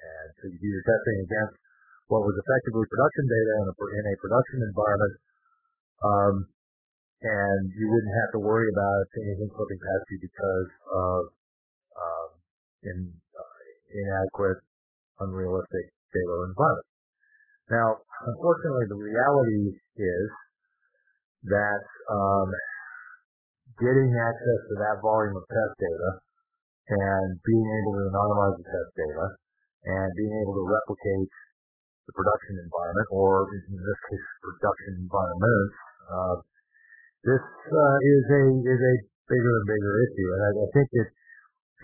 And 0.00 0.28
so 0.40 0.42
you 0.48 0.56
do 0.56 0.68
your 0.72 0.84
testing 0.88 1.18
against 1.28 1.60
what 2.08 2.24
was 2.24 2.32
effectively 2.40 2.88
production 2.88 3.24
data 3.28 3.52
in 3.60 3.66
a, 3.68 3.74
in 3.76 4.04
a 4.08 4.14
production 4.24 4.58
environment, 4.64 5.14
um, 6.00 6.34
and 7.20 7.60
you 7.76 7.86
wouldn't 7.92 8.16
have 8.24 8.30
to 8.32 8.40
worry 8.40 8.72
about 8.72 9.06
anything 9.20 9.52
slipping 9.52 9.76
past 9.76 10.04
you 10.08 10.18
because 10.24 10.70
of 10.88 11.20
um, 11.92 12.28
in, 12.88 12.98
uh, 13.36 13.60
inadequate, 13.92 14.64
unrealistic 15.20 15.92
data 16.08 16.34
environment. 16.48 16.88
Now, 17.68 18.00
unfortunately, 18.00 18.88
the 18.88 18.96
reality 18.96 19.76
is 20.00 20.28
that 21.46 21.82
um, 22.10 22.48
getting 23.78 24.10
access 24.10 24.60
to 24.70 24.74
that 24.82 24.98
volume 24.98 25.38
of 25.38 25.44
test 25.46 25.74
data 25.78 26.10
and 26.88 27.28
being 27.44 27.68
able 27.68 27.92
to 27.94 28.02
anonymize 28.10 28.56
the 28.58 28.66
test 28.66 28.90
data 28.96 29.26
and 29.86 30.08
being 30.18 30.34
able 30.42 30.56
to 30.58 30.64
replicate 30.66 31.30
the 32.08 32.12
production 32.16 32.56
environment, 32.64 33.08
or 33.12 33.46
in 33.52 33.76
this 33.76 34.00
case, 34.08 34.26
production 34.40 35.04
environments, 35.04 35.76
uh, 36.08 36.36
this 37.20 37.44
uh, 37.68 37.96
is 38.00 38.24
a 38.32 38.42
is 38.64 38.80
a 38.80 38.94
bigger 39.28 39.52
and 39.60 39.66
bigger 39.68 39.92
issue, 40.08 40.28
and 40.32 40.40
I, 40.40 40.50
I 40.64 40.68
think 40.72 40.88
that 40.96 41.08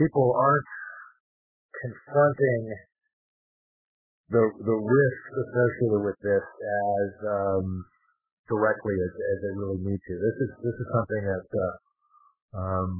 people 0.01 0.33
aren't 0.33 0.69
confronting 1.77 2.63
the 4.33 4.43
the 4.65 4.77
risks 4.81 5.31
associated 5.45 6.01
with 6.01 6.19
this 6.25 6.45
as 6.49 7.11
um, 7.29 7.85
directly 8.49 8.97
as, 9.01 9.13
as 9.13 9.37
they 9.41 9.53
really 9.57 9.81
need 9.81 10.01
to. 10.01 10.15
This 10.21 10.37
is 10.45 10.51
this 10.61 10.77
is 10.77 10.87
something 10.93 11.23
that 11.25 11.49
uh, 11.49 11.75
um, 12.61 12.91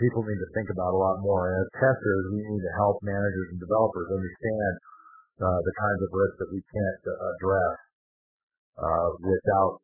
people 0.00 0.24
need 0.24 0.40
to 0.40 0.50
think 0.56 0.72
about 0.72 0.96
a 0.96 1.00
lot 1.00 1.20
more. 1.20 1.52
And 1.52 1.64
as 1.64 1.68
testers, 1.76 2.24
we 2.32 2.40
need 2.40 2.62
to 2.64 2.72
help 2.80 3.00
managers 3.04 3.48
and 3.52 3.60
developers 3.60 4.08
understand 4.08 4.72
uh, 5.40 5.60
the 5.64 5.74
kinds 5.76 6.00
of 6.04 6.08
risks 6.12 6.38
that 6.40 6.50
we 6.52 6.60
can't 6.60 7.04
address 7.08 7.76
uh, 8.80 9.08
without 9.24 9.80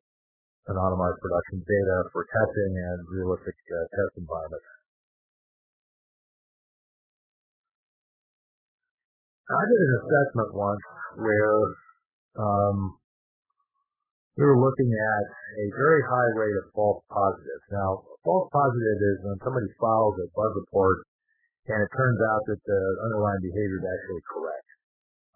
anonymized 0.69 1.21
production 1.23 1.63
data 1.63 1.97
for 2.11 2.27
testing 2.27 2.73
and 2.75 2.99
realistic 3.13 3.55
uh, 3.71 3.77
test 3.93 4.13
environments. 4.19 4.67
I 9.47 9.63
did 9.63 9.79
an 9.79 9.93
assessment 10.03 10.51
once 10.59 10.85
where 11.23 11.59
um, 12.35 12.99
we 14.37 14.45
were 14.45 14.61
looking 14.61 14.93
at 14.93 15.25
a 15.33 15.67
very 15.73 16.03
high 16.05 16.31
rate 16.37 16.59
of 16.61 16.69
false 16.77 17.01
positives. 17.09 17.67
Now, 17.73 18.05
false 18.21 18.53
positive 18.53 18.99
is 19.01 19.17
when 19.25 19.41
somebody 19.41 19.69
files 19.81 20.17
a 20.21 20.29
bug 20.37 20.53
report 20.61 21.09
and 21.73 21.81
it 21.81 21.91
turns 21.97 22.21
out 22.21 22.43
that 22.47 22.61
the 22.63 22.81
underlying 23.09 23.43
behavior 23.43 23.81
is 23.81 23.89
actually 23.89 24.25
correct. 24.29 24.69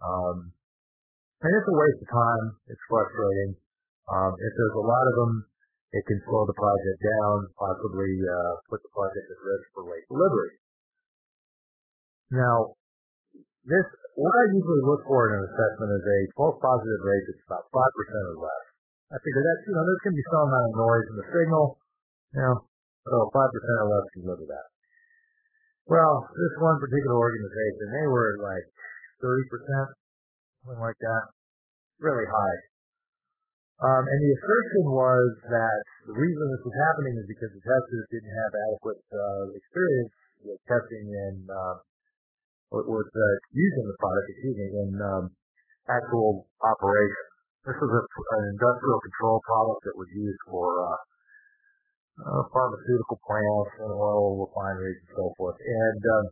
Um, 0.04 0.36
and 1.40 1.50
it's 1.56 1.68
a 1.72 1.76
waste 1.76 2.00
of 2.04 2.10
time. 2.12 2.46
It's 2.68 2.84
frustrating. 2.86 3.56
Um, 4.12 4.36
if 4.36 4.52
there's 4.52 4.78
a 4.78 4.84
lot 4.84 5.04
of 5.08 5.14
them, 5.16 5.32
it 5.96 6.04
can 6.06 6.20
slow 6.28 6.44
the 6.46 6.54
project 6.54 6.98
down, 7.02 7.50
possibly 7.56 8.12
uh, 8.20 8.52
put 8.68 8.78
the 8.84 8.92
project 8.94 9.26
at 9.26 9.40
risk 9.42 9.64
for 9.74 9.88
late 9.90 10.06
delivery. 10.06 10.54
Now, 12.30 12.78
this 13.66 13.86
what 14.14 14.34
I 14.36 14.44
usually 14.54 14.84
look 14.84 15.02
for 15.08 15.32
in 15.32 15.40
an 15.40 15.44
assessment 15.48 15.90
is 15.96 16.04
a 16.04 16.20
false 16.36 16.60
positive 16.60 17.02
rate 17.02 17.24
that's 17.26 17.42
about 17.48 17.66
5% 17.72 17.80
or 17.80 18.38
less. 18.44 18.69
I 19.10 19.16
figure 19.18 19.42
that, 19.42 19.58
you 19.66 19.74
know, 19.74 19.82
there's 19.82 20.02
going 20.06 20.14
to 20.14 20.22
be 20.22 20.30
some 20.30 20.46
amount 20.46 20.70
of 20.70 20.74
noise 20.78 21.06
in 21.10 21.16
the 21.18 21.26
signal. 21.34 21.64
You 22.30 22.40
know, 22.46 22.56
so 23.10 23.16
5% 23.26 23.34
or 23.34 23.88
less 23.90 24.06
can 24.14 24.22
live 24.22 24.38
with 24.38 24.52
that. 24.54 24.70
Well, 25.90 26.30
this 26.30 26.54
one 26.62 26.78
particular 26.78 27.18
organization, 27.18 27.90
they 27.90 28.06
were 28.06 28.38
like 28.38 28.66
30%, 29.18 29.90
something 30.62 30.78
like 30.78 30.94
that. 31.02 31.24
Really 31.98 32.30
high. 32.30 32.58
Um, 33.80 34.04
and 34.06 34.18
the 34.20 34.32
assertion 34.36 34.84
was 34.92 35.28
that 35.48 35.80
the 36.06 36.14
reason 36.14 36.44
this 36.52 36.62
was 36.68 36.76
happening 36.76 37.16
is 37.16 37.26
because 37.26 37.48
the 37.50 37.64
testers 37.64 38.06
didn't 38.12 38.30
have 38.30 38.52
adequate 38.70 39.02
uh, 39.08 39.44
experience 39.56 40.12
with 40.44 40.60
testing 40.68 41.08
in 41.08 41.48
uh, 41.48 41.80
with 42.70 43.10
uh, 43.10 43.34
using 43.50 43.86
the 43.88 43.96
product, 43.98 44.26
excuse 44.36 44.56
me, 44.60 44.68
in 44.68 44.90
um, 45.00 45.24
actual 45.88 46.46
operation. 46.60 47.29
This 47.60 47.76
was 47.76 47.92
a, 47.92 48.02
an 48.02 48.44
industrial 48.56 49.00
control 49.04 49.36
product 49.44 49.80
that 49.84 49.96
was 49.96 50.08
used 50.16 50.42
for 50.48 50.64
uh, 50.80 51.00
uh, 52.24 52.42
pharmaceutical 52.48 53.20
plants 53.20 53.72
and 53.84 53.92
oil 53.92 54.48
refineries 54.48 54.96
and 55.04 55.12
so 55.12 55.28
forth. 55.36 55.60
And 55.60 56.00
um, 56.00 56.26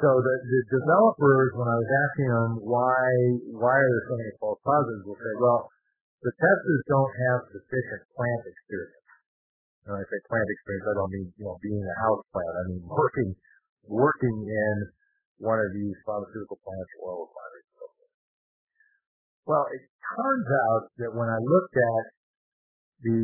so 0.00 0.08
the, 0.20 0.34
the 0.44 0.60
developers, 0.80 1.48
when 1.56 1.68
I 1.68 1.76
was 1.80 1.90
asking 2.08 2.28
them 2.28 2.50
why 2.60 3.00
why 3.56 3.74
are 3.74 3.88
there 3.88 4.06
so 4.06 4.16
many 4.20 4.34
false 4.36 4.60
positives, 4.62 5.04
will 5.08 5.20
say, 5.20 5.34
well, 5.40 5.72
the 6.20 6.32
testers 6.36 6.82
don't 6.84 7.14
have 7.24 7.40
sufficient 7.56 8.02
plant 8.12 8.42
experience. 8.44 9.08
When 9.88 9.96
I 9.96 10.04
say 10.04 10.20
plant 10.28 10.44
experience, 10.44 10.86
I 10.86 10.94
don't 11.00 11.12
mean 11.12 11.28
you 11.40 11.44
know 11.48 11.56
being 11.64 11.80
a 11.80 11.96
house 12.04 12.24
plant. 12.36 12.52
I 12.52 12.62
mean 12.68 12.84
working 12.84 13.32
working 13.88 14.36
in 14.44 14.76
one 15.40 15.56
of 15.56 15.72
these 15.72 15.96
pharmaceutical 16.04 16.60
plants 16.60 16.92
or 17.00 17.16
oil 17.16 17.32
refineries. 17.32 17.69
Well, 19.46 19.66
it 19.72 19.82
turns 19.82 20.48
out 20.48 20.84
that 21.00 21.10
when 21.16 21.28
I 21.28 21.38
looked 21.40 21.76
at 21.76 22.04
the, 23.02 23.18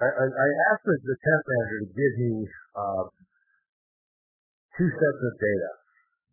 I, 0.00 0.06
I 0.08 0.48
asked 0.72 0.86
the, 0.86 0.96
test 0.96 1.44
manager 1.44 1.78
to 1.84 1.90
give 1.92 2.14
me 2.18 2.32
uh, 2.74 3.04
two 4.78 4.88
sets 4.88 5.20
of 5.26 5.34
data. 5.36 5.70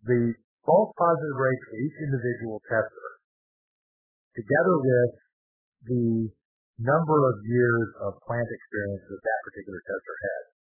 The 0.06 0.22
false 0.66 0.92
positive 0.98 1.38
rate 1.38 1.62
for 1.66 1.76
each 1.82 1.98
individual 2.08 2.62
tester, 2.66 3.08
together 4.38 4.76
with 4.80 5.14
the 5.86 6.06
number 6.80 7.18
of 7.30 7.36
years 7.46 7.90
of 8.04 8.20
plant 8.28 8.48
experience 8.50 9.04
that 9.08 9.22
that 9.22 9.40
particular 9.48 9.80
tester 9.82 10.18
had. 10.24 10.55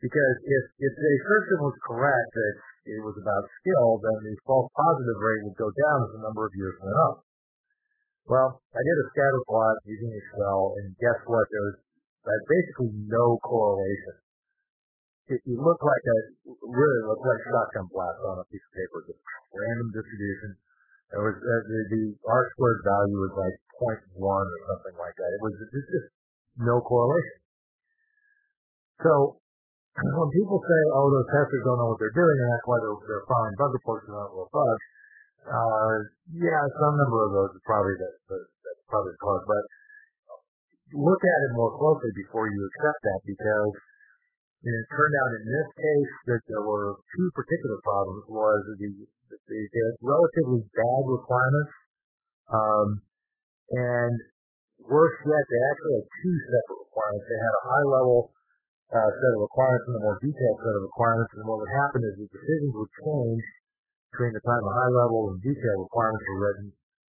Because 0.00 0.36
if, 0.48 0.64
if 0.80 0.92
the 0.96 1.10
assertion 1.20 1.58
was 1.60 1.76
correct 1.84 2.30
that 2.32 2.54
it 2.88 3.00
was 3.04 3.12
about 3.20 3.44
skill, 3.60 4.00
then 4.00 4.16
the 4.24 4.34
false 4.48 4.72
positive 4.72 5.20
rate 5.20 5.44
would 5.44 5.60
go 5.60 5.68
down 5.68 5.98
as 6.08 6.10
the 6.16 6.24
number 6.24 6.48
of 6.48 6.52
years 6.56 6.72
went 6.80 6.96
up. 7.12 7.28
Well, 8.24 8.64
I 8.72 8.80
did 8.80 8.96
a 8.96 9.06
scatter 9.12 9.42
plot 9.44 9.76
using 9.84 10.08
Excel, 10.08 10.78
and 10.80 10.96
guess 10.96 11.20
what? 11.28 11.44
There 11.52 11.66
was 11.68 11.76
basically 12.48 12.96
no 13.12 13.36
correlation. 13.44 14.16
It, 15.34 15.40
it 15.44 15.58
looked 15.60 15.84
like 15.84 16.04
a, 16.08 16.18
really 16.64 17.00
looked 17.04 17.26
like 17.26 17.40
shotgun 17.44 17.86
blast 17.92 18.24
on 18.24 18.40
a 18.40 18.46
piece 18.48 18.64
of 18.64 18.72
paper, 18.72 19.04
just 19.04 19.20
random 19.52 19.88
distribution. 19.92 20.56
It 21.10 21.20
was, 21.20 21.36
uh, 21.42 21.62
the, 21.66 21.78
the 21.90 22.02
R 22.22 22.42
squared 22.54 22.82
value 22.86 23.18
was 23.18 23.34
like 23.34 23.56
0.1 23.82 24.22
or 24.22 24.60
something 24.72 24.96
like 24.96 25.14
that. 25.18 25.30
It 25.34 25.42
was 25.42 25.54
just, 25.60 25.90
just 25.90 26.08
no 26.56 26.78
correlation. 26.86 27.38
So 29.02 29.39
when 30.00 30.30
people 30.32 30.58
say, 30.64 30.80
oh, 30.96 31.06
those 31.12 31.28
testers 31.28 31.64
don't 31.66 31.76
know 31.76 31.92
what 31.92 32.00
they're 32.00 32.16
doing, 32.16 32.36
and 32.40 32.48
that's 32.48 32.66
why 32.66 32.78
they're, 32.80 33.00
they're 33.04 33.26
filing 33.28 33.56
bug 33.60 33.72
reports 33.76 34.08
and 34.08 34.16
not 34.16 34.32
real 34.32 34.48
bugs, 34.48 34.84
uh, 35.48 35.94
yeah, 36.36 36.62
some 36.76 36.94
number 37.00 37.20
of 37.24 37.30
those 37.32 37.52
is 37.56 37.64
probably 37.64 37.96
that, 37.96 38.14
that, 38.28 38.44
that's 38.60 38.84
probably 38.88 39.12
the 39.16 39.22
cause. 39.24 39.44
But 39.48 39.64
look 41.00 41.22
at 41.22 41.40
it 41.48 41.52
more 41.56 41.72
closely 41.80 42.12
before 42.16 42.48
you 42.48 42.60
accept 42.60 43.00
that 43.08 43.20
because 43.24 43.72
it 44.60 44.84
turned 44.92 45.16
out 45.16 45.32
in 45.40 45.44
this 45.48 45.68
case 45.72 46.12
that 46.28 46.42
there 46.44 46.60
were 46.60 47.00
two 47.16 47.28
particular 47.32 47.80
problems. 47.80 48.28
Was 48.28 48.60
the, 48.76 48.90
the, 49.32 49.36
the 49.48 49.84
relatively 50.04 50.60
bad 50.76 51.02
requirements, 51.08 51.72
um, 52.52 52.88
and 53.72 54.14
worse 54.84 55.16
yet, 55.24 55.44
they 55.48 55.60
actually 55.72 55.94
had 56.04 56.08
two 56.20 56.36
separate 56.52 56.80
requirements. 56.84 57.26
They 57.32 57.40
had 57.40 57.54
a 57.56 57.64
high 57.64 57.86
level 57.88 58.18
uh, 58.90 59.10
set 59.14 59.32
of 59.38 59.40
requirements 59.46 59.86
and 59.86 59.96
a 59.98 60.02
more 60.02 60.18
detailed 60.18 60.58
set 60.62 60.74
of 60.74 60.82
requirements. 60.82 61.30
And 61.38 61.46
what 61.46 61.62
would 61.62 61.74
happen 61.78 62.00
is 62.02 62.12
the 62.18 62.26
decisions 62.26 62.74
would 62.74 62.92
change 63.06 63.42
between 64.10 64.34
the 64.34 64.42
time 64.42 64.62
the 64.66 64.74
high 64.74 64.92
level 64.98 65.30
and 65.30 65.38
detailed 65.38 65.86
requirements 65.86 66.26
were 66.26 66.40
written, 66.42 66.68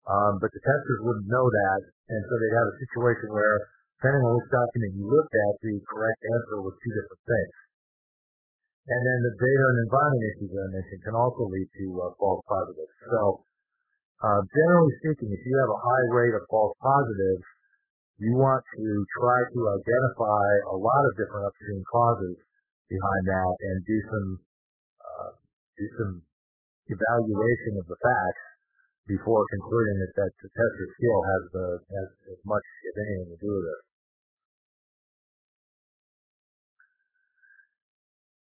um, 0.08 0.34
but 0.40 0.48
the 0.56 0.64
testers 0.64 1.02
wouldn't 1.04 1.28
know 1.28 1.44
that, 1.44 1.80
and 2.08 2.22
so 2.24 2.34
they'd 2.40 2.56
have 2.56 2.72
a 2.72 2.82
situation 2.88 3.28
where, 3.36 3.58
depending 4.00 4.24
on 4.24 4.40
which 4.40 4.48
document 4.48 4.96
you 4.96 5.04
looked 5.04 5.36
at, 5.36 5.54
the 5.60 5.76
correct 5.92 6.22
answer 6.24 6.64
was 6.64 6.76
two 6.80 6.94
different 6.96 7.24
things. 7.28 7.56
And 8.86 9.02
then 9.02 9.20
the 9.26 9.34
data 9.36 9.66
and 9.66 9.80
environment 9.82 10.24
issues 10.30 10.52
that 10.54 10.62
I 10.62 10.70
mentioned 10.72 11.02
can 11.04 11.18
also 11.18 11.50
lead 11.50 11.68
to 11.68 11.86
uh, 12.00 12.14
false 12.22 12.46
positives. 12.46 12.96
So, 13.10 13.22
uh, 14.22 14.42
generally 14.46 14.94
speaking, 15.02 15.34
if 15.34 15.42
you 15.42 15.56
have 15.58 15.74
a 15.74 15.82
high 15.82 16.06
rate 16.14 16.38
of 16.38 16.46
false 16.48 16.78
positives, 16.80 17.44
you 18.20 18.32
want 18.36 18.64
to 18.64 18.86
try 19.20 19.40
to 19.52 19.60
identify 19.76 20.48
a 20.72 20.78
lot 20.78 21.04
of 21.04 21.12
different 21.20 21.52
upstream 21.52 21.84
causes 21.92 22.36
behind 22.88 23.24
that 23.28 23.56
and 23.60 23.76
do 23.84 23.98
some 24.08 24.30
uh, 25.04 25.32
do 25.76 25.86
some 26.00 26.14
evaluation 26.88 27.76
of 27.82 27.86
the 27.92 28.00
facts 28.00 28.46
before 29.06 29.44
concluding 29.52 29.98
that, 30.02 30.14
that 30.18 30.32
the 30.42 30.50
tester 30.50 30.88
skill 30.98 31.20
has 31.22 31.42
the 31.52 31.68
has 31.92 32.10
as 32.34 32.42
much 32.48 32.66
if 32.88 32.94
anything 32.96 33.30
to 33.36 33.40
do 33.42 33.52
with 33.52 33.68
it. 33.68 33.82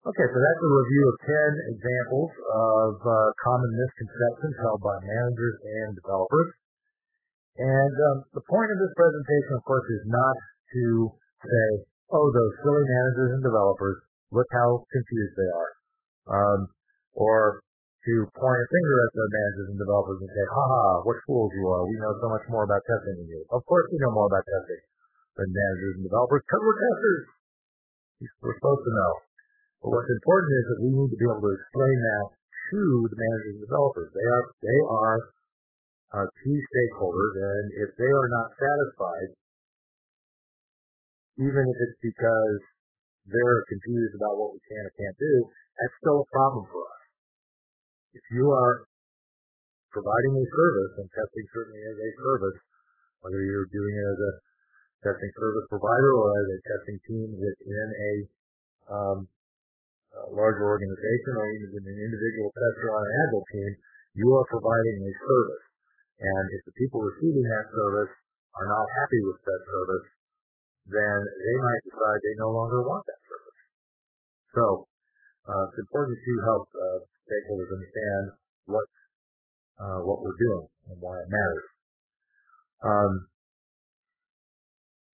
Okay, 0.09 0.25
so 0.25 0.37
that's 0.41 0.63
a 0.63 0.71
review 0.73 1.03
of 1.05 1.15
10 1.21 1.75
examples 1.75 2.31
of 2.33 2.91
uh, 3.03 3.13
common 3.45 3.71
misconceptions 3.77 4.55
held 4.63 4.81
by 4.81 4.95
managers 5.05 5.57
and 5.61 5.93
developers. 5.93 6.49
And 7.59 7.93
um, 8.07 8.17
the 8.31 8.45
point 8.47 8.71
of 8.71 8.79
this 8.79 8.93
presentation, 8.95 9.51
of 9.59 9.63
course, 9.67 9.83
is 9.91 10.03
not 10.07 10.35
to 10.79 11.11
say, 11.43 11.67
oh, 12.15 12.27
those 12.31 12.53
silly 12.63 12.85
managers 12.87 13.35
and 13.35 13.43
developers, 13.43 13.99
look 14.31 14.47
how 14.55 14.87
confused 14.87 15.35
they 15.35 15.51
are. 15.51 15.71
Um, 16.29 16.59
or 17.19 17.59
to 18.07 18.13
point 18.31 18.59
a 18.63 18.67
finger 18.71 18.95
at 19.03 19.11
the 19.11 19.25
managers 19.27 19.67
and 19.75 19.79
developers 19.79 20.23
and 20.23 20.31
say, 20.31 20.45
haha, 20.55 21.03
what 21.03 21.19
fools 21.27 21.51
you 21.51 21.67
are. 21.67 21.83
We 21.83 21.99
know 21.99 22.15
so 22.23 22.31
much 22.31 22.47
more 22.47 22.63
about 22.63 22.79
testing 22.87 23.19
than 23.19 23.27
you. 23.27 23.43
Of 23.51 23.67
course 23.67 23.91
we 23.91 23.99
know 23.99 24.15
more 24.15 24.31
about 24.31 24.47
testing 24.47 24.79
than 25.35 25.51
managers 25.51 25.99
and 25.99 26.05
developers 26.07 26.39
because 26.47 26.63
we're 26.63 26.79
testers. 26.79 27.23
We're 28.39 28.55
supposed 28.55 28.87
to 28.87 28.93
know. 28.95 29.13
But 29.83 29.89
what's 29.99 30.11
important 30.15 30.51
is 30.63 30.65
that 30.71 30.79
we 30.79 30.89
need 30.95 31.11
to 31.11 31.19
be 31.19 31.27
able 31.27 31.43
to 31.43 31.53
explain 31.59 31.97
that 32.07 32.25
to 32.71 32.81
the 33.11 33.17
managers 33.19 33.53
and 33.59 33.63
developers. 33.67 34.09
They 34.15 34.27
are, 34.31 34.43
they 34.63 34.79
are 34.79 35.17
our 36.13 36.27
key 36.41 36.57
stakeholders, 36.57 37.33
and 37.37 37.65
if 37.85 37.89
they 37.97 38.09
are 38.09 38.29
not 38.33 38.49
satisfied, 38.57 39.29
even 41.37 41.63
if 41.69 41.77
it's 41.85 41.99
because 42.01 42.59
they're 43.29 43.61
confused 43.69 44.17
about 44.17 44.35
what 44.41 44.57
we 44.57 44.61
can 44.65 44.81
or 44.83 44.93
can't 44.97 45.17
do, 45.21 45.33
that's 45.77 45.95
still 46.01 46.25
a 46.25 46.27
problem 46.33 46.65
for 46.67 46.83
us. 46.83 47.03
If 48.17 48.25
you 48.33 48.49
are 48.49 48.89
providing 49.93 50.33
a 50.37 50.45
service, 50.49 50.93
and 50.97 51.07
testing 51.13 51.47
certainly 51.53 51.81
is 51.81 51.97
a 51.97 52.11
service, 52.25 52.59
whether 53.21 53.41
you're 53.45 53.69
doing 53.69 53.93
it 53.93 54.07
as 54.09 54.19
a 54.19 54.33
testing 55.05 55.31
service 55.37 55.67
provider 55.69 56.11
or 56.17 56.29
as 56.41 56.47
a 56.49 56.59
testing 56.65 56.99
team 57.05 57.27
within 57.37 57.87
a, 57.93 58.13
um, 58.89 59.17
a 60.25 60.29
larger 60.33 60.65
organization 60.65 61.33
or 61.37 61.47
even 61.53 61.85
an 61.85 61.99
individual 62.01 62.49
tester 62.49 62.89
on 62.91 63.01
an 63.05 63.13
agile 63.29 63.45
team, 63.53 63.71
you 64.17 64.27
are 64.33 64.45
providing 64.49 64.97
a 65.05 65.13
service. 65.21 65.68
And 66.19 66.45
if 66.51 66.61
the 66.67 66.75
people 66.75 66.99
receiving 66.99 67.47
that 67.47 67.67
service 67.71 68.11
are 68.59 68.67
not 68.67 68.85
happy 69.03 69.21
with 69.23 69.39
that 69.39 69.61
service, 69.63 70.07
then 70.91 71.17
they 71.23 71.55
might 71.63 71.83
decide 71.87 72.19
they 72.19 72.37
no 72.43 72.51
longer 72.51 72.83
want 72.83 73.07
that 73.07 73.21
service. 73.23 73.59
So 74.51 74.65
uh, 75.47 75.63
it's 75.71 75.79
important 75.79 76.19
to 76.19 76.33
help 76.43 76.65
uh, 76.75 76.99
stakeholders 77.23 77.71
understand 77.71 78.23
what 78.67 78.87
uh, 79.79 79.99
what 80.03 80.19
we're 80.19 80.35
doing 80.35 80.67
and 80.91 80.97
why 80.99 81.15
it 81.23 81.29
matters. 81.31 81.67
Um, 82.83 83.13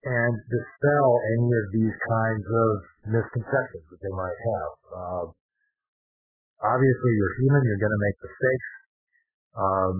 and 0.06 0.34
dispel 0.54 1.08
any 1.38 1.50
of 1.50 1.66
these 1.74 1.96
kinds 2.06 2.46
of 2.46 2.70
misconceptions 3.10 3.86
that 3.90 4.02
they 4.02 4.14
might 4.14 4.38
have. 4.38 4.74
Uh, 4.94 5.26
obviously, 6.62 7.12
you're 7.18 7.36
human. 7.42 7.62
You're 7.66 7.82
going 7.82 7.98
to 7.98 8.04
make 8.06 8.18
mistakes. 8.22 8.70
Um, 9.58 9.94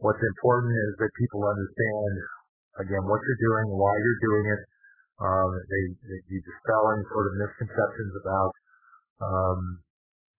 what's 0.00 0.20
important 0.20 0.72
is 0.72 0.92
that 1.00 1.10
people 1.16 1.42
understand, 1.44 2.14
again, 2.84 3.04
what 3.08 3.20
you're 3.24 3.42
doing, 3.42 3.66
why 3.76 3.94
you're 3.96 4.22
doing 4.24 4.46
it. 4.52 4.62
Um, 5.16 5.48
they, 5.72 5.82
they, 6.04 6.18
you 6.28 6.40
dispel 6.44 6.82
any 6.92 7.04
sort 7.08 7.24
of 7.24 7.32
misconceptions 7.40 8.12
about 8.20 8.52
um, 9.24 9.60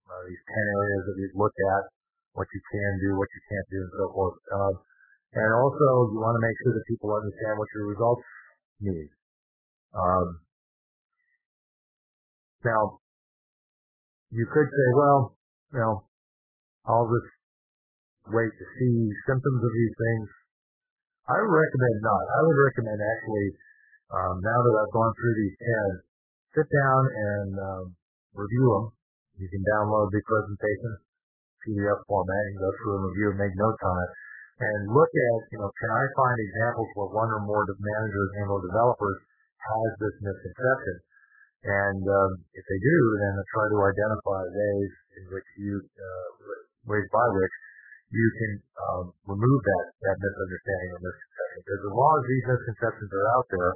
uh, 0.06 0.22
these 0.30 0.44
10 0.46 0.78
areas 0.78 1.02
that 1.10 1.16
we've 1.18 1.38
looked 1.38 1.58
at, 1.58 1.84
what 2.38 2.46
you 2.54 2.62
can 2.70 2.92
do, 3.02 3.18
what 3.18 3.30
you 3.34 3.42
can't 3.50 3.68
do, 3.74 3.80
and 3.82 3.94
so 3.98 4.06
forth. 4.14 4.38
Uh, 4.54 4.74
and 5.34 5.50
also, 5.50 6.14
you 6.14 6.22
want 6.22 6.38
to 6.38 6.44
make 6.46 6.58
sure 6.62 6.74
that 6.78 6.86
people 6.86 7.10
understand 7.10 7.58
what 7.58 7.70
your 7.74 7.86
results 7.90 8.26
mean. 8.78 9.10
Um, 9.98 10.28
now, 12.62 13.02
you 14.30 14.46
could 14.46 14.70
say, 14.70 14.88
well, 14.94 15.38
you 15.74 15.80
know, 15.82 16.06
I'll 16.86 17.10
just 17.10 17.37
wait 18.32 18.52
to 18.52 18.66
see 18.80 18.96
symptoms 19.28 19.62
of 19.62 19.72
these 19.72 19.96
things. 19.96 20.28
I 21.28 21.36
would 21.38 21.54
recommend 21.54 21.98
not. 22.04 22.24
I 22.24 22.40
would 22.48 22.60
recommend 22.72 23.00
actually, 23.00 23.48
um, 24.16 24.36
now 24.40 24.60
that 24.64 24.76
I've 24.80 24.96
gone 24.96 25.14
through 25.16 25.36
these 25.36 25.58
10, 26.56 26.62
sit 26.62 26.68
down 26.72 27.02
and 27.12 27.52
um, 27.60 27.86
review 28.34 28.68
them 28.72 28.98
you 29.38 29.46
can 29.54 29.62
download 29.70 30.10
the 30.10 30.22
presentation, 30.26 30.98
PDF 31.62 32.02
format, 32.10 32.44
and 32.50 32.58
go 32.58 32.70
through 32.82 32.94
and 32.98 33.06
review 33.14 33.28
and 33.38 33.40
make 33.46 33.54
notes 33.54 33.82
on 33.86 33.98
it. 34.02 34.12
And 34.58 34.80
look 34.90 35.14
at, 35.14 35.40
you 35.54 35.62
know, 35.62 35.70
can 35.78 35.92
I 35.94 36.04
find 36.18 36.38
examples 36.42 36.90
where 36.98 37.14
one 37.14 37.30
or 37.30 37.46
more 37.46 37.62
managers 37.70 38.32
and 38.42 38.50
or 38.50 38.66
developers 38.66 39.18
has 39.62 39.90
this 40.02 40.16
misconception? 40.26 40.98
And 41.70 42.02
um, 42.02 42.32
if 42.58 42.66
they 42.66 42.80
do, 42.82 42.98
then 43.22 43.34
try 43.54 43.66
to 43.70 43.78
identify 43.86 44.42
ways 44.50 44.92
in 45.22 45.24
which 45.30 45.50
you, 45.62 45.86
uh, 45.86 46.28
ways 46.90 47.06
by 47.14 47.28
which 47.38 47.56
you 48.08 48.28
can 48.40 48.52
um, 48.80 49.06
remove 49.28 49.62
that, 49.64 49.86
that 50.08 50.18
misunderstanding 50.20 50.90
or 50.96 51.02
misconception. 51.04 51.60
Because 51.64 51.82
as 51.84 51.96
long 51.96 52.14
as 52.18 52.26
these 52.28 52.46
misconceptions 52.48 53.12
are 53.12 53.28
out 53.36 53.48
there, 53.52 53.74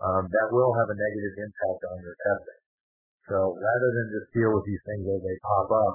um, 0.00 0.22
that 0.26 0.48
will 0.50 0.72
have 0.74 0.88
a 0.90 0.96
negative 0.96 1.34
impact 1.44 1.80
on 1.86 1.96
your 2.02 2.16
testing. 2.18 2.60
So 3.30 3.36
rather 3.54 3.88
than 3.94 4.06
just 4.10 4.28
deal 4.34 4.50
with 4.50 4.66
these 4.66 4.82
things 4.82 5.06
as 5.06 5.20
they 5.22 5.36
pop 5.44 5.68
up, 5.70 5.94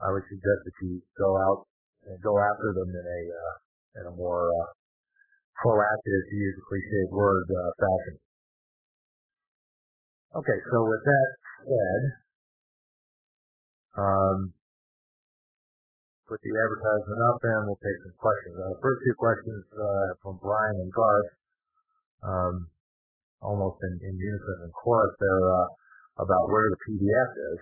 I 0.00 0.08
would 0.14 0.24
suggest 0.30 0.60
that 0.64 0.76
you 0.80 1.04
go 1.20 1.36
out 1.36 1.68
and 2.08 2.16
go 2.24 2.34
after 2.38 2.68
them 2.74 2.90
in 2.90 3.06
a 3.06 3.20
uh, 3.28 3.54
in 4.00 4.04
a 4.08 4.14
more 4.16 4.48
uh, 4.48 4.68
proactive, 5.60 6.22
to 6.26 6.34
use 6.34 6.56
a 6.58 6.64
cliched 6.64 7.10
word, 7.12 7.46
uh, 7.50 7.70
fashion. 7.76 8.16
Okay, 10.32 10.58
so 10.72 10.76
with 10.88 11.04
that 11.04 11.28
said, 11.68 12.02
um, 14.00 14.38
put 16.32 16.40
the 16.40 16.56
advertisement 16.56 17.20
up 17.28 17.38
and 17.44 17.60
we'll 17.68 17.84
take 17.84 18.00
some 18.08 18.16
questions. 18.16 18.56
Uh, 18.56 18.72
the 18.72 18.80
first 18.80 19.04
two 19.04 19.16
questions 19.20 19.60
uh, 19.76 20.08
from 20.24 20.40
Brian 20.40 20.80
and 20.80 20.88
Garth, 20.88 21.30
um, 22.24 22.54
almost 23.44 23.76
in, 23.84 24.00
in 24.00 24.16
unison 24.16 24.64
and 24.64 24.72
chorus. 24.72 25.12
They're 25.20 25.44
uh, 25.44 26.24
about 26.24 26.48
where 26.48 26.72
the 26.72 26.80
PDF 26.88 27.30
is. 27.52 27.60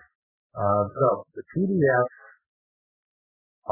Uh, 0.55 0.85
so 0.87 1.07
the 1.35 1.43
PDFs 1.51 2.19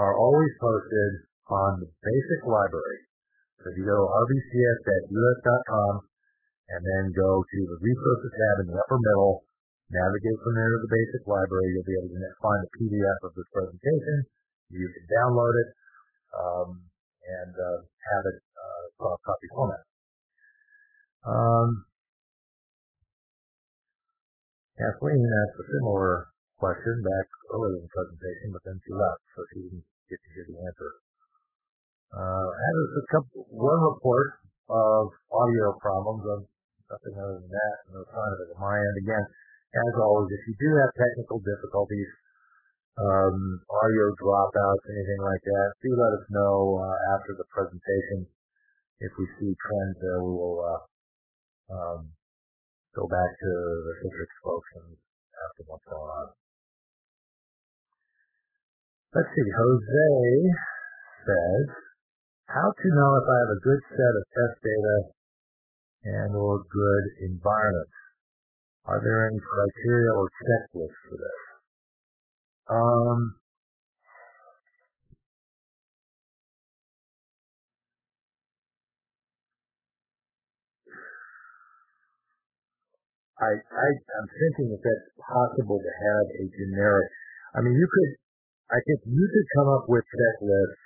are 0.03 0.19
always 0.19 0.51
posted 0.59 1.31
on 1.47 1.79
the 1.79 1.91
basic 2.03 2.41
library. 2.43 3.01
So 3.63 3.71
if 3.71 3.79
you 3.79 3.87
go 3.87 4.03
to 4.03 4.03
rbcs.us.com 4.03 5.95
and 6.75 6.81
then 6.83 7.15
go 7.15 7.39
to 7.47 7.59
the 7.71 7.79
resources 7.79 8.35
tab 8.35 8.57
in 8.63 8.75
the 8.75 8.79
upper 8.83 8.99
middle, 8.99 9.47
navigate 9.95 10.39
from 10.43 10.59
there 10.59 10.71
to 10.75 10.81
the 10.83 10.91
basic 10.91 11.23
library, 11.31 11.71
you'll 11.71 11.87
be 11.87 11.99
able 12.03 12.11
to 12.11 12.23
find 12.43 12.61
the 12.67 12.73
PDF 12.83 13.19
of 13.31 13.33
this 13.39 13.47
presentation. 13.55 14.27
You 14.69 14.87
can 14.89 15.05
download 15.09 15.55
it 15.65 15.71
um, 16.37 16.69
and 17.25 17.53
uh, 17.57 17.79
have 17.85 18.25
it 18.29 18.39
uh, 18.57 19.17
copy 19.25 19.49
format. 19.53 19.83
Um, 21.25 21.89
Kathleen 24.79 25.27
asked 25.27 25.59
a 25.59 25.67
similar 25.75 26.31
question 26.61 27.03
back 27.03 27.27
earlier 27.51 27.81
in 27.81 27.85
the 27.87 27.93
presentation, 27.93 28.49
but 28.55 28.63
then 28.63 28.79
she 28.85 28.93
left, 28.95 29.23
so 29.35 29.41
she 29.51 29.59
didn't 29.67 29.87
get 30.07 30.21
to 30.23 30.31
hear 30.35 30.47
the 30.47 30.59
answer. 30.63 30.91
Uh, 32.15 32.47
had 32.49 32.75
a 32.79 33.05
couple, 33.13 33.45
one 33.51 33.83
report 33.83 34.39
of 34.71 35.11
audio 35.35 35.75
problems, 35.83 36.23
of 36.25 36.47
nothing 36.89 37.15
other 37.19 37.43
than 37.43 37.51
that, 37.53 37.77
no 37.93 38.01
sign 38.07 38.31
of 38.33 38.39
it 38.45 38.55
on 38.57 38.61
my 38.65 38.77
end. 38.77 38.97
Again, 39.05 39.25
as 39.77 39.95
always, 40.01 40.33
if 40.33 40.43
you 40.49 40.55
do 40.57 40.71
have 40.81 40.91
technical 40.97 41.43
difficulties, 41.45 42.09
um, 42.99 43.63
audio 43.71 44.07
dropouts, 44.19 44.85
anything 44.91 45.23
like 45.23 45.43
that, 45.47 45.69
do 45.83 45.95
let 45.95 46.13
us 46.19 46.27
know 46.35 46.83
uh, 46.83 46.97
after 47.15 47.39
the 47.39 47.47
presentation. 47.47 48.27
If 48.99 49.15
we 49.15 49.27
see 49.39 49.55
trends 49.55 49.97
there, 50.03 50.19
we 50.19 50.35
will 50.35 50.59
uh, 50.59 50.83
um, 51.71 52.11
go 52.99 53.07
back 53.07 53.31
to 53.39 53.51
the 53.87 53.95
Citrix 54.03 54.31
folks 54.43 54.67
and 54.83 54.99
ask 54.99 55.53
them 55.63 55.67
what's 55.71 55.87
going 55.87 56.11
on. 56.11 56.29
Let's 59.15 59.31
see, 59.31 59.47
Jose 59.47 60.11
says, 61.23 61.67
how 62.51 62.69
to 62.75 62.87
know 62.91 63.11
if 63.23 63.27
I 63.31 63.37
have 63.47 63.55
a 63.55 63.63
good 63.63 63.83
set 63.95 64.15
of 64.19 64.25
test 64.35 64.57
data 64.59 64.97
and 66.19 66.31
or 66.35 66.59
good 66.67 67.05
environment? 67.31 67.93
Are 68.91 68.99
there 68.99 69.29
any 69.31 69.39
criteria 69.39 70.11
or 70.13 70.27
checklists 70.43 71.01
for 71.07 71.17
this? 71.23 71.48
Um, 72.69 73.41
I, 83.41 83.55
I, 83.55 83.89
I'm 83.89 84.29
thinking 84.35 84.69
that 84.75 84.83
that's 84.83 85.09
possible 85.23 85.79
to 85.79 85.93
have 85.95 86.27
a 86.29 86.45
generic. 86.59 87.09
I 87.55 87.63
mean, 87.65 87.73
you 87.79 87.89
could, 87.89 88.13
I 88.75 88.79
think 88.85 89.01
you 89.07 89.25
could 89.31 89.49
come 89.57 89.69
up 89.73 89.87
with 89.89 90.05
checklists, 90.11 90.83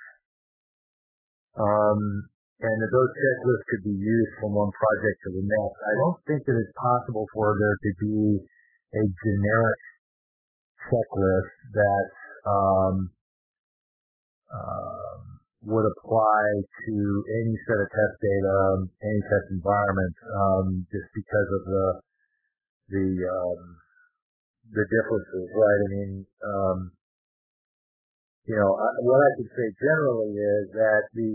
um, 1.59 1.99
and 2.63 2.77
those 2.79 3.11
checklists 3.17 3.65
could 3.67 3.83
be 3.83 3.97
used 3.97 4.33
from 4.39 4.55
one 4.55 4.71
project 4.71 5.17
to 5.27 5.29
the 5.35 5.43
next. 5.43 5.77
I 5.83 5.93
don't 5.99 6.19
think 6.29 6.41
that 6.47 6.55
it's 6.61 6.75
possible 6.79 7.27
for 7.33 7.57
there 7.59 7.75
to 7.75 7.91
be 7.99 8.17
a 8.95 9.03
generic 9.03 9.81
checklist 10.89 11.53
that 11.73 12.07
um, 12.47 12.95
um, 14.53 15.21
would 15.63 15.87
apply 15.87 16.43
to 16.87 16.95
any 17.41 17.55
set 17.63 17.79
of 17.79 17.87
test 17.87 18.15
data, 18.19 18.57
any 19.01 19.21
test 19.31 19.47
environment, 19.51 20.15
um, 20.35 20.65
just 20.91 21.09
because 21.15 21.49
of 21.55 21.63
the 21.65 21.87
the 22.91 23.07
um, 23.23 23.61
the 24.71 24.85
differences, 24.91 25.47
right? 25.55 25.79
I 25.79 25.89
mean, 25.89 26.11
um, 26.43 26.77
you 28.45 28.55
know, 28.59 28.71
I, 28.75 28.87
what 29.07 29.19
I 29.23 29.31
can 29.39 29.49
say 29.55 29.67
generally 29.79 30.35
is 30.35 30.65
that 30.75 31.03
the 31.15 31.33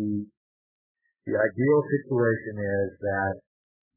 the 1.28 1.36
ideal 1.36 1.80
situation 1.92 2.54
is 2.60 2.90
that 3.04 3.34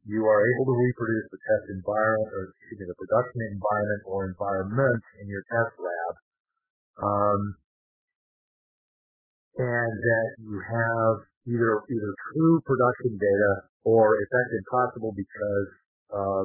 you 0.05 0.25
are 0.25 0.41
able 0.55 0.65
to 0.65 0.75
reproduce 0.75 1.27
the 1.29 1.41
test 1.41 1.65
environment, 1.77 2.29
or 2.33 2.41
excuse 2.57 2.79
me, 2.81 2.85
the 2.89 2.97
production 2.97 3.39
environment 3.53 4.01
or 4.05 4.25
environment 4.25 5.03
in 5.21 5.29
your 5.29 5.45
test 5.49 5.73
lab, 5.77 6.13
um, 7.01 7.41
and 9.61 9.93
that 10.01 10.29
you 10.41 10.57
have 10.57 11.13
either 11.45 11.71
either 11.85 12.11
true 12.33 12.55
production 12.65 13.17
data, 13.17 13.51
or 13.85 14.17
if 14.21 14.27
that's 14.29 14.53
impossible 14.57 15.13
because 15.13 15.69
of 16.13 16.43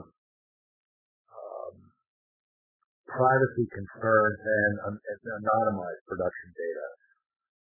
privacy 3.17 3.67
concerns 3.73 4.39
and, 4.45 4.75
um, 4.85 4.97
anonymized 5.41 6.05
production 6.05 6.49
data. 6.53 6.87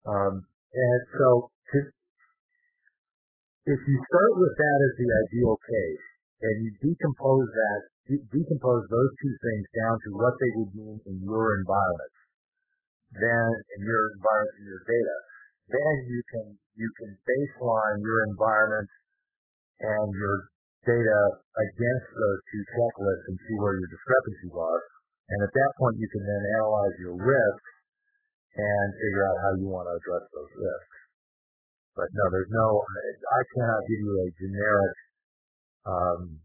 Um, 0.08 0.34
and 0.72 1.00
so 1.12 1.52
to, 1.72 1.78
if 3.62 3.78
you 3.78 3.96
start 4.10 4.32
with 4.42 4.54
that 4.58 4.78
as 4.82 4.94
the 4.98 5.08
ideal 5.22 5.54
case 5.62 6.06
and 6.42 6.54
you 6.66 6.70
decompose 6.82 7.46
that, 7.46 7.80
de- 8.10 8.26
decompose 8.34 8.84
those 8.90 9.12
two 9.22 9.34
things 9.38 9.66
down 9.78 9.94
to 10.02 10.08
what 10.18 10.34
they 10.42 10.50
would 10.58 10.72
mean 10.74 10.98
in 11.06 11.16
your 11.22 11.46
environment, 11.62 12.14
then 13.14 13.50
in 13.78 13.80
your 13.86 14.02
environment, 14.18 14.56
in 14.58 14.66
your 14.66 14.82
data, 14.82 15.16
then 15.70 15.94
you 16.10 16.20
can, 16.26 16.46
you 16.74 16.90
can 16.98 17.10
baseline 17.22 18.02
your 18.02 18.26
environment 18.34 18.90
and 19.78 20.08
your 20.10 20.36
data 20.82 21.20
against 21.54 22.08
those 22.18 22.40
two 22.50 22.62
checklists 22.74 23.24
and 23.30 23.38
see 23.46 23.56
where 23.62 23.78
your 23.78 23.90
discrepancies 23.94 24.58
are. 24.58 24.82
And 25.30 25.38
at 25.38 25.54
that 25.54 25.70
point, 25.78 26.02
you 26.02 26.10
can 26.10 26.26
then 26.26 26.42
analyze 26.58 26.96
your 26.98 27.14
risks 27.14 27.70
and 28.58 28.86
figure 28.98 29.22
out 29.22 29.38
how 29.38 29.52
you 29.62 29.70
want 29.70 29.86
to 29.86 29.94
address 30.02 30.26
those 30.34 30.52
risks. 30.58 31.01
But 31.92 32.08
no, 32.16 32.24
there's 32.32 32.52
no, 32.52 32.66
I 32.80 33.40
cannot 33.52 33.84
give 33.84 34.00
you 34.00 34.14
a 34.16 34.28
generic 34.40 34.96
um, 35.84 36.40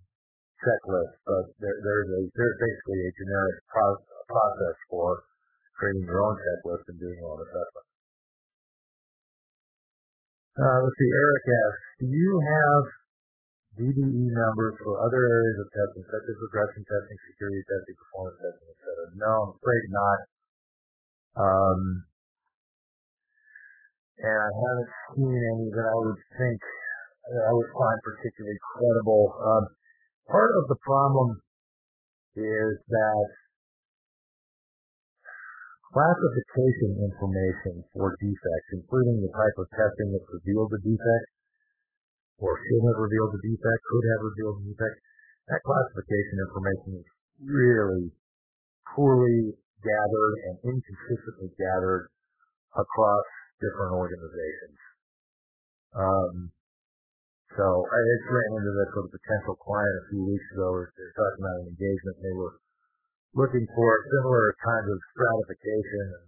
checklist, 0.60 1.16
but 1.24 1.46
there, 1.64 1.78
there's, 1.80 2.10
a, 2.12 2.22
there's 2.36 2.58
basically 2.60 3.00
a 3.08 3.12
generic 3.16 3.56
pro- 3.72 4.04
process 4.28 4.78
for 4.92 5.24
creating 5.80 6.04
your 6.04 6.20
own 6.20 6.36
checklist 6.36 6.84
and 6.92 7.00
doing 7.00 7.16
your 7.16 7.32
own 7.32 7.42
assessment. 7.48 7.88
Uh, 10.58 10.78
let's 10.84 10.98
see, 10.98 11.12
Eric 11.14 11.46
asks, 11.48 11.86
do 12.02 12.08
you 12.10 12.34
have 12.42 12.84
DDE 13.78 14.26
numbers 14.34 14.74
for 14.82 14.98
other 15.06 15.22
areas 15.22 15.58
of 15.62 15.70
testing, 15.70 16.02
such 16.10 16.26
as 16.26 16.36
regression 16.50 16.82
testing, 16.82 17.18
security 17.30 17.62
testing, 17.70 17.94
performance 17.94 18.42
testing, 18.42 18.70
etc. 18.74 18.86
No, 19.22 19.32
I'm 19.38 19.54
afraid 19.54 19.86
not. 19.94 20.20
Um, 21.38 21.82
and 24.18 24.38
I 24.42 24.50
haven't 24.50 24.92
seen 25.14 25.38
any 25.38 25.68
that 25.78 25.88
I 25.88 25.98
would 26.02 26.22
think 26.34 26.60
that 27.30 27.44
I 27.46 27.52
would 27.54 27.70
find 27.70 27.98
particularly 28.02 28.58
credible. 28.74 29.24
Um, 29.38 29.64
part 30.26 30.52
of 30.58 30.64
the 30.74 30.80
problem 30.82 31.38
is 32.34 32.72
that 32.82 33.26
classification 35.94 36.98
information 36.98 37.86
for 37.94 38.18
defects, 38.18 38.70
including 38.74 39.22
the 39.22 39.34
type 39.34 39.58
of 39.62 39.70
testing 39.74 40.10
that 40.14 40.26
revealed 40.34 40.74
the 40.74 40.82
defect, 40.82 41.28
or 42.42 42.58
should 42.58 42.84
have 42.90 42.98
revealed 43.02 43.34
the 43.38 43.44
defect, 43.46 43.80
could 43.86 44.06
have 44.18 44.22
revealed 44.34 44.58
the 44.62 44.66
defect. 44.74 44.98
That 45.50 45.62
classification 45.64 46.38
information 46.42 46.90
is 47.02 47.08
really 47.42 48.06
poorly 48.94 49.54
gathered 49.82 50.36
and 50.50 50.56
inconsistently 50.74 51.54
gathered 51.56 52.10
across 52.76 53.26
different 53.60 53.94
organizations. 53.98 54.80
Um, 55.98 56.36
so 57.58 57.66
I 57.66 57.98
just 58.06 58.26
ran 58.30 58.50
into 58.62 58.74
this 58.78 58.92
with 58.94 59.10
a 59.10 59.14
potential 59.18 59.56
client 59.58 59.96
a 59.98 60.08
few 60.14 60.22
weeks 60.30 60.48
ago. 60.54 60.68
Were 60.78 60.94
talking 60.94 61.42
about 61.42 61.58
an 61.66 61.74
engagement. 61.74 62.16
They 62.22 62.36
were 62.38 62.62
looking 63.34 63.66
for 63.74 63.90
similar 64.14 64.54
kinds 64.62 64.88
of 64.94 64.98
stratification 65.14 66.06
and 66.22 66.28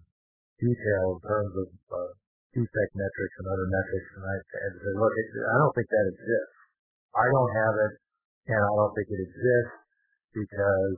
detail 0.58 1.06
in 1.18 1.22
terms 1.24 1.54
of 1.54 1.68
uh, 1.94 2.12
defect 2.54 2.92
metrics 2.98 3.36
and 3.40 3.48
other 3.48 3.68
metrics, 3.70 4.10
and 4.18 4.24
I 4.26 4.34
had 4.42 4.74
to 4.74 4.80
say, 4.82 4.94
look, 4.98 5.14
I 5.14 5.56
don't 5.62 5.74
think 5.78 5.90
that 5.90 6.08
exists. 6.10 6.58
I 7.14 7.26
don't 7.30 7.54
have 7.54 7.76
it, 7.90 7.94
and 8.50 8.62
I 8.62 8.72
don't 8.74 8.94
think 8.98 9.10
it 9.10 9.22
exists 9.22 9.78
because 10.34 10.98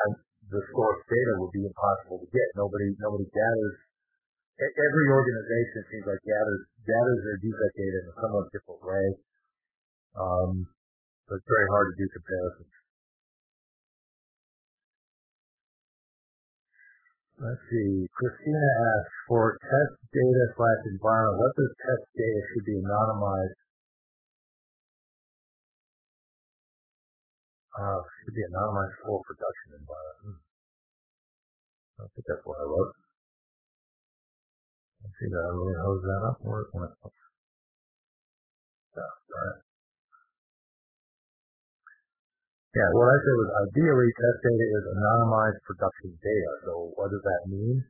I'm, 0.00 0.12
the 0.48 0.62
source 0.72 1.00
data 1.08 1.32
would 1.40 1.52
be 1.52 1.64
impossible 1.64 2.20
to 2.20 2.28
get. 2.28 2.48
Nobody, 2.56 2.92
nobody 3.00 3.28
gathers. 3.28 3.76
Every 4.62 5.06
organization 5.10 5.80
seems 5.90 6.06
like 6.06 6.22
gathers 6.22 6.62
gathers 6.86 7.20
their 7.26 7.38
defect 7.42 7.74
data 7.74 7.98
in 7.98 8.06
a 8.06 8.14
somewhat 8.22 8.46
different 8.54 8.82
way. 8.86 9.06
Um, 10.14 10.70
so 11.26 11.34
it's 11.34 11.48
very 11.50 11.68
hard 11.72 11.86
to 11.90 11.94
do 11.98 12.06
comparisons. 12.14 12.74
Let's 17.42 17.58
see. 17.74 18.06
Christina 18.14 18.62
asks 18.62 19.18
for 19.26 19.58
test 19.58 19.98
data 20.14 20.44
slash 20.54 20.82
environment. 20.94 21.42
What 21.42 21.52
does 21.58 21.74
test 21.82 22.06
data 22.14 22.40
should 22.54 22.66
be 22.70 22.78
anonymized? 22.78 23.58
Uh, 27.74 27.98
should 28.22 28.36
be 28.38 28.46
anonymized 28.46 28.94
for 29.02 29.18
production 29.26 29.74
environment. 29.74 30.38
Hmm. 30.38 30.38
I 31.98 32.06
think 32.14 32.24
that's 32.30 32.46
what 32.46 32.62
I 32.62 32.66
wrote. 32.70 33.01
See, 35.22 35.30
did 35.30 35.38
I 35.38 35.54
really 35.54 35.78
hose 35.78 36.02
that 36.02 36.22
up? 36.34 36.42
Where, 36.42 36.66
yeah, 36.66 36.82
right. 39.06 39.58
Yeah, 42.74 42.90
what 42.90 43.06
I 43.06 43.16
said 43.22 43.36
was 43.38 43.50
ideally 43.70 44.10
test 44.18 44.42
data 44.42 44.66
is 44.66 44.84
anonymized 44.98 45.62
production 45.62 46.10
data. 46.18 46.52
So 46.66 46.90
what 46.98 47.14
does 47.14 47.22
that 47.22 47.42
mean? 47.46 47.86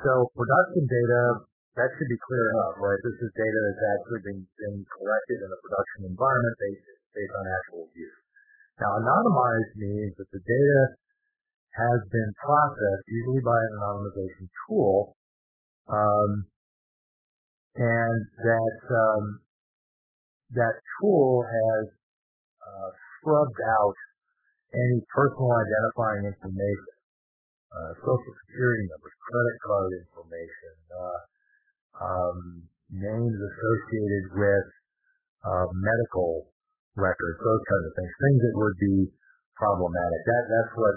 So 0.00 0.32
production 0.32 0.88
data, 0.88 1.44
that 1.76 1.92
should 2.00 2.08
be 2.08 2.16
clear 2.24 2.46
enough, 2.56 2.80
right? 2.80 3.00
This 3.04 3.20
is 3.20 3.28
data 3.36 3.58
that's 3.60 3.84
actually 4.00 4.22
been, 4.32 4.40
been 4.64 4.80
collected 4.96 5.44
in 5.44 5.50
a 5.52 5.60
production 5.60 6.08
environment 6.08 6.56
based, 6.56 6.88
based 7.20 7.36
on 7.36 7.44
actual 7.52 7.84
use. 7.92 8.16
Now 8.80 8.96
anonymized 8.96 9.76
means 9.76 10.16
that 10.16 10.32
the 10.32 10.40
data 10.40 10.82
has 11.84 12.00
been 12.08 12.32
processed, 12.40 13.04
usually 13.12 13.44
by 13.44 13.60
an 13.60 13.72
anonymization 13.76 14.48
tool, 14.64 15.19
um, 15.90 16.46
and 17.74 18.18
that 18.42 18.78
um, 18.90 19.24
that 20.54 20.74
tool 20.98 21.42
has 21.46 21.84
uh, 22.62 22.90
scrubbed 23.18 23.60
out 23.78 23.96
any 24.74 25.02
personal 25.10 25.50
identifying 25.50 26.30
information, 26.30 26.94
uh, 27.74 27.92
social 28.02 28.34
security 28.46 28.86
numbers, 28.90 29.14
credit 29.18 29.56
card 29.66 29.90
information, 29.98 30.74
uh, 30.94 31.20
um, 32.02 32.38
names 32.90 33.34
associated 33.34 34.24
with 34.34 34.66
uh, 35.46 35.66
medical 35.74 36.50
records, 36.94 37.38
those 37.38 37.64
kinds 37.66 37.86
of 37.86 37.94
things, 37.98 38.12
things 38.18 38.40
that 38.42 38.54
would 38.58 38.78
be 38.78 38.96
problematic. 39.58 40.20
That 40.26 40.44
that's 40.50 40.74
what 40.74 40.96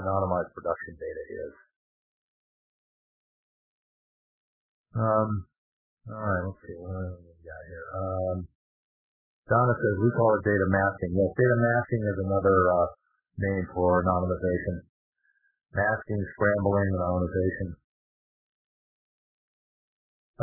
anonymized 0.00 0.52
production 0.52 0.94
data 0.96 1.24
is. 1.48 1.52
Um, 4.90 5.46
all 6.10 6.18
right, 6.18 6.42
let's 6.50 6.58
see 6.66 6.74
what 6.74 6.90
we 7.22 7.34
got 7.46 7.62
here. 7.70 7.86
Um, 7.94 8.36
Donna 9.46 9.74
says 9.78 9.94
we 10.02 10.10
call 10.18 10.34
it 10.34 10.42
data 10.42 10.66
masking. 10.66 11.14
Yes, 11.14 11.30
data 11.34 11.56
masking 11.58 12.02
is 12.10 12.18
another 12.26 12.58
uh, 12.74 12.88
name 13.38 13.66
for 13.70 14.02
anonymization. 14.02 14.82
Masking, 15.74 16.22
scrambling, 16.34 16.90
anonymization. 16.98 17.78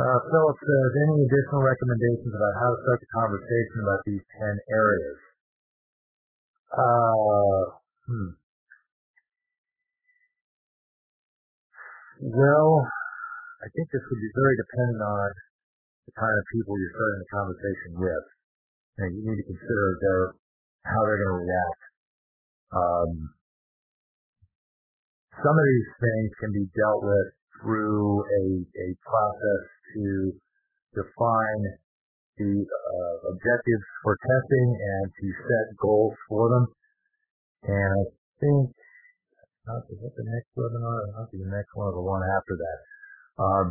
Uh, 0.00 0.18
Philip 0.30 0.56
says, 0.62 0.90
any 1.04 1.26
additional 1.26 1.60
recommendations 1.60 2.32
about 2.32 2.54
how 2.56 2.70
to 2.70 2.78
start 2.86 2.98
the 3.02 3.10
conversation 3.12 3.76
about 3.82 4.00
these 4.06 4.24
10 4.40 4.56
areas? 4.72 5.18
Uh, 6.72 7.62
hmm. 8.06 8.30
Well, 12.30 12.88
I 13.58 13.66
think 13.74 13.86
this 13.90 14.04
would 14.06 14.22
be 14.22 14.32
very 14.38 14.56
dependent 14.62 15.02
on 15.02 15.28
the 16.06 16.14
kind 16.14 16.36
of 16.38 16.44
people 16.54 16.78
you're 16.78 16.94
starting 16.94 17.20
the 17.26 17.32
conversation 17.34 17.90
with. 17.98 18.26
And 19.02 19.08
you 19.18 19.22
need 19.26 19.38
to 19.42 19.48
consider 19.50 19.86
their, 19.98 20.22
how 20.86 21.00
they're 21.02 21.22
going 21.22 21.34
to 21.34 21.42
react. 21.42 21.82
Um, 22.70 23.10
some 25.42 25.54
of 25.54 25.66
these 25.66 25.90
things 25.98 26.28
can 26.38 26.50
be 26.54 26.66
dealt 26.74 27.02
with 27.02 27.28
through 27.62 28.22
a, 28.22 28.44
a 28.62 28.88
process 29.02 29.62
to 29.94 30.06
define 30.94 31.62
the 32.38 32.52
uh, 32.62 33.16
objectives 33.34 33.86
for 34.06 34.14
testing 34.14 34.68
and 34.78 35.06
to 35.10 35.26
set 35.46 35.66
goals 35.82 36.14
for 36.30 36.46
them. 36.46 36.64
And 37.66 37.90
I 37.90 38.04
think, 38.38 38.70
not 39.66 39.82
the 39.90 40.26
next 40.26 40.48
webinar 40.54 41.12
not 41.18 41.28
the 41.34 41.42
next 41.44 41.74
one 41.74 41.90
or 41.90 41.94
the 41.98 42.06
one 42.06 42.22
after 42.22 42.54
that? 42.54 42.78
Um, 43.38 43.66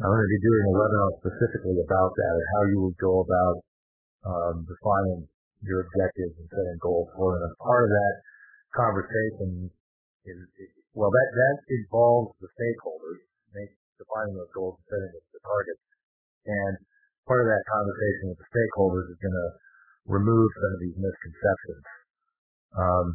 I'm 0.00 0.08
going 0.08 0.24
to 0.24 0.32
be 0.32 0.46
doing 0.46 0.64
a 0.64 0.72
webinar 0.72 1.10
specifically 1.20 1.76
about 1.84 2.10
that 2.16 2.34
and 2.38 2.48
how 2.56 2.62
you 2.72 2.78
would 2.88 2.98
go 3.02 3.20
about 3.20 3.56
um, 4.24 4.56
defining 4.64 5.28
your 5.60 5.84
objectives 5.84 6.38
and 6.38 6.48
setting 6.48 6.78
goals 6.80 7.10
for 7.18 7.36
them. 7.36 7.50
And 7.50 7.58
part 7.60 7.84
of 7.84 7.90
that 7.90 8.14
conversation 8.72 9.68
is, 10.24 10.38
well, 10.94 11.10
that, 11.10 11.28
that 11.34 11.56
involves 11.68 12.32
the 12.38 12.48
stakeholders, 12.54 13.20
make, 13.52 13.74
defining 13.98 14.38
those 14.38 14.54
goals 14.54 14.78
and 14.78 14.86
setting 14.86 15.12
the 15.34 15.42
targets. 15.42 15.84
And 16.46 16.74
part 17.26 17.44
of 17.44 17.48
that 17.50 17.64
conversation 17.68 18.32
with 18.32 18.40
the 18.40 18.48
stakeholders 18.48 19.06
is 19.12 19.18
going 19.20 19.36
to 19.36 19.50
remove 20.08 20.48
some 20.62 20.72
of 20.72 20.80
these 20.80 20.96
misconceptions. 20.96 21.84
Um, 22.72 23.06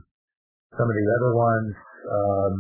some 0.78 0.86
of 0.86 0.96
the 1.00 1.08
other 1.18 1.32
ones, 1.34 1.74
um, 2.12 2.56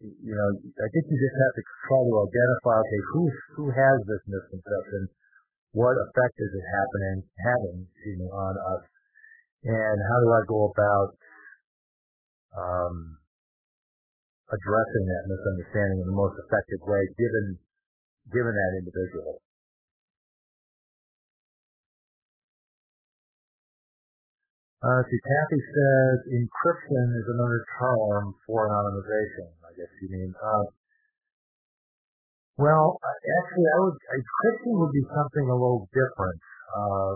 you 0.00 0.32
know, 0.32 0.48
I 0.56 0.88
think 0.88 1.04
you 1.12 1.16
just 1.20 1.36
have 1.36 1.54
to 1.60 1.64
try 1.84 2.00
to 2.00 2.14
identify, 2.24 2.74
okay, 2.80 3.02
who 3.12 3.22
who 3.56 3.64
has 3.68 3.96
this 4.08 4.22
misconception? 4.24 5.12
What 5.76 5.94
effect 6.08 6.36
is 6.40 6.50
it 6.56 6.66
happening 6.66 7.16
having, 7.44 7.76
excuse 7.84 8.18
me, 8.18 8.28
on 8.32 8.54
us? 8.56 8.82
And 9.68 9.96
how 10.00 10.18
do 10.24 10.28
I 10.32 10.42
go 10.48 10.60
about 10.72 11.08
um, 12.56 12.96
addressing 14.48 15.04
that 15.04 15.24
misunderstanding 15.28 16.00
in 16.00 16.08
the 16.08 16.16
most 16.16 16.40
effective 16.48 16.80
way, 16.88 17.04
given 17.20 17.60
given 18.32 18.56
that 18.56 18.72
individual? 18.80 19.44
Uh, 24.80 25.04
see, 25.04 25.20
Kathy 25.20 25.60
says 25.76 26.16
encryption 26.40 27.04
is 27.12 27.26
another 27.28 27.60
term 27.76 28.32
for 28.48 28.64
anonymization. 28.64 29.52
I 29.60 29.76
guess 29.76 29.92
you 30.00 30.08
mean. 30.08 30.32
Uh, 30.32 30.64
well, 32.56 32.96
actually, 33.04 33.68
I 33.68 33.76
would 33.84 33.98
encryption 34.00 34.72
would 34.80 34.94
be 34.96 35.04
something 35.04 35.52
a 35.52 35.56
little 35.56 35.84
different. 35.92 36.40
Uh, 36.72 37.12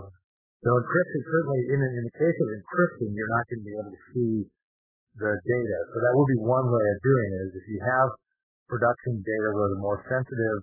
so 0.61 0.69
encryption 0.77 1.21
certainly, 1.25 1.61
in, 1.73 1.79
in 1.81 2.03
the 2.05 2.13
case 2.13 2.37
of 2.37 2.47
encryption, 2.53 3.09
you're 3.17 3.33
not 3.33 3.49
going 3.49 3.61
to 3.61 3.65
be 3.65 3.73
able 3.73 3.93
to 3.97 4.03
see 4.13 4.33
the 5.17 5.33
data. 5.33 5.77
So 5.89 5.95
that 6.05 6.13
would 6.13 6.29
be 6.37 6.41
one 6.45 6.69
way 6.69 6.85
of 6.85 6.97
doing 7.01 7.29
it. 7.33 7.39
Is 7.49 7.53
if 7.61 7.65
you 7.65 7.81
have 7.81 8.13
production 8.69 9.25
data 9.25 9.49
where 9.57 9.73
the 9.73 9.81
more 9.81 10.05
sensitive 10.05 10.61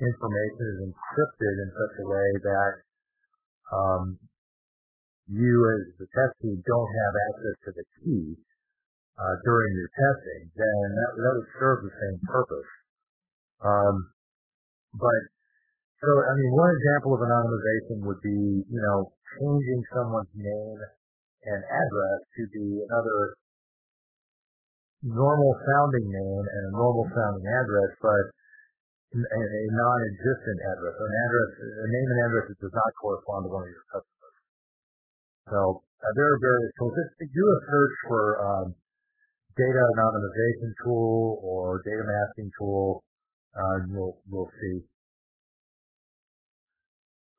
information 0.00 0.64
is 0.64 0.78
encrypted 0.80 1.54
in 1.60 1.68
such 1.76 1.94
a 2.00 2.06
way 2.08 2.28
that 2.40 2.72
um, 3.68 4.16
you 5.28 5.54
as 5.76 5.82
the 6.00 6.08
tester 6.08 6.52
don't 6.64 6.92
have 6.92 7.14
access 7.28 7.56
to 7.68 7.70
the 7.76 7.86
key 8.00 8.36
uh, 9.18 9.34
during 9.44 9.70
your 9.76 9.90
testing, 9.92 10.42
then 10.56 10.84
that, 10.96 11.10
that 11.20 11.32
would 11.36 11.50
serve 11.60 11.78
the 11.84 11.92
same 11.92 12.18
purpose. 12.24 12.70
Um, 13.60 13.94
but 14.96 15.22
so, 15.98 16.10
I 16.14 16.32
mean, 16.38 16.50
one 16.54 16.70
example 16.78 17.18
of 17.18 17.20
anonymization 17.26 18.06
would 18.06 18.22
be, 18.22 18.64
you 18.70 18.80
know, 18.80 19.10
changing 19.36 19.82
someone's 19.90 20.30
name 20.32 20.80
and 21.44 21.60
address 21.66 22.20
to 22.38 22.42
be 22.54 22.66
another 22.86 23.34
normal 25.02 25.52
sounding 25.58 26.06
name 26.06 26.44
and 26.46 26.62
a 26.70 26.72
normal 26.74 27.06
sounding 27.10 27.46
address, 27.46 27.90
but 27.98 28.24
a, 29.14 29.40
a 29.42 29.62
non-existent 29.74 30.58
address, 30.70 30.94
an 30.94 31.12
address, 31.26 31.50
a 31.58 31.86
name 31.90 32.08
and 32.14 32.20
address 32.30 32.44
that 32.46 32.58
does 32.62 32.74
not 32.74 32.90
correspond 33.02 33.40
to 33.46 33.50
one 33.50 33.64
of 33.66 33.70
your 33.70 33.86
customers. 33.90 34.17
So 35.48 35.80
uh, 35.80 36.12
there 36.14 36.28
are 36.28 36.38
various 36.38 36.72
tools. 36.76 36.92
Do 36.92 37.44
a 37.48 37.58
search 37.64 37.96
for 38.06 38.22
um, 38.38 38.66
data 39.56 39.80
anonymization 39.96 40.70
tool 40.84 41.40
or 41.42 41.82
data 41.82 42.04
masking 42.04 42.50
tool. 42.60 43.02
Uh, 43.56 43.76
you'll 43.90 44.20
you'll 44.28 44.52
see. 44.60 44.84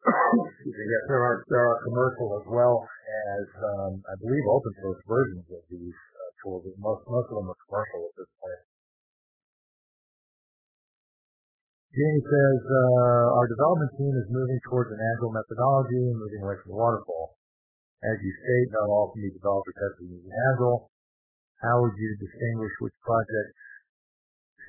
yes, 0.03 1.03
there 1.07 1.21
are 1.21 1.45
there 1.47 1.65
are 1.69 1.79
commercial 1.85 2.27
as 2.41 2.45
well 2.49 2.83
as 2.83 3.45
um, 3.61 4.01
I 4.09 4.15
believe 4.19 4.43
open 4.49 4.73
source 4.81 5.01
versions 5.05 5.45
of 5.53 5.63
these 5.69 5.93
uh, 5.93 6.31
tools. 6.43 6.65
Most 6.81 7.05
most 7.07 7.29
of 7.29 7.35
them 7.39 7.47
are 7.47 7.61
commercial 7.69 8.09
at 8.09 8.15
this 8.17 8.31
point. 8.41 8.63
Jamie 11.89 12.25
says 12.25 12.61
uh, 12.63 13.37
our 13.37 13.47
development 13.49 13.91
team 13.97 14.13
is 14.13 14.27
moving 14.29 14.59
towards 14.65 14.93
an 14.93 14.99
agile 14.99 15.33
methodology 15.33 16.03
and 16.09 16.17
moving 16.17 16.41
away 16.41 16.55
from 16.63 16.69
the 16.73 16.79
waterfall. 16.79 17.38
As 17.99 18.15
you 18.23 18.31
state, 18.31 18.71
not 18.71 18.87
all 18.87 19.11
can 19.11 19.27
be 19.27 19.31
developed 19.35 19.67
or 19.67 19.75
tested 19.75 20.07
using 20.07 20.31
Agile. 20.31 20.87
How 21.59 21.83
would 21.83 21.99
you 21.99 22.15
distinguish 22.15 22.71
which 22.79 22.95
projects 23.03 23.59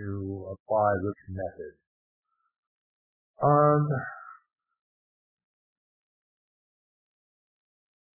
to 0.02 0.50
apply 0.50 0.90
which 0.98 1.22
method? 1.30 1.72
Um, 3.38 3.86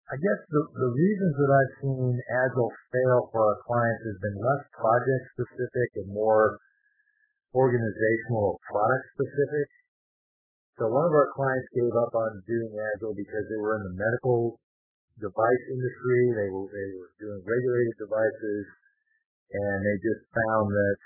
I 0.07 0.15
guess 0.15 0.39
the, 0.47 0.63
the 0.79 0.91
reasons 0.95 1.33
that 1.35 1.51
I've 1.51 1.75
seen 1.83 2.15
Agile 2.47 2.71
fail 2.95 3.27
for 3.35 3.51
our 3.51 3.59
clients 3.67 4.03
has 4.07 4.17
been 4.23 4.39
less 4.39 4.63
project 4.71 5.23
specific 5.35 5.89
and 6.03 6.15
more 6.15 6.55
organizational 7.51 8.55
or 8.55 8.59
product 8.63 9.03
specific. 9.19 9.67
So 10.79 10.87
one 10.87 11.03
of 11.03 11.11
our 11.11 11.35
clients 11.35 11.67
gave 11.75 11.91
up 11.99 12.15
on 12.15 12.43
doing 12.47 12.71
Agile 12.95 13.11
because 13.11 13.45
they 13.51 13.59
were 13.59 13.75
in 13.75 13.91
the 13.91 13.95
medical 13.99 14.55
device 15.21 15.63
industry. 15.69 16.21
They 16.33 16.49
were 16.49 16.67
they 16.67 16.87
were 16.97 17.13
doing 17.21 17.41
regulated 17.45 17.95
devices, 18.01 18.65
and 19.53 19.77
they 19.85 19.97
just 20.01 20.23
found 20.33 20.67
that 20.73 20.99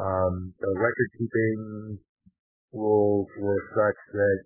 um, 0.00 0.34
the 0.58 0.72
record 0.74 1.10
keeping 1.20 2.00
rules 2.74 3.28
were 3.38 3.62
such 3.76 4.00
that 4.16 4.38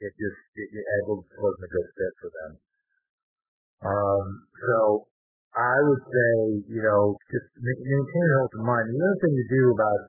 it 0.00 0.12
just 0.16 0.40
it, 0.56 0.68
it 0.72 1.04
wasn't 1.06 1.68
a 1.68 1.70
good 1.70 1.88
fit 1.94 2.12
for 2.18 2.30
them. 2.32 2.52
Um, 3.78 4.26
so 4.58 5.06
I 5.54 5.76
would 5.86 6.02
say, 6.02 6.32
you 6.70 6.82
know, 6.82 7.14
just 7.30 7.48
maintain 7.58 8.28
an 8.34 8.42
open 8.42 8.62
mind. 8.66 8.90
The 8.90 8.98
other 8.98 9.18
thing 9.22 9.34
to 9.38 9.46
do 9.46 9.62
about 9.74 10.00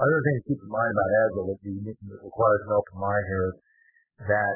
other 0.00 0.20
thing 0.24 0.36
to 0.40 0.44
keep 0.48 0.60
in 0.60 0.70
mind 0.72 0.92
about 0.96 1.10
Agile 1.28 1.56
that, 1.60 1.96
requires 2.24 2.62
an 2.64 2.72
open 2.72 2.96
mind 2.96 3.24
here 3.28 3.48
is 3.52 4.26
that 4.32 4.54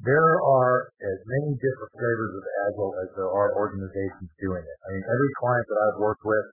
there 0.00 0.32
are 0.40 0.76
as 0.96 1.18
many 1.28 1.52
different 1.60 1.92
flavors 1.92 2.32
of 2.32 2.44
Agile 2.64 2.92
as 3.04 3.08
there 3.20 3.28
are 3.28 3.52
organizations 3.52 4.32
doing 4.40 4.64
it. 4.64 4.78
I 4.80 4.88
mean, 4.96 5.04
every 5.04 5.32
client 5.36 5.66
that 5.68 5.76
I've 5.76 6.00
worked 6.00 6.24
with, 6.24 6.46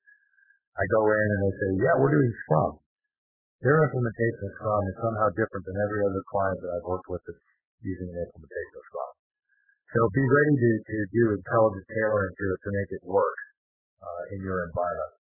I 0.76 0.84
go 0.92 1.02
in 1.08 1.28
and 1.32 1.40
they 1.48 1.54
say, 1.56 1.70
yeah, 1.80 1.96
we're 1.96 2.12
doing 2.12 2.32
Scrum. 2.44 2.84
Their 3.64 3.88
implementation 3.88 4.44
of 4.46 4.54
Scrum 4.60 4.84
is 4.92 4.98
somehow 5.00 5.28
different 5.40 5.64
than 5.64 5.80
every 5.80 6.02
other 6.04 6.24
client 6.28 6.60
that 6.60 6.72
I've 6.76 6.88
worked 6.92 7.08
with 7.08 7.24
that's 7.24 7.46
using 7.88 8.12
an 8.12 8.20
implementation 8.20 8.76
of 8.76 8.84
Scrum. 8.92 9.12
So 9.96 10.00
be 10.12 10.26
ready 10.28 10.56
to, 10.60 10.72
to 10.84 10.98
do 11.16 11.24
intelligent 11.32 11.88
tailoring 11.88 12.36
to 12.36 12.48
to 12.52 12.70
make 12.76 12.92
it 13.00 13.04
work 13.08 13.40
uh, 14.04 14.36
in 14.36 14.44
your 14.44 14.68
environment. 14.68 15.16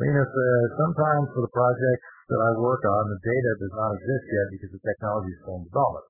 Lena 0.00 0.24
says, 0.24 0.66
sometimes 0.80 1.28
for 1.36 1.44
the 1.44 1.52
projects 1.52 2.15
that 2.26 2.42
I 2.42 2.50
work 2.58 2.82
on, 2.82 3.02
the 3.06 3.22
data 3.22 3.52
does 3.62 3.74
not 3.74 3.94
exist 3.96 4.26
yet 4.26 4.46
because 4.50 4.72
the 4.74 4.82
technology 4.82 5.30
is 5.30 5.40
still 5.46 5.62
in 5.62 5.66
development. 5.70 6.08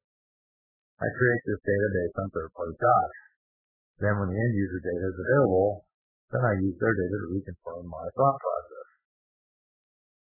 I 0.96 1.08
create 1.12 1.42
this 1.44 1.60
data 1.60 1.86
based 1.92 2.16
on 2.16 2.26
third-party 2.32 2.76
docs. 2.80 3.20
Then 4.00 4.16
when 4.16 4.32
the 4.32 4.40
end 4.40 4.54
user 4.56 4.80
data 4.80 5.06
is 5.12 5.18
available, 5.20 5.84
then 6.32 6.42
I 6.42 6.56
use 6.56 6.76
their 6.80 6.96
data 6.96 7.16
to 7.20 7.28
reconfirm 7.36 7.84
my 7.84 8.06
thought 8.16 8.38
process. 8.40 8.88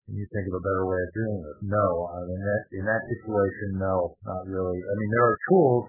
Can 0.10 0.20
you 0.20 0.28
think 0.34 0.50
of 0.50 0.58
a 0.58 0.66
better 0.66 0.86
way 0.90 1.00
of 1.00 1.12
doing 1.16 1.40
this? 1.46 1.60
No. 1.64 1.88
I 2.12 2.20
mean, 2.28 2.42
that, 2.42 2.64
in 2.76 2.84
that 2.84 3.04
situation, 3.08 3.80
no, 3.80 4.18
not 4.28 4.44
really. 4.50 4.82
I 4.82 4.94
mean, 4.98 5.10
there 5.14 5.26
are 5.30 5.40
tools 5.48 5.88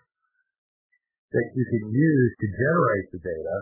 that 1.35 1.49
you 1.51 1.65
can 1.67 1.85
use 1.91 2.31
to 2.39 2.47
generate 2.47 3.07
the 3.11 3.21
data, 3.27 3.57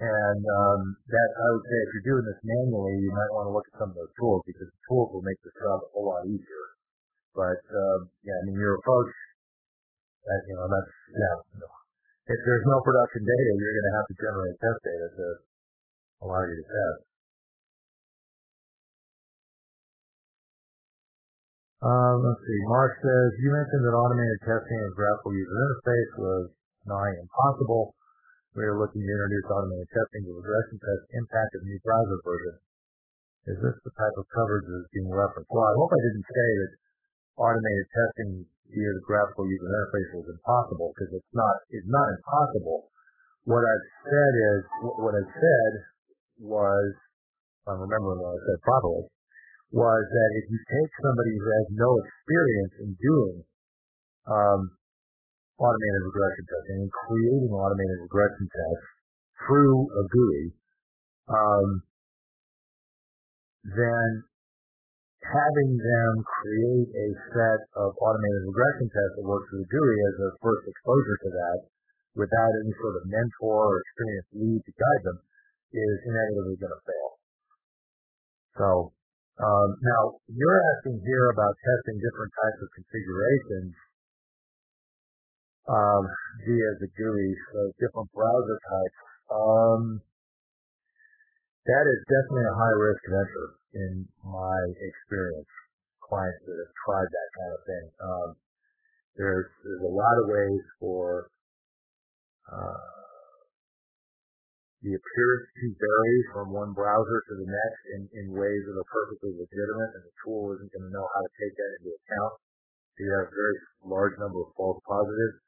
and 0.00 0.40
um, 0.40 0.80
that 1.10 1.30
I 1.36 1.46
would 1.52 1.66
say 1.68 1.78
if 1.84 1.88
you're 1.92 2.08
doing 2.16 2.26
this 2.26 2.40
manually, 2.40 2.96
you 3.02 3.12
might 3.12 3.32
want 3.34 3.50
to 3.50 3.54
look 3.54 3.68
at 3.68 3.76
some 3.76 3.92
of 3.92 3.96
those 3.96 4.14
tools 4.16 4.40
because 4.48 4.70
the 4.70 4.82
tools 4.88 5.12
will 5.12 5.24
make 5.26 5.38
this 5.44 5.54
job 5.60 5.84
a 5.84 5.88
whole 5.92 6.08
lot 6.08 6.24
easier. 6.24 6.64
But 7.36 7.60
um, 7.72 8.08
yeah, 8.24 8.36
I 8.36 8.42
mean 8.48 8.56
your 8.56 8.80
approach, 8.80 9.12
that, 10.26 10.40
you 10.48 10.54
know, 10.56 10.68
that's 10.68 10.92
yeah. 11.12 11.36
If 12.32 12.38
there's 12.46 12.66
no 12.70 12.78
production 12.86 13.26
data, 13.26 13.50
you're 13.58 13.76
going 13.76 13.88
to 13.90 13.96
have 13.98 14.08
to 14.08 14.16
generate 14.16 14.54
test 14.62 14.80
data 14.86 15.06
to 15.10 15.26
allow 16.22 16.42
you 16.46 16.54
to 16.54 16.66
test. 16.66 17.00
Um, 21.82 22.22
let's 22.22 22.38
see. 22.46 22.60
Mark 22.70 22.94
says 23.02 23.28
you 23.42 23.50
mentioned 23.50 23.82
that 23.82 23.90
automated 23.90 24.38
testing 24.46 24.78
and 24.78 24.94
graphical 24.94 25.34
user 25.34 25.50
interface 25.50 26.12
was 26.14 26.44
nigh 26.86 27.10
impossible. 27.18 27.98
We 28.52 28.68
are 28.68 28.76
looking 28.76 29.00
to 29.00 29.08
introduce 29.08 29.48
automated 29.48 29.88
testing 29.96 30.28
to 30.28 30.32
regression 30.36 30.76
test 30.76 31.04
impact 31.16 31.56
of 31.56 31.64
new 31.64 31.80
browser 31.80 32.20
version. 32.20 32.56
Is 33.48 33.58
this 33.64 33.76
the 33.80 33.94
type 33.96 34.12
of 34.20 34.28
coverage 34.28 34.68
that 34.68 34.84
is 34.84 34.92
being 34.92 35.08
referenced? 35.08 35.48
Well, 35.48 35.64
I 35.64 35.72
hope 35.80 35.88
I 35.88 36.04
didn't 36.04 36.28
say 36.28 36.48
that 36.60 36.72
automated 37.40 37.88
testing 37.96 38.30
via 38.68 38.92
the 38.92 39.04
graphical 39.08 39.48
user 39.48 39.72
interface 39.72 40.10
was 40.20 40.28
impossible 40.36 40.92
because 40.92 41.16
it's 41.16 41.32
not. 41.32 41.56
It's 41.72 41.88
not 41.88 42.12
impossible. 42.12 42.92
What 43.48 43.64
I've 43.64 43.88
said 44.04 44.32
is 44.36 44.60
what 45.00 45.16
I've 45.16 45.32
said 45.32 45.72
was, 46.44 46.92
I'm 47.72 47.80
remembering 47.80 48.20
what 48.20 48.36
I 48.36 48.40
said 48.52 48.60
properly, 48.68 49.08
was 49.72 50.02
that 50.12 50.30
if 50.36 50.44
you 50.52 50.60
take 50.60 50.92
somebody 51.00 51.32
who 51.40 51.48
has 51.56 51.66
no 51.72 51.90
experience 52.04 52.74
in 52.84 52.90
doing 53.00 53.36
um, 54.28 54.60
automated 55.62 56.02
regression 56.10 56.44
testing 56.50 56.78
and 56.82 56.92
creating 57.06 57.52
automated 57.54 57.98
regression 58.02 58.46
tests 58.50 58.88
through 59.46 59.86
a 59.94 60.02
GUI, 60.10 60.44
um, 61.30 61.68
then 63.70 64.08
having 65.22 65.70
them 65.78 66.12
create 66.26 66.90
a 66.90 67.08
set 67.30 67.60
of 67.78 67.94
automated 68.02 68.42
regression 68.50 68.90
tests 68.90 69.14
that 69.22 69.26
work 69.26 69.46
through 69.46 69.62
the 69.62 69.70
GUI 69.70 69.96
as 70.10 70.14
their 70.18 70.34
first 70.42 70.66
exposure 70.66 71.18
to 71.22 71.30
that 71.30 71.58
without 72.18 72.52
any 72.58 72.74
sort 72.82 72.98
of 72.98 73.06
mentor 73.06 73.70
or 73.70 73.78
experienced 73.78 74.32
lead 74.34 74.60
to 74.66 74.72
guide 74.74 75.02
them 75.06 75.18
is 75.72 75.96
inevitably 76.04 76.56
going 76.58 76.74
to 76.74 76.82
fail. 76.84 77.10
So 78.58 78.68
um, 79.40 79.68
now 79.80 80.20
you're 80.28 80.62
asking 80.76 81.00
here 81.00 81.26
about 81.32 81.54
testing 81.56 81.96
different 82.02 82.32
types 82.36 82.60
of 82.60 82.68
configurations 82.76 83.72
um, 85.68 86.02
via 86.42 86.70
the 86.82 86.88
GUI, 86.98 87.30
so 87.52 87.60
different 87.78 88.10
browser 88.12 88.58
types. 88.58 89.00
Um, 89.30 89.82
that 91.62 91.84
is 91.86 92.00
definitely 92.10 92.48
a 92.50 92.58
high 92.58 92.76
risk 92.78 93.02
venture 93.06 93.48
in 93.78 93.92
my 94.26 94.58
experience. 94.82 95.52
Clients 96.02 96.42
that 96.44 96.58
have 96.58 96.74
tried 96.84 97.08
that 97.08 97.30
kind 97.38 97.52
of 97.54 97.62
thing. 97.62 97.86
Um, 98.02 98.28
there's 99.16 99.48
there's 99.62 99.84
a 99.86 99.94
lot 99.94 100.16
of 100.18 100.24
ways 100.28 100.64
for 100.82 101.30
uh, 102.50 102.92
the 104.82 104.98
appearance 104.98 105.46
to 105.62 105.66
vary 105.78 106.18
from 106.34 106.50
one 106.50 106.74
browser 106.74 107.18
to 107.30 107.34
the 107.38 107.46
next 107.46 107.82
in, 107.94 108.00
in 108.18 108.26
ways 108.34 108.62
that 108.66 108.74
are 108.74 108.90
perfectly 108.90 109.30
legitimate, 109.38 109.94
and 109.94 110.02
the 110.02 110.14
tool 110.26 110.50
isn't 110.58 110.72
going 110.74 110.86
to 110.90 110.92
know 110.92 111.06
how 111.06 111.22
to 111.22 111.32
take 111.38 111.54
that 111.54 111.70
into 111.78 111.94
account. 111.94 112.34
So 112.98 112.98
you 113.06 113.10
have 113.14 113.30
a 113.30 113.36
very 113.38 113.56
large 113.86 114.18
number 114.18 114.42
of 114.42 114.50
false 114.58 114.82
positives. 114.82 115.38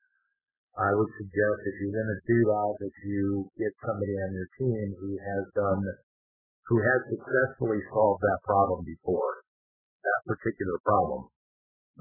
I 0.74 0.90
would 0.90 1.10
suggest 1.14 1.58
if 1.70 1.74
you're 1.78 1.94
going 1.94 2.14
to 2.18 2.22
do 2.26 2.38
that, 2.50 2.70
that 2.82 2.94
you 3.06 3.46
get 3.54 3.70
somebody 3.78 4.14
on 4.26 4.34
your 4.34 4.50
team 4.58 4.86
who 4.98 5.14
has 5.22 5.44
done, 5.54 5.86
who 6.66 6.82
has 6.82 7.00
successfully 7.14 7.78
solved 7.94 8.22
that 8.26 8.42
problem 8.42 8.82
before, 8.82 9.46
that 10.02 10.20
particular 10.26 10.74
problem 10.82 11.30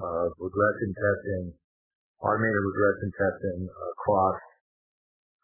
of 0.02 0.34
regression 0.42 0.90
testing, 0.90 1.54
automated 2.18 2.64
regression 2.66 3.10
testing 3.14 3.62
across 3.94 4.42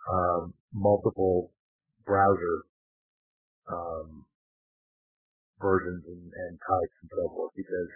um, 0.09 0.41
multiple 0.73 1.53
browser 2.09 2.65
um, 3.69 4.25
versions 5.61 6.01
and, 6.01 6.25
and, 6.33 6.53
types 6.65 6.95
and 7.05 7.09
so 7.13 7.29
forth, 7.29 7.53
because 7.53 7.91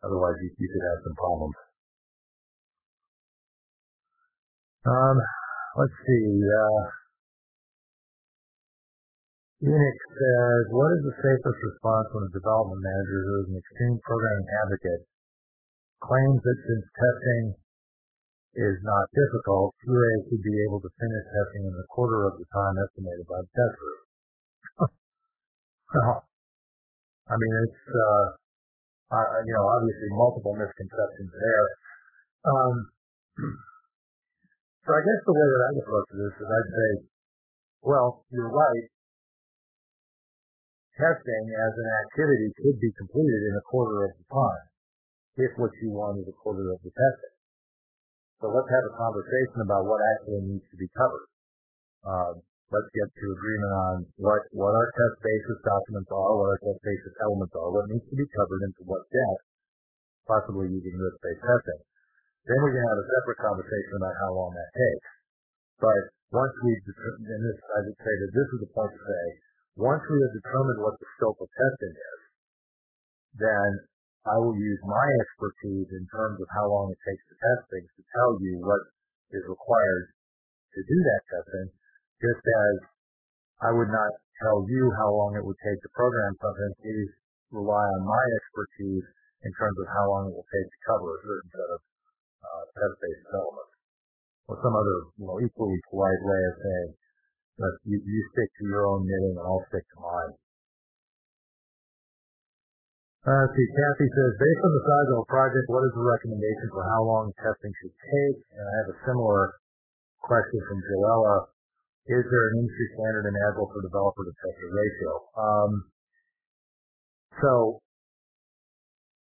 otherwise 0.00 0.40
you, 0.40 0.48
you 0.56 0.68
could 0.72 0.86
have 0.96 1.04
some 1.04 1.16
problems. 1.20 1.56
Um, 4.80 5.16
let's 5.76 5.92
see. 6.08 6.24
Uh, 6.40 6.80
Eunice 9.60 10.04
says, 10.16 10.62
what 10.72 10.88
is 10.96 11.04
the 11.04 11.16
safest 11.20 11.58
response 11.60 12.08
when 12.16 12.24
a 12.24 12.32
development 12.32 12.80
manager 12.80 13.20
who 13.28 13.34
is 13.44 13.48
an 13.52 13.60
extreme 13.60 14.00
programming 14.00 14.48
advocate 14.64 15.04
claims 16.00 16.40
that 16.40 16.58
since 16.64 16.86
testing 16.96 17.44
is 18.56 18.80
not 18.80 19.04
difficult, 19.12 19.76
QA 19.84 20.12
should 20.32 20.40
be 20.40 20.56
able 20.64 20.80
to 20.80 20.88
finish 20.96 21.24
testing 21.28 21.68
in 21.68 21.76
a 21.76 21.86
quarter 21.92 22.24
of 22.24 22.40
the 22.40 22.48
time 22.48 22.80
estimated 22.80 23.28
by 23.28 23.36
the 23.36 23.52
tester? 23.52 23.92
well, 25.92 26.24
I 27.28 27.34
mean, 27.36 27.54
it's, 27.68 27.84
uh, 27.84 28.26
uh, 29.12 29.44
you 29.44 29.52
know, 29.52 29.66
obviously 29.76 30.08
multiple 30.16 30.56
misconceptions 30.56 31.32
there. 31.36 31.66
Um, 32.48 32.74
so 34.84 34.90
I 34.96 35.00
guess 35.04 35.20
the 35.28 35.34
way 35.36 35.46
that 35.46 35.62
I 35.64 35.70
would 35.76 35.88
look 35.88 36.08
at 36.08 36.18
this 36.18 36.34
is 36.40 36.48
I'd 36.48 36.70
say, 36.72 36.90
well, 37.84 38.24
you're 38.32 38.52
right. 38.52 38.86
Testing 40.96 41.44
as 41.48 41.72
an 41.80 41.88
activity 42.04 42.48
could 42.60 42.76
be 42.76 42.92
completed 43.00 43.40
in 43.48 43.54
a 43.56 43.64
quarter 43.64 44.04
of 44.04 44.12
the 44.16 44.26
time 44.28 44.64
if 45.40 45.52
what 45.56 45.72
you 45.80 45.88
want 45.96 46.20
is 46.20 46.28
a 46.28 46.36
quarter 46.36 46.68
of 46.68 46.80
the 46.84 46.92
testing. 46.92 47.34
So 48.40 48.48
let's 48.48 48.68
have 48.68 48.86
a 48.88 48.94
conversation 48.96 49.64
about 49.64 49.84
what 49.84 50.00
actually 50.16 50.48
needs 50.48 50.64
to 50.72 50.76
be 50.76 50.88
covered. 50.96 51.28
Um, 52.04 52.34
let's 52.72 52.90
get 52.96 53.08
to 53.08 53.24
agreement 53.36 53.74
on 53.76 53.94
what, 54.16 54.48
what 54.56 54.72
our 54.72 54.88
test 54.96 55.16
basis 55.20 55.58
documents 55.60 56.08
are, 56.08 56.32
what 56.40 56.56
our 56.56 56.60
test 56.64 56.80
basis 56.80 57.14
elements 57.20 57.52
are, 57.52 57.68
what 57.68 57.88
needs 57.92 58.08
to 58.08 58.16
be 58.16 58.28
covered 58.32 58.62
into 58.64 58.82
what 58.88 59.04
depth, 59.12 59.44
possibly 60.24 60.72
using 60.72 60.96
risk-based 60.96 61.44
testing. 61.44 61.80
Then 62.48 62.58
we 62.64 62.72
can 62.72 62.84
have 62.84 63.00
a 63.00 63.10
separate 63.10 63.40
conversation 63.40 63.94
about 64.00 64.16
how 64.20 64.30
long 64.32 64.50
that 64.56 64.70
takes. 64.72 65.10
But 65.80 66.00
once 66.32 66.54
we've 66.64 66.84
determined, 66.86 67.28
and 67.28 67.42
this, 67.44 67.58
I 67.60 67.78
would 67.84 68.00
say 68.00 68.14
that 68.14 68.32
this 68.32 68.48
is 68.54 68.60
the 68.64 68.72
point 68.72 68.92
to 68.94 69.02
say, 69.02 69.24
once 69.76 70.04
we 70.08 70.18
have 70.20 70.34
determined 70.36 70.80
what 70.80 70.96
the 71.00 71.08
scope 71.16 71.40
of 71.40 71.48
testing 71.52 71.94
is, 71.94 72.20
then 73.40 73.70
I 74.28 74.36
will 74.36 74.56
use 74.56 74.80
my 74.84 75.06
expertise 75.24 75.88
in 75.88 76.04
terms 76.12 76.38
of 76.42 76.48
how 76.52 76.68
long 76.68 76.92
it 76.92 77.00
takes 77.08 77.24
to 77.32 77.36
test 77.40 77.62
things 77.72 77.90
to 77.96 78.04
tell 78.12 78.36
you 78.44 78.60
what 78.60 78.82
is 79.32 79.44
required 79.48 80.12
to 80.76 80.80
do 80.84 80.98
that 81.08 81.22
testing, 81.32 81.68
just 82.20 82.44
as 82.44 82.74
I 83.64 83.70
would 83.72 83.88
not 83.88 84.12
tell 84.44 84.64
you 84.68 84.92
how 84.96 85.08
long 85.12 85.36
it 85.36 85.44
would 85.44 85.60
take 85.64 85.80
to 85.80 85.90
program 85.96 86.32
something. 86.40 86.72
Please 86.84 87.10
rely 87.52 87.84
on 87.84 88.02
my 88.04 88.24
expertise 88.36 89.06
in 89.44 89.52
terms 89.56 89.76
of 89.80 89.88
how 89.88 90.04
long 90.08 90.22
it 90.28 90.34
will 90.36 90.50
take 90.52 90.68
to 90.68 90.80
cover 90.84 91.08
a 91.16 91.20
certain 91.24 91.50
set 91.56 91.70
of 91.72 91.80
test-based 92.74 93.24
development, 93.28 93.70
or 94.48 94.54
some 94.64 94.74
other, 94.74 94.96
you 95.20 95.26
know, 95.28 95.36
equally 95.40 95.78
polite 95.90 96.22
way 96.24 96.40
of 96.48 96.54
saying, 96.60 96.90
that 97.60 97.74
you, 97.84 98.00
you 98.00 98.20
stick 98.32 98.48
to 98.56 98.64
your 98.64 98.88
own 98.88 99.04
knitting 99.04 99.36
and 99.36 99.44
I'll 99.44 99.64
stick 99.68 99.84
to 99.84 99.98
mine. 100.00 100.32
Uh, 103.20 103.44
see, 103.52 103.68
Kathy 103.68 104.08
says, 104.08 104.32
based 104.40 104.62
on 104.64 104.72
the 104.72 104.84
size 104.88 105.08
of 105.12 105.18
a 105.20 105.28
project, 105.28 105.68
what 105.68 105.84
is 105.84 105.92
the 105.92 106.00
recommendation 106.08 106.68
for 106.72 106.80
how 106.88 107.04
long 107.04 107.28
testing 107.36 107.68
should 107.84 107.92
take? 108.00 108.38
And 108.56 108.64
I 108.64 108.74
have 108.80 108.88
a 108.96 108.98
similar 109.04 109.60
question 110.24 110.56
from 110.64 110.80
Joella. 110.80 111.52
Is 112.08 112.24
there 112.24 112.44
an 112.48 112.64
industry 112.64 112.88
standard 112.96 113.28
in 113.28 113.36
Agile 113.36 113.68
for 113.68 113.84
developer 113.84 114.24
to 114.24 114.32
tester 114.40 114.70
ratio? 114.72 115.12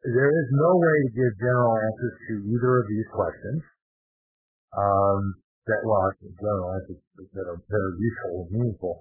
There 0.02 0.34
is 0.34 0.48
no 0.50 0.70
way 0.82 0.96
to 1.06 1.10
give 1.14 1.32
general 1.38 1.78
answers 1.78 2.14
to 2.26 2.34
either 2.42 2.72
of 2.82 2.86
these 2.90 3.06
questions. 3.14 3.62
Um, 4.74 5.38
that 5.70 5.78
well, 5.86 6.10
general 6.18 6.74
answers 6.74 6.98
that 7.38 7.46
are 7.46 7.62
are 7.62 7.90
useful 8.02 8.34
and 8.42 8.50
meaningful. 8.50 8.98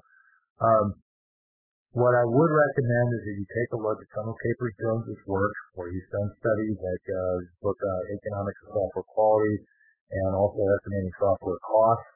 Um, 0.62 1.02
what 1.98 2.14
I 2.14 2.22
would 2.22 2.54
recommend 2.54 3.08
is 3.18 3.22
that 3.26 3.34
you 3.34 3.48
take 3.50 3.72
a 3.74 3.82
look 3.82 3.98
at 3.98 4.14
some 4.14 4.30
of 4.30 4.38
Capers 4.46 4.78
Jones's 4.78 5.22
work, 5.26 5.58
where 5.74 5.90
he's 5.90 6.06
done 6.14 6.30
studies 6.38 6.78
like 6.78 7.06
uh, 7.10 7.38
book 7.66 7.82
uh, 7.82 8.02
Economics 8.22 8.62
of 8.70 8.78
Software 8.78 9.10
Quality 9.10 9.58
and 10.22 10.38
also 10.38 10.62
estimating 10.62 11.18
software 11.18 11.58
costs, 11.66 12.10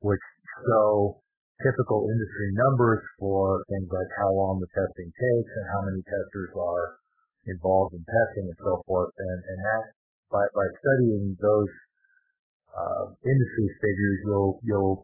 which 0.00 0.24
show 0.64 1.20
typical 1.60 2.08
industry 2.08 2.56
numbers 2.56 3.04
for 3.20 3.60
things 3.68 3.86
like 3.92 4.10
how 4.16 4.32
long 4.32 4.64
the 4.64 4.70
testing 4.72 5.12
takes 5.12 5.52
and 5.60 5.66
how 5.76 5.80
many 5.92 6.00
testers 6.08 6.56
are 6.56 7.03
involved 7.46 7.94
in 7.94 8.02
testing 8.04 8.48
and 8.48 8.58
so 8.58 8.82
forth. 8.88 9.12
And, 9.16 9.38
and 9.44 9.58
that, 9.60 9.84
by, 10.32 10.44
by 10.54 10.66
studying 10.80 11.36
those 11.38 11.72
uh, 12.72 13.04
industry 13.22 13.68
figures, 13.80 14.18
you'll, 14.26 14.54
you'll 14.64 15.00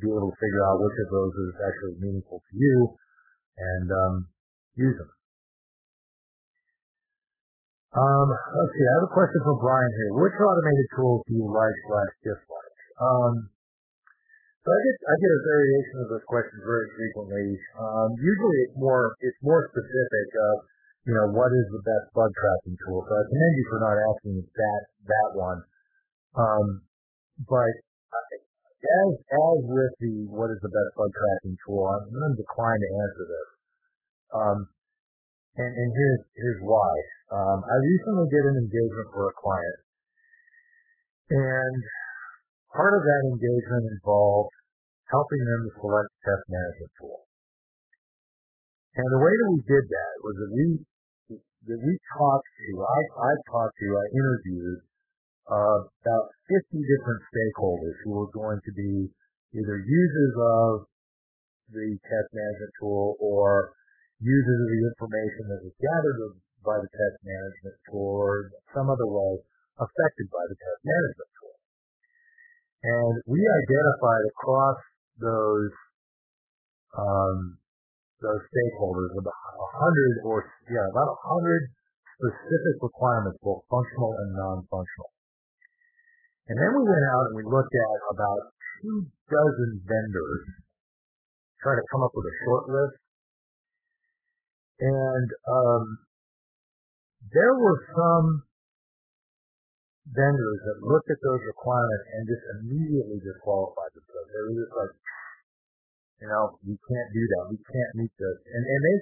be 0.00 0.08
able 0.08 0.32
to 0.32 0.38
figure 0.40 0.64
out 0.66 0.80
which 0.80 0.98
of 1.04 1.08
those 1.12 1.34
is 1.36 1.54
actually 1.60 1.96
meaningful 2.00 2.40
to 2.40 2.52
you 2.56 2.76
and 3.58 3.86
um, 3.92 4.14
use 4.74 4.96
them. 4.96 5.12
Um, 7.92 8.28
let's 8.32 8.72
see, 8.72 8.86
I 8.88 8.92
have 8.96 9.04
a 9.04 9.12
question 9.12 9.40
from 9.44 9.60
Brian 9.60 9.92
here. 10.00 10.16
Which 10.16 10.32
automated 10.40 10.88
tools 10.96 11.20
do 11.28 11.36
you 11.36 11.44
like 11.44 11.76
slash 11.84 12.12
dislike? 12.24 12.76
Um, 12.96 13.52
so 14.64 14.68
I 14.72 14.78
get 14.80 14.96
I 14.96 15.14
get 15.20 15.28
a 15.28 15.40
variation 15.42 15.96
of 16.00 16.08
this 16.16 16.24
question 16.24 16.56
very 16.64 16.88
frequently. 16.96 17.52
Um, 17.76 18.16
usually 18.16 18.58
it's 18.64 18.78
more 18.80 19.12
it's 19.20 19.36
more 19.44 19.68
specific 19.68 20.28
of 20.38 20.54
you 21.02 21.14
know 21.14 21.34
what 21.34 21.50
is 21.50 21.66
the 21.74 21.82
best 21.82 22.14
bug 22.14 22.30
tracking 22.30 22.78
tool. 22.86 23.02
So 23.02 23.10
I 23.10 23.22
commend 23.26 23.54
you 23.58 23.66
for 23.66 23.80
not 23.82 23.96
asking 23.98 24.34
that 24.38 24.82
that 25.10 25.30
one. 25.34 25.60
Um, 26.38 26.66
but 27.42 27.72
as 28.82 29.10
as 29.18 29.58
with 29.66 29.94
the 29.98 30.30
what 30.30 30.54
is 30.54 30.62
the 30.62 30.70
best 30.70 30.92
bug 30.94 31.10
tracking 31.10 31.58
tool, 31.66 31.90
I'm 31.90 32.06
going 32.06 32.38
to 32.38 32.38
decline 32.38 32.78
to 32.78 32.90
answer 33.02 33.24
this. 33.26 33.48
Um, 34.30 34.58
and, 35.58 35.72
and 35.74 35.90
here's 35.90 36.22
here's 36.38 36.60
why. 36.62 36.92
Um, 37.34 37.66
I 37.66 37.76
recently 37.82 38.28
did 38.30 38.44
an 38.46 38.56
engagement 38.62 39.08
for 39.10 39.26
a 39.26 39.34
client, 39.34 39.78
and 41.34 41.76
part 42.70 42.94
of 42.94 43.02
that 43.02 43.22
engagement 43.26 43.90
involved 43.90 44.54
helping 45.10 45.42
them 45.42 45.60
to 45.66 45.70
select 45.82 46.08
test 46.24 46.44
management 46.46 46.92
tool. 46.96 47.20
And 48.96 49.08
the 49.08 49.20
way 49.20 49.32
that 49.32 49.50
we 49.50 49.60
did 49.64 49.84
that 49.88 50.14
was 50.20 50.34
that 50.40 50.52
we 50.52 50.66
that 51.66 51.78
we 51.78 51.94
talked 52.18 52.50
to, 52.58 52.68
I, 52.82 53.00
I 53.22 53.32
talked 53.46 53.76
to, 53.78 53.86
I 53.86 54.06
interviewed 54.10 54.80
uh, 55.46 55.78
about 55.86 56.26
50 56.50 56.58
different 56.74 57.22
stakeholders 57.30 57.96
who 58.02 58.18
were 58.18 58.30
going 58.34 58.58
to 58.62 58.72
be 58.74 59.10
either 59.54 59.76
users 59.78 60.34
of 60.38 60.70
the 61.70 61.88
test 62.02 62.28
management 62.34 62.72
tool 62.80 63.16
or 63.20 63.74
users 64.20 64.58
of 64.62 64.68
the 64.70 64.82
information 64.90 65.42
that 65.50 65.60
was 65.66 65.74
gathered 65.78 66.18
by 66.62 66.78
the 66.78 66.90
test 66.90 67.16
management 67.26 67.76
tool 67.90 68.22
or 68.22 68.50
some 68.74 68.86
other 68.90 69.06
way 69.06 69.32
affected 69.78 70.26
by 70.30 70.44
the 70.46 70.56
test 70.58 70.80
management 70.82 71.30
tool. 71.42 71.56
And 72.82 73.14
we 73.26 73.40
identified 73.42 74.24
across 74.30 74.78
those 75.18 75.74
um, 76.98 77.61
those 78.22 78.42
stakeholders 78.48 79.12
about 79.18 79.34
a 79.34 79.68
hundred 79.82 80.14
or 80.24 80.46
yeah 80.70 80.86
about 80.88 81.10
a 81.10 81.18
hundred 81.26 81.74
specific 82.22 82.78
requirements, 82.78 83.38
both 83.42 83.66
functional 83.66 84.14
and 84.14 84.30
non-functional. 84.38 85.10
And 86.46 86.56
then 86.58 86.70
we 86.70 86.82
went 86.86 87.06
out 87.10 87.24
and 87.30 87.36
we 87.38 87.46
looked 87.46 87.74
at 87.74 87.98
about 88.14 88.40
two 88.78 89.10
dozen 89.26 89.70
vendors, 89.82 90.42
trying 91.62 91.82
to 91.82 91.86
come 91.90 92.02
up 92.02 92.14
with 92.14 92.26
a 92.26 92.36
short 92.46 92.64
list. 92.70 92.98
And 94.82 95.28
um, 95.50 95.84
there 97.30 97.54
were 97.58 97.78
some 97.94 98.26
vendors 100.10 100.60
that 100.66 100.82
looked 100.82 101.10
at 101.10 101.22
those 101.22 101.42
requirements 101.46 102.06
and 102.10 102.22
just 102.26 102.44
immediately 102.58 103.22
disqualified 103.22 103.94
themselves. 103.94 104.28
They 104.34 104.42
were 104.42 104.58
just 104.58 104.74
like, 104.74 104.94
you 106.22 106.28
know, 106.30 106.54
we 106.62 106.78
can't 106.78 107.10
do 107.10 107.24
that. 107.34 107.44
We 107.50 107.58
can't 107.58 107.92
meet 107.98 108.14
this. 108.14 108.38
And 108.46 108.62
and 108.62 108.80
they 108.86 108.96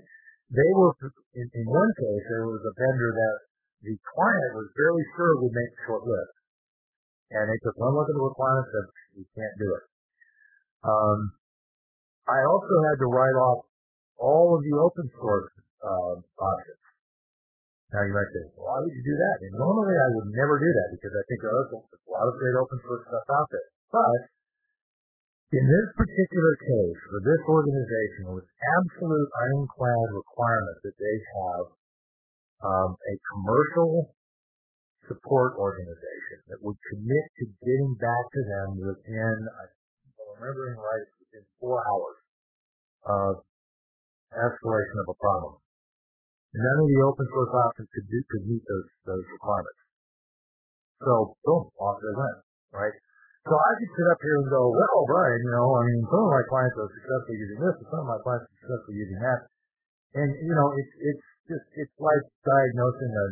they 0.56 0.70
were 0.72 0.96
in, 1.36 1.46
in 1.52 1.64
one 1.68 1.92
case 2.00 2.24
there 2.32 2.48
was 2.48 2.64
a 2.64 2.72
vendor 2.72 3.10
that 3.12 3.36
the 3.84 3.94
client 4.16 4.50
was 4.56 4.72
fairly 4.72 5.04
sure 5.12 5.36
would 5.44 5.52
make 5.52 5.72
short 5.84 6.08
list. 6.08 6.32
And 7.30 7.44
they 7.46 7.60
took 7.62 7.76
one 7.76 7.92
look 7.92 8.08
at 8.08 8.16
the 8.16 8.24
requirements 8.24 8.72
and 8.72 8.88
said, 8.88 8.88
we 9.20 9.24
can't 9.36 9.56
do 9.60 9.68
it. 9.68 9.84
Um, 10.82 11.18
I 12.26 12.40
also 12.48 12.74
had 12.90 12.98
to 13.04 13.08
write 13.12 13.38
off 13.38 13.68
all 14.18 14.56
of 14.56 14.60
the 14.64 14.74
open 14.80 15.06
source 15.14 15.52
uh, 15.84 16.14
options. 16.24 16.84
Now 17.92 18.02
you 18.06 18.14
might 18.14 18.30
say, 18.32 18.44
why 18.56 18.80
would 18.80 18.94
you 18.94 19.04
do 19.04 19.16
that? 19.16 19.36
And 19.44 19.54
normally 19.60 19.96
I 19.96 20.08
would 20.14 20.28
never 20.32 20.56
do 20.58 20.70
that 20.72 20.88
because 20.94 21.12
I 21.14 21.22
think 21.26 21.38
there's 21.42 21.72
a 21.74 22.10
lot 22.10 22.26
of 22.28 22.34
great 22.40 22.56
open 22.56 22.78
source 22.82 23.04
stuff 23.06 23.26
out 23.28 23.48
there. 23.50 23.68
But 23.92 24.20
in 25.50 25.64
this 25.66 25.88
particular 25.98 26.54
case, 26.62 27.00
for 27.10 27.20
this 27.26 27.42
organization, 27.50 28.30
it 28.30 28.36
was 28.38 28.46
absolute 28.78 29.30
ironclad 29.34 30.08
requirement 30.14 30.78
that 30.86 30.94
they 30.94 31.16
have 31.42 31.64
um, 32.62 32.90
a 32.94 33.14
commercial 33.34 34.14
support 35.10 35.58
organization 35.58 36.38
that 36.54 36.62
would 36.62 36.78
commit 36.94 37.24
to 37.42 37.44
getting 37.66 37.98
back 37.98 38.24
to 38.30 38.42
them 38.46 38.68
within, 38.78 39.36
I'm 39.50 39.74
remembering 40.38 40.78
right, 40.78 41.06
within 41.18 41.42
four 41.58 41.82
hours 41.82 42.18
of 43.10 43.32
escalation 44.30 44.96
of 45.02 45.08
a 45.10 45.18
problem. 45.18 45.58
None 46.54 46.78
of 46.78 46.86
the 46.86 47.00
open 47.10 47.26
source 47.26 47.54
options 47.58 47.90
could, 47.90 48.06
do, 48.06 48.18
could 48.30 48.46
meet 48.46 48.62
those, 48.62 48.90
those 49.02 49.26
requirements. 49.34 49.82
So, 51.02 51.34
boom, 51.42 51.74
off 51.74 51.98
they 51.98 52.14
went, 52.14 52.38
right? 52.70 52.94
So 53.48 53.56
I 53.56 53.72
could 53.80 53.92
sit 53.96 54.06
up 54.12 54.20
here 54.20 54.36
and 54.36 54.48
go, 54.52 54.68
well, 54.68 55.00
Brian, 55.08 55.40
you 55.40 55.52
know, 55.56 55.68
I 55.72 55.82
mean, 55.88 56.04
some 56.12 56.28
of 56.28 56.30
my 56.30 56.44
clients 56.52 56.76
are 56.76 56.92
successful 56.92 57.34
using 57.40 57.60
this, 57.64 57.76
and 57.80 57.88
some 57.88 58.02
of 58.04 58.08
my 58.12 58.20
clients 58.20 58.44
are 58.44 58.56
successful 58.60 58.92
using 58.92 59.16
that. 59.16 59.40
And, 60.12 60.28
you 60.44 60.52
know, 60.52 60.68
it's, 60.76 60.94
it's 61.00 61.26
just, 61.48 61.66
it's 61.80 61.96
like 61.96 62.24
diagnosing 62.44 63.12
an 63.16 63.30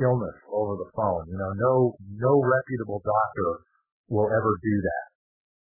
illness 0.00 0.38
over 0.48 0.80
the 0.80 0.88
phone. 0.96 1.28
You 1.28 1.36
know, 1.36 1.52
no, 1.52 1.72
no 2.16 2.32
reputable 2.40 3.04
doctor 3.04 3.48
will 4.08 4.32
ever 4.32 4.52
do 4.64 4.74
that. 4.80 5.04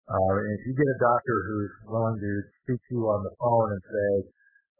Uh, 0.09 0.33
and 0.41 0.53
if 0.57 0.61
you 0.65 0.73
get 0.73 0.89
a 0.89 0.97
doctor 0.97 1.35
who's 1.45 1.73
willing 1.93 2.17
to 2.17 2.31
speak 2.65 2.81
to 2.89 2.91
you 2.97 3.05
on 3.05 3.21
the 3.21 3.33
phone 3.37 3.69
and 3.77 3.81
say, 3.85 4.11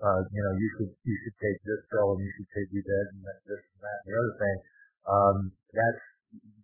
uh, 0.01 0.21
you 0.33 0.41
know, 0.41 0.53
you 0.57 0.67
should, 0.79 0.91
you 1.05 1.15
should 1.21 1.37
take 1.37 1.59
this 1.61 1.85
pill 1.93 2.17
and 2.17 2.25
you 2.25 2.31
should 2.41 2.49
take 2.57 2.69
that 2.73 3.05
and 3.13 3.21
this 3.45 3.61
and 3.61 3.81
that 3.85 3.97
and 4.01 4.07
the 4.09 4.15
other 4.17 4.35
thing, 4.41 4.57
um, 5.05 5.37
that's 5.69 6.01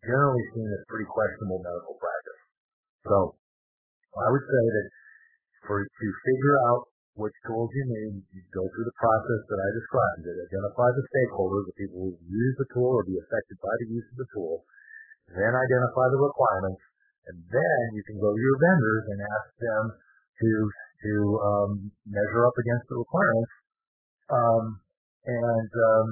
generally 0.06 0.46
seen 0.54 0.70
as 0.70 0.86
pretty 0.86 1.10
questionable 1.10 1.62
medical 1.62 1.98
practice. 1.98 2.42
So 3.06 3.18
I 4.16 4.28
would 4.30 4.46
say 4.46 4.64
that 4.70 4.88
for 5.66 5.82
to 5.82 6.08
figure 6.24 6.58
out 6.70 6.88
which 7.16 7.36
tools 7.48 7.72
you 7.72 7.86
need, 7.88 8.14
you 8.36 8.44
go 8.52 8.68
through 8.68 8.88
the 8.88 9.00
process 9.00 9.42
that 9.48 9.60
I 9.60 9.70
described. 9.72 10.22
That 10.28 10.36
identify 10.36 10.90
the 10.94 11.06
stakeholders, 11.10 11.64
the 11.72 11.80
people 11.80 12.00
who 12.06 12.12
use 12.28 12.56
the 12.60 12.68
tool 12.76 12.92
or 12.92 13.08
be 13.08 13.16
affected 13.18 13.58
by 13.64 13.72
the 13.82 13.88
use 13.88 14.08
of 14.14 14.18
the 14.20 14.30
tool. 14.36 14.68
Then 15.32 15.54
identify 15.56 16.06
the 16.12 16.22
requirements, 16.22 16.84
and 17.32 17.38
then 17.50 17.84
you 17.98 18.04
can 18.06 18.22
go 18.22 18.30
to 18.30 18.42
your 18.42 18.58
vendors 18.62 19.04
and 19.10 19.20
ask 19.26 19.50
them 19.58 19.84
to 20.44 20.52
to 21.06 21.14
um, 21.42 21.72
measure 22.06 22.44
up 22.46 22.56
against 22.62 22.86
the 22.92 22.98
requirements. 23.00 23.54
Um, 24.30 24.66
and 25.26 25.72
um, 25.72 26.08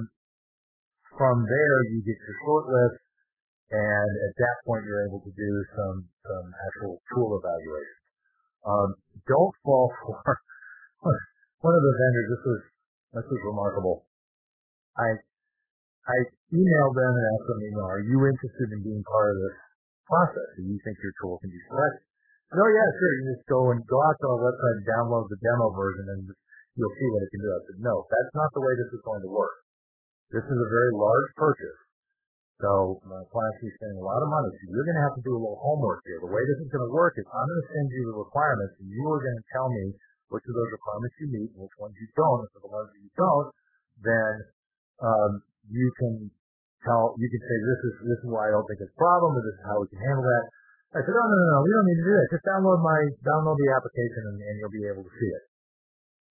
from 1.14 1.46
there, 1.46 1.78
you 1.94 2.02
get 2.02 2.18
your 2.18 2.36
short 2.42 2.64
list 2.66 3.03
and 3.72 4.10
at 4.28 4.34
that 4.36 4.56
point 4.66 4.84
you're 4.84 5.06
able 5.08 5.22
to 5.24 5.32
do 5.32 5.50
some 5.72 6.04
some 6.24 6.46
actual 6.68 7.00
tool 7.12 7.38
evaluation. 7.40 8.00
Um, 8.64 8.88
don't 9.28 9.54
fall 9.64 9.88
for 10.04 10.16
one 11.64 11.74
of 11.76 11.82
the 11.84 11.94
vendors. 11.96 12.28
This 12.32 12.42
was 12.44 12.60
this 13.20 13.26
was 13.30 13.40
remarkable. 13.44 14.04
I 14.98 15.16
I 16.04 16.16
emailed 16.52 16.94
them 16.96 17.12
and 17.16 17.24
asked 17.32 17.48
them, 17.48 17.60
you 17.64 17.72
know, 17.76 17.88
are 17.88 18.04
you 18.04 18.18
interested 18.28 18.68
in 18.76 18.80
being 18.84 19.04
part 19.08 19.32
of 19.32 19.36
this 19.40 19.56
process? 20.04 20.48
Do 20.60 20.62
you 20.68 20.76
think 20.84 21.00
your 21.00 21.16
tool 21.24 21.40
can 21.40 21.48
be 21.48 21.60
selected? 21.64 22.04
Oh 22.54 22.70
yeah, 22.70 22.88
sure. 23.00 23.12
You 23.18 23.22
just 23.34 23.48
go 23.48 23.72
and 23.72 23.80
go 23.88 23.98
out 24.04 24.16
to 24.20 24.26
our 24.28 24.40
website 24.44 24.76
and 24.78 24.86
download 24.86 25.26
the 25.32 25.40
demo 25.40 25.72
version 25.72 26.06
and 26.12 26.22
you'll 26.76 26.96
see 27.00 27.08
what 27.10 27.24
it 27.24 27.30
can 27.32 27.42
do. 27.42 27.50
I 27.50 27.60
said, 27.66 27.78
no, 27.80 28.04
that's 28.06 28.34
not 28.36 28.50
the 28.52 28.62
way 28.62 28.72
this 28.76 28.92
is 28.92 29.02
going 29.02 29.22
to 29.24 29.32
work. 29.32 29.56
this 30.34 30.42
is 30.42 30.58
a 30.58 30.68
very 30.70 30.92
large 30.94 31.30
purchase. 31.38 31.78
So 32.62 33.02
my 33.02 33.18
to 33.18 33.66
spending 33.66 33.98
a 33.98 34.06
lot 34.06 34.22
of 34.22 34.30
money. 34.30 34.50
So 34.54 34.62
you're 34.70 34.86
going 34.86 34.98
to 34.98 35.06
have 35.10 35.16
to 35.18 35.24
do 35.26 35.34
a 35.34 35.40
little 35.42 35.58
homework 35.58 36.06
here. 36.06 36.22
The 36.22 36.30
way 36.30 36.38
this 36.46 36.62
is 36.62 36.70
going 36.70 36.86
to 36.86 36.94
work 36.94 37.18
is 37.18 37.26
I'm 37.26 37.48
going 37.50 37.62
to 37.66 37.70
send 37.74 37.86
you 37.90 38.02
the 38.14 38.16
requirements 38.22 38.78
and 38.78 38.86
you 38.86 39.02
are 39.10 39.18
going 39.18 39.38
to 39.42 39.46
tell 39.50 39.68
me 39.74 39.84
which 40.30 40.46
of 40.46 40.54
those 40.54 40.70
requirements 40.70 41.14
you 41.18 41.26
meet 41.34 41.50
and 41.50 41.60
which 41.66 41.76
ones 41.82 41.98
you 41.98 42.06
don't. 42.14 42.46
And 42.46 42.50
for 42.54 42.62
the 42.62 42.70
ones 42.70 42.88
that 42.94 43.02
you 43.02 43.12
don't, 43.18 43.48
then 44.06 44.32
um, 45.02 45.32
you 45.66 45.88
can 45.98 46.30
tell, 46.86 47.18
you 47.18 47.26
can 47.26 47.42
say, 47.42 47.56
this 47.58 47.80
is, 47.90 47.94
this 48.06 48.20
is 48.22 48.28
why 48.30 48.46
I 48.46 48.54
don't 48.54 48.66
think 48.70 48.78
it's 48.86 48.94
a 48.94 49.00
problem, 49.02 49.34
or 49.34 49.42
this 49.42 49.56
is 49.58 49.64
how 49.66 49.82
we 49.82 49.90
can 49.90 49.98
handle 49.98 50.22
that. 50.22 50.44
I 50.94 51.02
said, 51.02 51.10
oh, 51.10 51.26
no, 51.26 51.34
no, 51.34 51.46
no, 51.58 51.60
we 51.66 51.70
don't 51.74 51.88
need 51.90 52.00
to 52.00 52.06
do 52.06 52.14
that. 52.14 52.28
Just 52.38 52.46
download 52.46 52.78
my, 52.78 52.98
download 53.26 53.58
the 53.58 53.68
application 53.74 54.22
and, 54.30 54.38
and 54.38 54.54
you'll 54.62 54.78
be 54.78 54.86
able 54.86 55.02
to 55.02 55.14
see 55.18 55.30
it. 55.34 55.44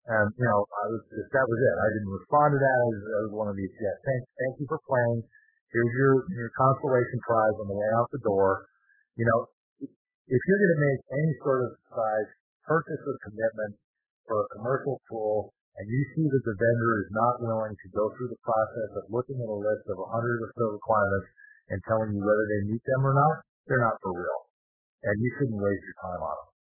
And, 0.06 0.32
you 0.32 0.47
know, 0.48 0.64
I 0.64 0.84
was 0.88 1.02
that 1.12 1.44
was 1.44 1.59
it. 1.60 1.74
I 1.76 1.88
didn't 1.93 2.14
respond 2.14 2.48
to 2.56 2.59
that. 2.62 2.76
I 2.78 2.86
was, 2.88 3.01
I 3.05 3.20
was 3.26 3.32
one 3.36 3.48
of 3.52 3.56
these, 3.59 3.74
yeah, 3.74 3.97
thank, 4.06 4.22
thank 4.38 4.55
you 4.62 4.66
for 4.70 4.80
playing. 4.86 5.26
Here's 5.74 5.94
your, 5.98 6.14
your 6.32 6.51
consolation 6.55 7.18
prize 7.26 7.56
on 7.59 7.66
the 7.66 7.76
way 7.76 7.90
out 7.98 8.09
the 8.14 8.22
door. 8.22 8.70
You 9.18 9.26
know, 9.26 9.40
if 9.82 10.40
you're 10.43 10.62
going 10.62 10.74
to 10.74 10.84
make 10.86 11.01
any 11.10 11.32
sort 11.43 11.60
of 11.66 11.70
size 11.90 12.30
purchase 12.66 13.02
or 13.06 13.16
commitment 13.22 13.78
for 14.26 14.43
a 14.43 14.51
commercial 14.59 14.98
tool, 15.10 15.55
and 15.76 15.86
you 15.86 16.02
see 16.16 16.26
that 16.26 16.44
the 16.47 16.56
vendor 16.56 16.93
is 17.05 17.10
not 17.12 17.34
willing 17.44 17.76
to 17.76 17.88
go 17.93 18.09
through 18.16 18.32
the 18.32 18.43
process 18.43 18.90
of 18.97 19.12
looking 19.12 19.36
at 19.36 19.48
a 19.51 19.59
list 19.60 19.84
of 19.93 20.01
100 20.01 20.09
or 20.09 20.51
so 20.56 20.64
requirements 20.72 21.30
and 21.68 21.78
telling 21.84 22.16
you 22.16 22.22
whether 22.24 22.47
they 22.48 22.72
meet 22.72 22.82
them 22.86 23.02
or 23.05 23.12
not, 23.12 23.44
they're 23.68 23.82
not 23.82 24.01
for 24.01 24.16
real. 24.16 24.40
And 25.05 25.14
you 25.20 25.30
shouldn't 25.36 25.60
waste 25.60 25.84
your 25.84 25.98
time 26.01 26.22
on 26.24 26.36
them. 26.40 26.56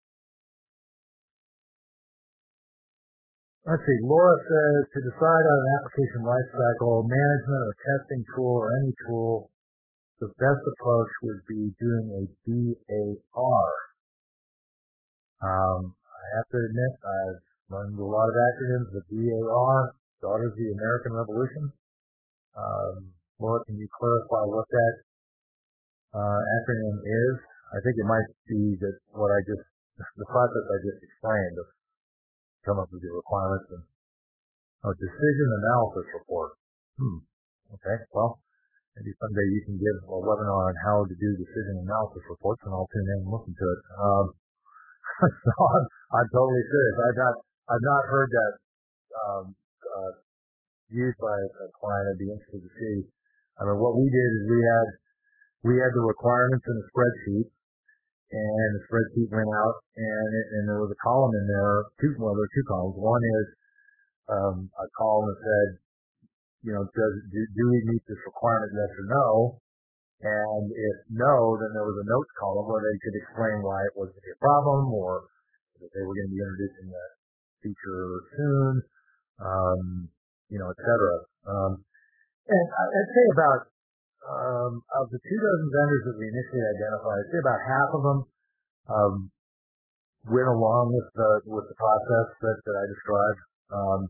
Let's 3.64 3.80
see, 3.88 3.96
Laura 4.04 4.36
says 4.44 4.92
to 4.92 5.00
decide 5.08 5.44
on 5.48 5.56
an 5.56 5.70
application 5.80 6.20
lifecycle 6.20 7.08
management 7.08 7.62
or 7.64 7.72
testing 7.80 8.20
tool 8.36 8.60
or 8.60 8.68
any 8.76 8.92
tool, 9.08 9.48
the 10.20 10.28
best 10.36 10.60
approach 10.68 11.08
would 11.24 11.40
be 11.48 11.72
doing 11.80 12.12
a 12.12 12.22
DAR. 12.44 13.68
Um, 15.40 15.96
I 15.96 16.24
have 16.36 16.48
to 16.52 16.60
admit, 16.60 16.92
I've 17.08 17.44
learned 17.72 17.96
a 17.96 18.04
lot 18.04 18.28
of 18.28 18.36
acronyms. 18.36 18.92
The 19.00 19.04
DAR, 19.08 19.96
Daughters 20.20 20.52
of 20.52 20.60
the 20.60 20.68
American 20.76 21.12
Revolution. 21.16 21.72
Um, 22.60 23.16
Laura, 23.40 23.64
can 23.64 23.80
you 23.80 23.88
clarify 23.88 24.44
what 24.44 24.68
that 24.68 24.94
uh, 26.12 26.40
acronym 26.60 27.00
is? 27.00 27.34
I 27.72 27.80
think 27.80 27.96
it 27.96 28.04
might 28.04 28.28
be 28.44 28.76
that 28.84 28.96
what 29.16 29.32
I 29.32 29.40
just, 29.48 29.64
the 30.20 30.28
process 30.28 30.64
I 30.68 30.78
just 30.84 31.00
explained 31.00 31.56
of 31.64 31.73
come 32.64 32.80
up 32.80 32.88
with 32.90 33.04
your 33.04 33.20
requirements 33.20 33.68
and 33.70 33.84
a 34.84 34.92
decision 35.00 35.48
analysis 35.64 36.06
report. 36.12 36.56
Hmm. 37.00 37.24
Okay. 37.72 37.96
Well, 38.12 38.40
maybe 38.96 39.16
someday 39.16 39.46
you 39.48 39.62
can 39.64 39.76
give 39.80 39.96
a 40.08 40.18
webinar 40.20 40.68
on 40.68 40.76
how 40.84 41.08
to 41.08 41.14
do 41.16 41.28
decision 41.40 41.80
analysis 41.84 42.24
reports, 42.28 42.60
and 42.64 42.72
I'll 42.72 42.88
tune 42.92 43.08
in 43.08 43.24
and 43.24 43.32
listen 43.32 43.54
to 43.56 43.66
it. 43.72 43.80
Um, 43.96 44.26
so 45.44 45.52
I'm, 45.56 45.84
I'm 46.20 46.28
totally 46.32 46.64
serious. 46.68 46.96
I've 47.00 47.20
not 47.20 47.34
I've 47.64 47.86
not 47.86 48.02
heard 48.12 48.30
that 48.32 48.52
um, 49.14 49.44
uh, 49.82 50.12
used 50.92 51.16
by 51.16 51.32
a 51.32 51.66
client. 51.72 52.04
I'd 52.12 52.20
be 52.20 52.28
interested 52.28 52.60
to 52.60 52.72
see. 52.76 52.96
I 53.56 53.64
mean, 53.64 53.78
what 53.80 53.96
we 53.96 54.04
did 54.04 54.30
is 54.36 54.42
we 54.50 54.60
had 54.60 54.88
we 55.64 55.74
had 55.80 55.92
the 55.96 56.04
requirements 56.04 56.66
in 56.68 56.76
a 56.76 56.84
spreadsheet, 56.92 57.48
and 58.32 58.68
the 58.76 58.82
spreadsheet 58.88 59.28
went 59.28 59.52
out, 59.52 59.76
and 59.96 60.30
and 60.56 60.62
there 60.68 60.80
was 60.80 60.92
a 60.92 61.00
column 61.04 61.34
in 61.36 61.44
there. 61.44 61.74
Two 62.00 62.16
well, 62.16 62.32
there 62.32 62.48
are 62.48 62.54
two 62.56 62.66
columns. 62.66 62.96
One 62.96 63.24
is 63.24 63.46
um, 64.32 64.56
a 64.80 64.86
column 64.96 65.26
that 65.28 65.40
said, 65.44 65.68
you 66.64 66.72
know, 66.72 66.84
does 66.88 67.14
do, 67.28 67.40
do 67.44 67.64
we 67.68 67.80
meet 67.92 68.04
this 68.08 68.20
requirement? 68.24 68.72
Yes 68.72 68.92
or 68.96 69.06
no. 69.10 69.28
And 70.24 70.64
if 70.72 70.96
no, 71.12 71.60
then 71.60 71.76
there 71.76 71.84
was 71.84 72.00
a 72.00 72.06
notes 72.08 72.32
column 72.40 72.64
where 72.64 72.80
they 72.80 72.96
could 73.04 73.16
explain 73.20 73.60
why 73.60 73.76
it 73.84 73.92
wasn't 73.92 74.24
a 74.24 74.32
problem, 74.40 74.88
or 74.88 75.28
that 75.84 75.92
they 75.92 76.00
were 76.00 76.16
going 76.16 76.32
to 76.32 76.34
be 76.34 76.40
introducing 76.40 76.88
that 76.88 77.12
feature 77.60 78.04
soon, 78.32 78.72
um, 79.44 80.08
you 80.48 80.56
know, 80.56 80.72
et 80.72 80.80
cetera. 80.80 81.16
Um, 81.44 81.72
and 82.48 82.66
I'd 82.72 83.12
say 83.12 83.26
about 83.36 83.60
um, 84.24 84.80
of 85.00 85.12
the 85.12 85.20
two 85.20 85.38
dozen 85.38 85.68
vendors 85.68 86.04
that 86.08 86.16
we 86.16 86.24
initially 86.28 86.64
identified, 86.64 87.18
I'd 87.20 87.30
say 87.32 87.40
about 87.44 87.60
half 87.60 87.90
of 87.92 88.02
them 88.02 88.18
um, 88.88 89.14
went 90.28 90.48
along 90.48 90.96
with 90.96 91.08
the 91.12 91.30
with 91.44 91.68
the 91.68 91.76
process 91.76 92.28
that, 92.40 92.56
that 92.64 92.76
I 92.76 92.84
described, 92.88 93.40
um, 93.76 94.00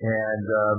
and 0.00 0.46
um, 0.48 0.78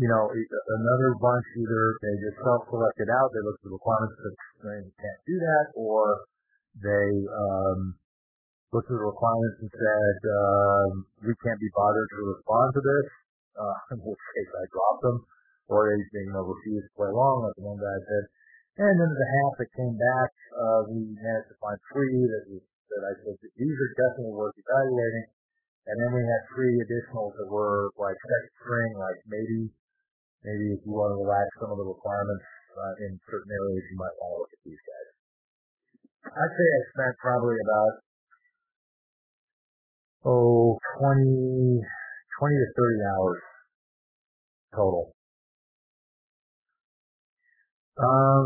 you 0.00 0.08
know 0.08 0.32
another 0.32 1.10
bunch 1.20 1.46
either 1.60 1.82
they 2.00 2.14
just 2.24 2.40
self-selected 2.40 3.08
out, 3.12 3.28
they 3.36 3.44
looked 3.44 3.60
at 3.60 3.68
the 3.68 3.76
requirements 3.76 4.16
and 4.16 4.34
said 4.64 4.80
you 4.88 4.94
can't 4.96 5.22
do 5.28 5.36
that, 5.36 5.66
or 5.76 6.04
they 6.80 7.08
um, 7.28 7.80
looked 8.72 8.88
at 8.88 8.96
the 8.96 9.04
requirements 9.04 9.60
and 9.60 9.72
said 9.76 10.16
um, 10.24 10.90
we 11.20 11.36
can't 11.44 11.60
be 11.60 11.68
bothered 11.76 12.08
to 12.16 12.20
respond 12.32 12.68
to 12.72 12.80
this. 12.80 13.08
Uh, 13.50 13.76
in 13.92 13.98
which 14.00 14.24
case 14.32 14.48
I 14.56 14.64
dropped 14.72 15.02
them 15.04 15.18
or 15.70 15.94
he's 15.94 16.10
being 16.10 16.34
able 16.34 16.50
to 16.50 16.74
play 16.98 17.06
along, 17.06 17.46
like 17.46 17.54
the 17.54 17.62
one 17.62 17.78
guy 17.78 17.98
said. 18.02 18.24
And 18.82 18.96
then 18.98 19.10
the 19.10 19.30
half 19.38 19.52
that 19.62 19.70
came 19.78 19.94
back, 19.94 20.30
uh, 20.50 20.80
we 20.90 21.14
managed 21.14 21.54
to 21.54 21.58
find 21.62 21.78
three 21.94 22.26
that 22.26 22.44
was, 22.50 22.64
that 22.90 23.02
I 23.06 23.12
said 23.22 23.38
these 23.54 23.78
are 23.78 23.92
definitely 23.94 24.34
worth 24.34 24.58
evaluating. 24.58 25.30
And 25.86 25.96
then 25.96 26.10
we 26.10 26.22
had 26.26 26.42
three 26.50 26.74
additionals 26.82 27.38
that 27.38 27.46
were 27.46 27.94
like 27.94 28.18
second 28.18 28.52
string, 28.58 28.90
like 28.98 29.20
maybe, 29.30 29.70
maybe 30.42 30.66
if 30.74 30.82
you 30.82 30.90
want 30.90 31.14
to 31.14 31.22
relax 31.22 31.46
some 31.62 31.70
of 31.70 31.78
the 31.78 31.86
requirements 31.86 32.46
uh, 32.74 32.94
in 33.06 33.14
certain 33.30 33.50
areas, 33.54 33.84
you 33.90 33.98
might 33.98 34.16
want 34.18 34.30
to 34.34 34.38
look 34.42 34.52
at 34.54 34.62
these 34.66 34.82
guys. 34.82 35.08
I'd 36.34 36.54
say 36.58 36.66
I 36.66 36.80
spent 36.94 37.14
probably 37.22 37.58
about, 37.62 37.94
oh, 40.26 40.78
20, 40.98 41.78
20 41.78 41.84
to 41.84 42.68
30 42.74 43.12
hours 43.14 43.40
total 44.74 45.14
um, 48.00 48.42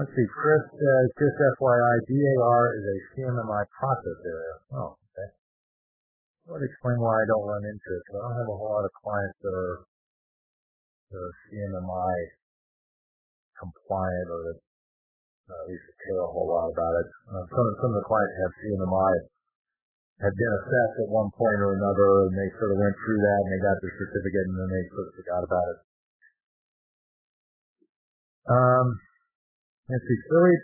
let's 0.00 0.12
see. 0.16 0.26
Chris 0.28 0.64
says, 0.72 1.04
just 1.20 1.36
FYI, 1.60 1.96
DAR 2.08 2.62
is 2.76 2.84
a 2.84 2.98
CMMI 3.12 3.62
process 3.76 4.18
area. 4.24 4.54
Oh, 4.72 4.96
okay. 4.96 5.28
I 6.48 6.48
would 6.56 6.64
explain 6.64 7.00
why 7.00 7.14
I 7.20 7.26
don't 7.28 7.46
run 7.46 7.64
into 7.64 7.90
it. 7.94 8.02
I 8.10 8.20
don't 8.20 8.38
have 8.40 8.50
a 8.50 8.56
whole 8.56 8.72
lot 8.72 8.84
of 8.84 8.92
clients 9.00 9.38
that 9.44 9.54
are, 9.54 9.76
that 11.12 11.20
are 11.20 11.34
CMMI 11.52 12.16
compliant 13.60 14.28
or 14.28 14.40
that 14.50 14.58
uh, 15.44 15.60
at 15.60 15.66
least 15.68 15.84
care 16.04 16.20
a 16.20 16.28
whole 16.32 16.48
lot 16.48 16.72
about 16.72 16.94
it. 17.04 17.08
Uh, 17.28 17.44
some, 17.52 17.68
some 17.84 17.90
of 17.92 17.98
the 18.00 18.08
clients 18.08 18.34
have 18.40 18.52
CMMI 18.64 19.12
had 20.24 20.34
been 20.40 20.54
assessed 20.62 20.96
at 21.04 21.10
one 21.10 21.28
point 21.36 21.58
or 21.60 21.76
another, 21.76 22.30
and 22.30 22.34
they 22.38 22.48
sort 22.56 22.72
of 22.72 22.78
went 22.80 22.96
through 23.02 23.20
that, 23.20 23.40
and 23.44 23.50
they 23.50 23.60
got 23.60 23.76
their 23.82 23.92
certificate, 23.98 24.46
and 24.46 24.56
then 24.56 24.70
they 24.72 24.84
sort 24.94 25.06
of 25.10 25.14
forgot 25.20 25.42
about 25.44 25.66
it. 25.74 25.78
Um, 28.44 28.86
let's 29.88 30.04
see. 30.04 30.20
Philip, 30.28 30.62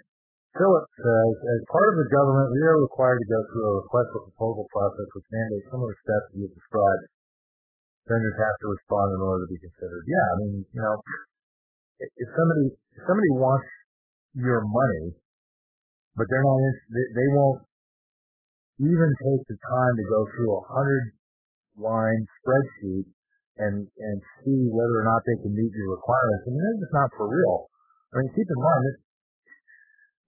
Philip 0.52 0.86
says, 1.00 1.32
as 1.40 1.60
part 1.72 1.88
of 1.88 1.96
the 1.96 2.08
government, 2.12 2.52
we 2.52 2.60
are 2.60 2.84
required 2.84 3.20
to 3.24 3.28
go 3.28 3.40
through 3.48 3.64
a 3.64 3.76
request 3.86 4.08
for 4.12 4.20
proposal 4.28 4.66
process 4.68 5.08
which 5.16 5.28
mandates 5.32 5.68
similar 5.72 5.94
steps 6.04 6.28
you 6.36 6.44
described. 6.52 7.04
Vendors 8.04 8.36
have 8.36 8.56
to 8.60 8.68
respond 8.74 9.16
in 9.16 9.20
order 9.22 9.46
to 9.46 9.50
be 9.54 9.60
considered. 9.62 10.04
Yeah, 10.04 10.26
I 10.26 10.34
mean, 10.42 10.52
you 10.66 10.82
know, 10.82 10.98
if 12.00 12.28
somebody 12.34 12.74
if 12.74 13.02
somebody 13.06 13.32
wants 13.38 13.68
your 14.34 14.66
money, 14.66 15.14
but 16.16 16.26
they're 16.26 16.42
not, 16.42 16.58
they, 16.90 17.06
they 17.14 17.28
won't 17.32 17.62
even 18.80 19.10
take 19.20 19.42
the 19.46 19.58
time 19.60 19.94
to 20.00 20.04
go 20.08 20.20
through 20.32 20.50
a 20.56 20.62
hundred 20.68 21.04
line 21.76 22.20
spreadsheet 22.40 23.06
and 23.60 23.76
and 23.84 24.16
see 24.40 24.60
whether 24.72 24.96
or 24.96 25.06
not 25.06 25.20
they 25.28 25.36
can 25.44 25.52
meet 25.52 25.72
your 25.76 25.92
requirements. 25.92 26.48
I 26.48 26.50
mean, 26.50 26.64
that's 26.64 26.82
just 26.88 26.96
not 26.96 27.10
for 27.14 27.28
real. 27.28 27.68
I 28.16 28.24
mean, 28.24 28.32
keep 28.32 28.48
in 28.48 28.60
mind 28.60 28.82
that 28.88 28.98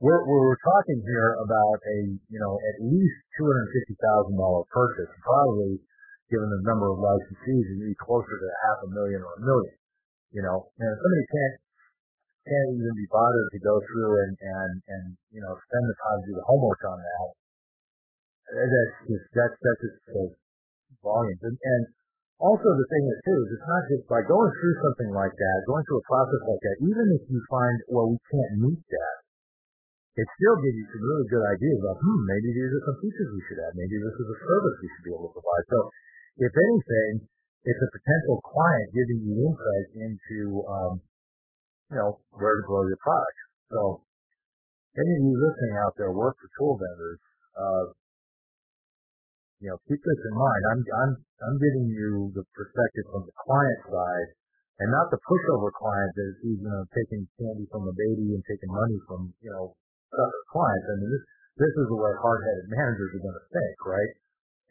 we're 0.05 0.23
we're 0.29 0.61
talking 0.61 1.01
here 1.01 1.41
about 1.41 1.79
a 1.81 1.99
you 2.29 2.41
know 2.43 2.55
at 2.59 2.77
least 2.85 3.19
two 3.39 3.47
hundred 3.49 3.69
fifty 3.73 3.97
thousand 3.97 4.37
dollar 4.37 4.69
purchase. 4.69 5.09
Probably, 5.25 5.81
given 6.29 6.51
the 6.53 6.63
number 6.69 6.93
of 6.93 7.01
licensees, 7.01 7.65
it'd 7.73 7.87
be 7.87 7.97
closer 8.03 8.37
to 8.37 8.49
half 8.69 8.79
a 8.85 8.91
million 8.93 9.25
or 9.25 9.33
a 9.39 9.43
million. 9.43 9.75
You 10.37 10.43
know, 10.45 10.69
and 10.77 10.89
if 10.91 10.99
somebody 11.01 11.27
can't 11.31 11.57
can't 12.43 12.71
even 12.75 12.95
be 12.99 13.07
bothered 13.09 13.49
to 13.55 13.61
go 13.63 13.79
through 13.87 14.13
and 14.27 14.35
and 14.43 14.73
and 14.91 15.05
you 15.31 15.41
know 15.41 15.55
spend 15.55 15.85
the 15.87 15.97
time 16.03 16.19
to 16.21 16.27
do 16.29 16.35
the 16.37 16.47
homework 16.51 16.83
on 16.85 16.99
that. 16.99 17.31
That's 18.53 18.97
just 19.07 19.27
that's 19.33 19.57
that's 19.57 19.83
just 19.87 20.37
volumes 21.01 21.43
and 21.47 21.57
and 21.57 21.83
also 22.41 22.69
the 22.73 22.89
thing 22.89 23.05
is 23.11 23.19
too 23.27 23.39
is 23.45 23.49
it's 23.57 23.69
not 23.69 23.83
just 23.91 24.05
by 24.09 24.21
going 24.25 24.53
through 24.57 24.77
something 24.81 25.11
like 25.13 25.35
that, 25.35 25.57
going 25.69 25.85
through 25.85 26.01
a 26.01 26.09
process 26.09 26.43
like 26.49 26.63
that, 26.63 26.77
even 26.87 27.07
if 27.19 27.23
you 27.29 27.41
find, 27.51 27.77
well, 27.93 28.09
we 28.13 28.19
can't 28.31 28.55
meet 28.63 28.83
that, 28.89 29.17
it 30.13 30.29
still 30.37 30.57
gives 30.61 30.77
you 30.77 30.87
some 30.93 31.05
really 31.09 31.29
good 31.33 31.45
ideas 31.57 31.79
about, 31.81 31.97
hmm, 31.97 32.21
maybe 32.29 32.49
these 32.53 32.69
are 32.69 32.85
some 32.85 32.99
features 33.01 33.29
we 33.33 33.43
should 33.49 33.61
add. 33.65 33.73
Maybe 33.73 33.97
this 33.97 34.17
is 34.17 34.29
a 34.29 34.39
service 34.45 34.77
we 34.85 34.89
should 34.93 35.07
be 35.09 35.13
able 35.17 35.33
to 35.33 35.37
provide. 35.41 35.65
So 35.73 35.79
if 36.37 36.53
anything, 36.53 37.13
it's 37.65 37.81
a 37.81 37.91
potential 37.97 38.37
client 38.45 38.89
giving 38.93 39.21
you 39.25 39.33
insight 39.49 39.89
into, 39.97 40.41
um, 40.69 40.93
you 41.89 41.97
know, 41.97 42.21
where 42.37 42.61
to 42.61 42.65
grow 42.69 42.85
your 42.85 43.01
product. 43.01 43.39
So 43.73 44.05
any 45.01 45.13
of 45.17 45.23
you 45.25 45.37
listening 45.41 45.81
out 45.81 45.97
there 45.97 46.13
work 46.13 46.37
for 46.37 46.49
tool 46.61 46.77
vendors, 46.77 47.21
uh, 47.57 47.85
you 49.63 49.71
know, 49.71 49.79
keep 49.87 50.03
this 50.03 50.23
in 50.27 50.35
mind. 50.35 50.63
I'm, 50.75 50.81
I'm, 50.83 51.13
I'm 51.23 51.57
giving 51.63 51.87
you 51.87 52.35
the 52.35 52.43
perspective 52.51 53.07
from 53.15 53.23
the 53.31 53.37
client 53.47 53.81
side 53.87 54.29
and 54.83 54.91
not 54.91 55.07
the 55.15 55.23
pushover 55.23 55.71
client 55.71 56.11
that 56.19 56.27
is, 56.35 56.37
you 56.43 56.67
know, 56.67 56.83
taking 56.91 57.23
candy 57.39 57.71
from 57.71 57.87
a 57.87 57.95
baby 57.95 58.35
and 58.35 58.43
taking 58.51 58.75
money 58.75 58.99
from, 59.07 59.31
you 59.39 59.55
know, 59.55 59.79
other 60.11 60.43
clients. 60.51 60.87
I 60.91 60.95
mean, 60.99 61.11
this, 61.15 61.25
this 61.63 61.75
is 61.79 61.87
the 61.87 61.95
way 61.95 62.11
hard-headed 62.19 62.67
managers 62.75 63.15
are 63.15 63.23
going 63.23 63.39
to 63.39 63.49
think, 63.55 63.77
right? 63.87 64.13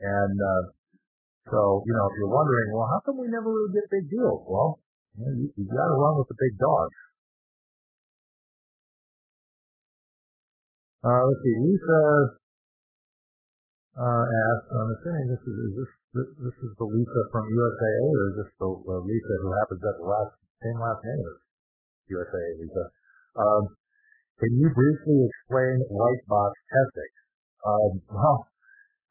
And, 0.03 0.35
uh, 0.35 0.63
so, 1.47 1.87
you 1.87 1.93
know, 1.95 2.05
if 2.11 2.13
you're 2.19 2.35
wondering, 2.35 2.75
well, 2.75 2.91
how 2.91 2.99
come 3.07 3.15
we 3.15 3.31
never 3.31 3.47
really 3.47 3.71
get 3.71 3.87
big 3.87 4.11
deals? 4.11 4.43
Well, 4.43 4.83
you, 5.15 5.23
know, 5.23 5.33
you, 5.39 5.47
you 5.55 5.65
got 5.71 5.87
to 5.87 5.95
run 5.95 6.19
with 6.19 6.27
the 6.27 6.35
big 6.35 6.53
dogs. 6.59 6.99
Uh, 11.01 11.23
let's 11.31 11.41
see, 11.41 11.55
Lisa 11.63 12.40
uh, 13.97 14.23
asked, 14.23 14.67
I'm 14.71 14.91
assuming 14.95 15.25
this 15.27 15.43
is, 15.43 15.55
is 15.55 15.73
this, 15.75 15.91
this 16.39 16.57
is 16.63 16.71
the 16.79 16.87
Lisa 16.87 17.21
from 17.31 17.43
USAA 17.51 18.05
or 18.07 18.23
is 18.31 18.35
this 18.43 18.51
the 18.59 18.69
uh, 18.71 19.01
Lisa 19.03 19.35
who 19.43 19.49
happens 19.59 19.81
at 19.83 19.95
the 19.99 20.07
last, 20.07 20.33
same 20.63 20.79
last 20.79 21.01
name 21.03 21.21
as 21.27 21.37
USAA 22.07 22.49
Lisa? 22.63 22.85
Um, 23.35 23.63
can 24.39 24.51
you 24.57 24.67
briefly 24.71 25.17
explain 25.27 25.83
white 25.91 26.23
box 26.31 26.55
testing? 26.71 27.13
Um, 27.61 27.91
well, 28.09 28.47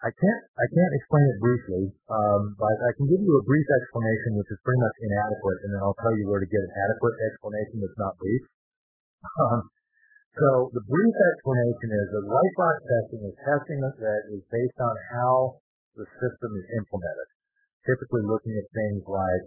I 0.01 0.11
can't 0.17 0.43
I 0.57 0.67
can't 0.73 0.95
explain 0.97 1.29
it 1.29 1.39
briefly, 1.45 1.85
um, 2.09 2.57
but 2.57 2.73
I 2.73 2.91
can 2.97 3.05
give 3.05 3.21
you 3.21 3.33
a 3.37 3.45
brief 3.45 3.69
explanation, 3.69 4.41
which 4.41 4.49
is 4.49 4.59
pretty 4.65 4.81
much 4.81 4.97
inadequate, 4.97 5.61
and 5.69 5.71
then 5.77 5.81
I'll 5.85 6.01
tell 6.01 6.17
you 6.17 6.25
where 6.25 6.41
to 6.41 6.49
get 6.49 6.65
an 6.65 6.73
adequate 6.73 7.17
explanation 7.29 7.85
that's 7.85 8.01
not 8.01 8.17
brief. 8.17 8.43
Um, 9.21 9.69
so 10.39 10.71
the 10.71 10.85
brief 10.87 11.17
explanation 11.35 11.91
is 11.91 12.07
that 12.15 12.25
white 12.31 12.55
box 12.55 12.77
testing 12.87 13.23
is 13.27 13.37
testing 13.43 13.81
that 13.83 14.23
is 14.31 14.43
based 14.47 14.79
on 14.79 14.95
how 15.11 15.59
the 15.99 16.07
system 16.23 16.51
is 16.55 16.67
implemented. 16.79 17.29
Typically 17.83 18.23
looking 18.23 18.55
at 18.55 18.67
things 18.71 19.03
like 19.11 19.45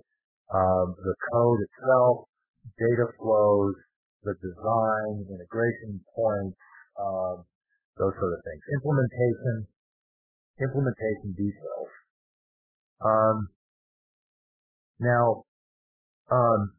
um, 0.51 0.91
the 0.99 1.15
code 1.31 1.59
itself, 1.63 2.27
data 2.75 3.07
flows, 3.15 3.75
the 4.27 4.35
design, 4.43 5.23
integration 5.31 6.03
points, 6.11 6.59
um, 6.99 7.47
those 7.97 8.13
sort 8.19 8.33
of 8.35 8.41
things. 8.43 8.61
Implementation, 8.75 9.55
implementation 10.59 11.31
details. 11.37 11.91
Um, 12.99 13.47
now, 14.99 15.43
um, 16.31 16.75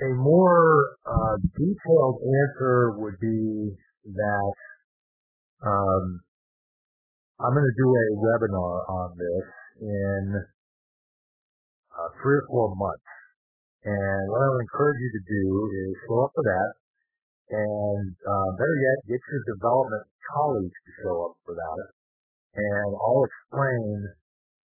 a 0.00 0.08
more 0.16 0.96
uh, 1.04 1.36
detailed 1.52 2.18
answer 2.24 2.96
would 2.98 3.18
be 3.20 3.76
that 4.16 4.54
um, 5.62 6.20
I'm 7.40 7.52
going 7.52 7.68
to 7.68 7.78
do 7.78 7.88
a 7.90 8.06
webinar 8.16 8.88
on 8.88 9.08
this 9.18 9.46
in 9.80 10.22
uh, 11.92 12.08
three 12.22 12.38
or 12.40 12.46
four 12.48 12.74
months. 12.74 13.10
And 13.84 14.22
what 14.30 14.40
I 14.40 14.48
would 14.48 14.62
encourage 14.62 15.00
you 15.00 15.10
to 15.12 15.24
do 15.26 15.44
is 15.74 15.96
show 16.06 16.24
up 16.24 16.32
for 16.34 16.44
that, 16.46 16.70
and 17.50 18.14
uh, 18.14 18.50
better 18.54 18.78
yet, 18.78 18.98
get 19.10 19.20
your 19.26 19.42
development 19.54 20.06
colleagues 20.32 20.78
to 20.86 20.90
show 21.02 21.16
up 21.26 21.34
for 21.44 21.54
that 21.54 21.92
and 22.54 22.92
I'll 22.96 23.24
explain 23.24 24.12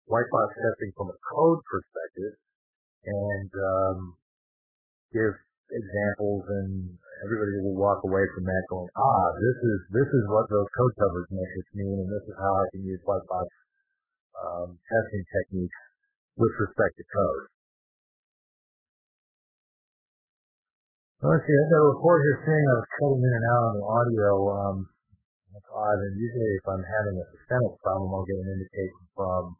white 0.05 0.29
box 0.31 0.53
testing 0.57 0.91
from 0.97 1.09
a 1.09 1.17
code 1.33 1.61
perspective 1.69 2.33
and 3.05 3.51
um, 3.53 4.17
give 5.15 5.33
examples 5.71 6.43
and 6.51 6.91
everybody 7.23 7.63
will 7.63 7.79
walk 7.79 8.03
away 8.03 8.21
from 8.35 8.43
that 8.43 8.63
going, 8.67 8.91
ah, 8.99 9.25
this 9.39 9.57
is 9.63 9.79
this 9.95 10.09
is 10.11 10.23
what 10.27 10.45
those 10.51 10.67
code 10.75 10.95
coverage 10.99 11.31
metrics 11.31 11.71
mean 11.73 12.03
and 12.03 12.11
this 12.11 12.25
is 12.27 12.35
how 12.35 12.53
I 12.59 12.65
can 12.75 12.83
use 12.83 12.99
white 13.07 13.23
box 13.31 13.47
um, 14.35 14.75
testing 14.75 15.23
techniques 15.31 15.79
with 16.35 16.51
respect 16.59 16.99
to 16.99 17.05
code. 17.07 17.45
Let's 21.23 21.41
see, 21.47 21.55
I've 21.57 21.71
got 21.71 21.81
a 21.81 21.89
report 21.95 22.19
here 22.21 22.37
saying 22.43 22.65
I 22.69 22.75
was 22.75 22.89
cutting 22.99 23.23
in 23.23 23.33
and 23.33 23.47
out 23.49 23.63
on 23.65 23.73
the 23.79 23.85
audio. 23.87 24.31
Um, 24.51 24.77
that's 25.55 25.71
odd. 25.71 25.99
And 26.03 26.19
usually 26.19 26.53
if 26.59 26.65
I'm 26.67 26.83
having 26.83 27.15
a 27.15 27.25
systemic 27.31 27.73
problem, 27.81 28.11
I'll 28.11 28.27
get 28.27 28.43
an 28.43 28.51
indication 28.51 29.03
from 29.15 29.55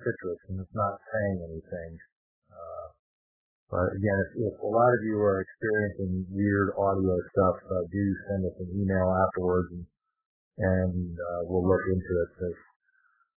Citrix, 0.00 0.40
and 0.48 0.58
it's 0.64 0.72
not 0.74 0.96
saying 1.12 1.36
anything. 1.44 2.00
But 3.70 3.86
again, 3.94 4.18
if, 4.26 4.30
if, 4.50 4.54
a 4.58 4.66
lot 4.66 4.90
of 4.90 5.00
you 5.06 5.14
are 5.22 5.46
experiencing 5.46 6.26
weird 6.34 6.74
audio 6.74 7.14
stuff, 7.30 7.56
uh, 7.70 7.86
do 7.86 8.04
send 8.26 8.42
us 8.50 8.56
an 8.58 8.70
email 8.74 9.06
afterwards, 9.14 9.70
and, 9.70 9.86
and 10.58 11.14
uh, 11.14 11.40
we'll 11.46 11.62
look 11.62 11.84
into 11.86 12.12
it. 12.18 12.28
Because 12.34 12.58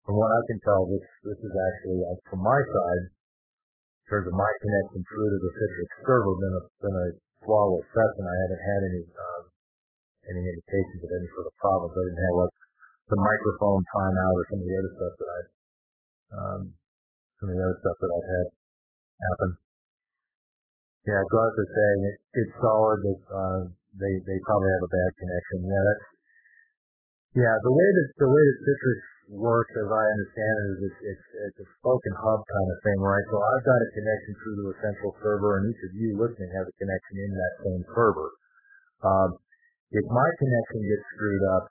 from 0.09 0.17
what 0.17 0.33
I 0.33 0.41
can 0.49 0.57
tell, 0.65 0.89
this 0.89 1.05
this 1.21 1.37
is 1.37 1.53
actually 1.53 2.01
uh, 2.01 2.17
from 2.33 2.41
my 2.41 2.57
side, 2.65 3.03
in 3.13 4.05
terms 4.09 4.25
of 4.25 4.33
my 4.33 4.51
connection 4.57 5.05
through 5.05 5.29
to 5.29 5.37
the 5.37 5.51
Citrix 5.53 5.89
server, 6.01 6.33
been 6.41 6.57
a 6.57 6.63
been 6.81 6.97
a 6.97 7.07
flawless 7.45 7.85
session. 7.93 8.25
I 8.25 8.35
haven't 8.49 8.63
had 8.65 8.81
any 8.89 9.03
uh, 9.13 9.41
any 10.33 10.41
indications 10.49 11.01
of 11.05 11.13
any 11.13 11.29
sort 11.37 11.45
of 11.45 11.53
problems. 11.61 11.93
I 11.93 12.09
didn't 12.09 12.25
have 12.25 12.37
like 12.41 12.57
the 13.13 13.19
microphone 13.21 13.85
timeout 13.85 14.33
or 14.33 14.45
some 14.49 14.59
of 14.59 14.65
the 14.65 14.77
other 14.81 14.93
stuff 14.97 15.13
that 15.13 15.29
I, 15.29 15.41
um, 16.33 16.61
some 17.37 17.47
of 17.51 17.55
the 17.55 17.63
other 17.69 17.77
stuff 17.85 17.97
that 18.01 18.11
I've 18.17 18.31
had 18.33 18.45
happen. 19.29 19.62
Yeah, 21.03 21.19
Garth 21.27 21.57
is 21.59 21.67
saying 21.67 22.01
it, 22.07 22.17
it's 22.39 22.55
solid. 22.63 22.99
That, 23.03 23.19
uh, 23.27 23.61
they 23.99 24.13
they 24.23 24.37
probably 24.47 24.71
have 24.71 24.87
a 24.87 24.93
bad 24.95 25.11
connection. 25.19 25.59
Yeah, 25.67 25.83
that's 25.83 26.07
yeah. 27.43 27.55
The 27.59 27.73
way 27.75 27.89
that 27.91 28.07
the 28.23 28.31
way 28.31 28.43
that 28.43 28.57
Citrix 28.63 28.99
works, 29.35 29.73
as 29.75 29.89
I 29.91 30.03
understand 30.15 30.53
it, 30.55 30.67
is 30.71 30.79
it's, 30.87 30.99
it's 31.03 31.27
it's 31.51 31.59
a 31.63 31.67
spoken 31.83 32.13
hub 32.23 32.39
kind 32.47 32.69
of 32.71 32.77
thing, 32.87 32.99
right? 33.03 33.25
So 33.27 33.35
I've 33.35 33.67
got 33.67 33.79
a 33.83 33.89
connection 33.91 34.31
through 34.39 34.55
to 34.63 34.65
a 34.71 34.75
central 34.79 35.11
server, 35.19 35.59
and 35.59 35.75
each 35.75 35.83
of 35.83 35.91
you 35.91 36.15
listening 36.15 36.51
has 36.55 36.71
a 36.71 36.75
connection 36.79 37.15
in 37.19 37.31
that 37.35 37.53
same 37.67 37.83
server. 37.91 38.29
Um, 39.03 39.35
if 39.91 40.05
my 40.07 40.29
connection 40.39 40.79
gets 40.87 41.05
screwed 41.19 41.43
up, 41.59 41.67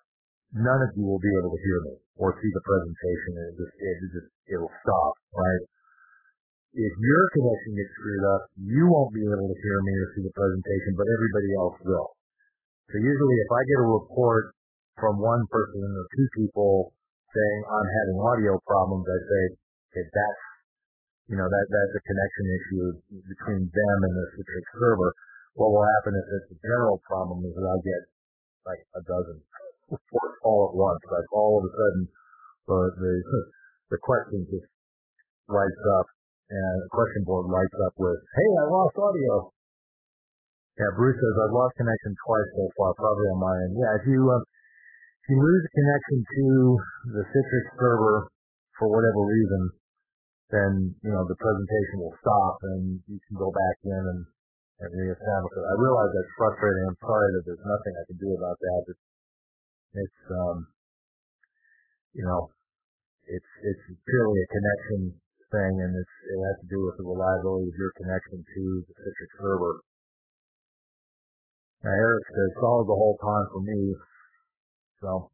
none 0.53 0.81
of 0.85 0.93
you 0.95 1.09
will 1.09 1.19
be 1.25 1.33
able 1.41 1.57
to 1.57 1.63
hear 1.65 1.79
me 1.89 1.95
or 2.21 2.37
see 2.39 2.53
the 2.53 2.65
presentation 2.69 3.33
and 3.41 3.47
it 3.51 3.57
just, 3.57 3.75
it 3.81 3.97
just, 4.13 4.31
it'll 4.53 4.75
stop, 4.85 5.13
right? 5.33 5.63
If 6.73 6.93
your 6.97 7.25
connection 7.37 7.73
gets 7.77 7.93
screwed 8.01 8.25
up, 8.33 8.49
you 8.57 8.89
won't 8.89 9.13
be 9.13 9.21
able 9.29 9.45
to 9.45 9.59
hear 9.61 9.79
me 9.85 9.93
or 9.93 10.09
see 10.17 10.25
the 10.25 10.33
presentation, 10.33 10.97
but 10.97 11.05
everybody 11.05 11.51
else 11.61 11.77
will. 11.85 12.17
So 12.89 12.97
usually 12.97 13.37
if 13.45 13.51
I 13.53 13.61
get 13.69 13.85
a 13.85 13.89
report 13.93 14.57
from 14.97 15.21
one 15.21 15.45
person 15.53 15.85
or 15.85 16.05
two 16.17 16.29
people 16.33 16.97
saying 17.29 17.61
I'm 17.69 17.89
having 17.93 18.19
audio 18.25 18.57
problems, 18.65 19.05
I 19.05 19.19
say, 19.21 19.43
okay, 19.93 20.05
that's, 20.09 20.45
you 21.29 21.37
know, 21.37 21.45
that, 21.45 21.65
that's 21.69 21.95
a 21.97 22.03
connection 22.09 22.45
issue 22.57 22.87
between 23.21 23.63
them 23.69 23.99
and 24.09 24.13
the 24.17 24.27
Citrix 24.37 24.65
server. 24.73 25.13
What 25.61 25.77
will 25.77 25.85
happen 25.85 26.17
if 26.17 26.27
it's 26.41 26.57
a 26.57 26.59
general 26.65 27.05
problem 27.05 27.45
is 27.45 27.53
that 27.53 27.69
I'll 27.69 27.85
get 27.85 28.03
like 28.65 28.83
a 28.97 29.03
dozen 29.05 29.45
reports 29.93 30.39
all 30.41 30.73
at 30.73 30.75
once. 30.77 31.03
Like 31.05 31.29
all 31.37 31.61
of 31.61 31.69
a 31.69 31.73
sudden, 31.73 32.03
the 32.65 32.79
the 32.97 33.13
the 33.93 34.01
question 34.01 34.49
just 34.49 34.69
lights 35.53 35.85
up, 36.01 36.07
and 36.51 36.75
the 36.83 36.91
question 36.91 37.23
board 37.23 37.47
lights 37.47 37.79
up 37.87 37.95
with, 37.99 38.19
"Hey, 38.35 38.51
I 38.59 38.65
lost 38.67 38.97
audio." 38.99 39.53
Yeah, 40.81 40.91
Bruce 40.97 41.21
says 41.21 41.37
I've 41.37 41.53
lost 41.53 41.77
connection 41.77 42.17
twice 42.25 42.51
so 42.57 42.65
far, 42.81 42.97
probably 42.97 43.29
on 43.29 43.41
my 43.45 43.55
end. 43.69 43.77
Yeah, 43.77 43.93
if 44.01 44.05
you 44.09 44.19
um, 44.33 44.43
if 44.43 45.27
you 45.29 45.39
lose 45.39 45.67
connection 45.69 46.19
to 46.25 46.45
the 47.13 47.25
Citrix 47.29 47.65
server 47.77 48.27
for 48.81 48.89
whatever 48.89 49.23
reason, 49.23 49.63
then 50.51 50.71
you 51.05 51.13
know 51.13 51.29
the 51.29 51.37
presentation 51.37 52.01
will 52.01 52.17
stop, 52.25 52.57
and 52.75 52.99
you 53.07 53.21
can 53.29 53.37
go 53.37 53.53
back 53.53 53.77
in 53.85 54.03
and 54.17 54.21
and 54.83 54.91
reestablish 54.97 55.55
it. 55.55 55.65
I 55.69 55.75
realize 55.79 56.11
that's 56.11 56.35
frustrating. 56.35 56.85
I'm 56.89 56.99
sorry 56.99 57.29
that 57.39 57.43
there's 57.47 57.63
nothing 57.69 57.95
I 57.95 58.05
can 58.11 58.19
do 58.19 58.31
about 58.35 58.59
that. 58.59 58.81
It's, 58.91 59.05
it's 59.95 60.23
um, 60.33 60.57
you 62.17 62.25
know, 62.27 62.51
it's 63.31 63.53
it's 63.63 63.85
purely 64.09 64.41
a 64.43 64.49
connection 64.51 65.01
thing, 65.53 65.73
and 65.85 65.93
it's 65.93 66.17
it 66.33 66.39
has 66.41 66.57
to 66.65 66.69
do 66.73 66.81
with 66.89 66.97
the 66.97 67.07
reliability 67.07 67.69
of 67.69 67.77
your 67.77 67.93
connection 68.01 68.41
to 68.41 68.63
the 68.89 68.95
Citrix 68.97 69.31
server. 69.37 69.75
Now, 71.85 71.93
Eric 71.93 72.25
says 72.31 72.51
solid 72.63 72.87
the 72.89 72.97
whole 72.97 73.19
time 73.21 73.47
for 73.53 73.61
me. 73.61 73.81
So, 75.03 75.29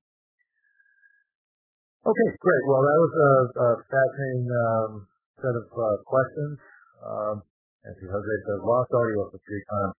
okay, 2.08 2.28
great. 2.40 2.64
Well, 2.66 2.82
that 2.82 2.98
was 3.04 3.14
a, 3.14 3.32
a 3.52 3.68
fascinating 3.84 4.48
um, 4.48 4.90
set 5.38 5.54
of 5.54 5.68
uh, 5.70 5.96
questions. 6.08 6.56
Um, 7.04 7.36
and 7.84 7.92
see, 8.00 8.08
Jose 8.08 8.34
says 8.48 8.60
lost 8.64 8.90
audio 8.96 9.28
for 9.28 9.38
three 9.44 9.60
times. 9.60 9.96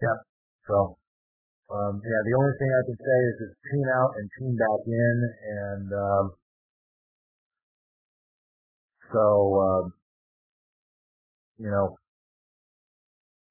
Yeah. 0.00 0.18
So, 0.64 0.96
um, 1.70 2.00
yeah, 2.00 2.20
the 2.24 2.34
only 2.40 2.54
thing 2.56 2.70
I 2.72 2.82
can 2.88 2.98
say 2.98 3.18
is 3.30 3.36
just 3.46 3.56
tune 3.68 3.88
out 4.00 4.10
and 4.16 4.26
tune 4.40 4.56
back 4.56 4.80
in 4.88 5.16
and, 5.44 5.88
um, 5.92 6.24
So, 9.12 9.92
you 11.58 11.70
know, 11.70 11.96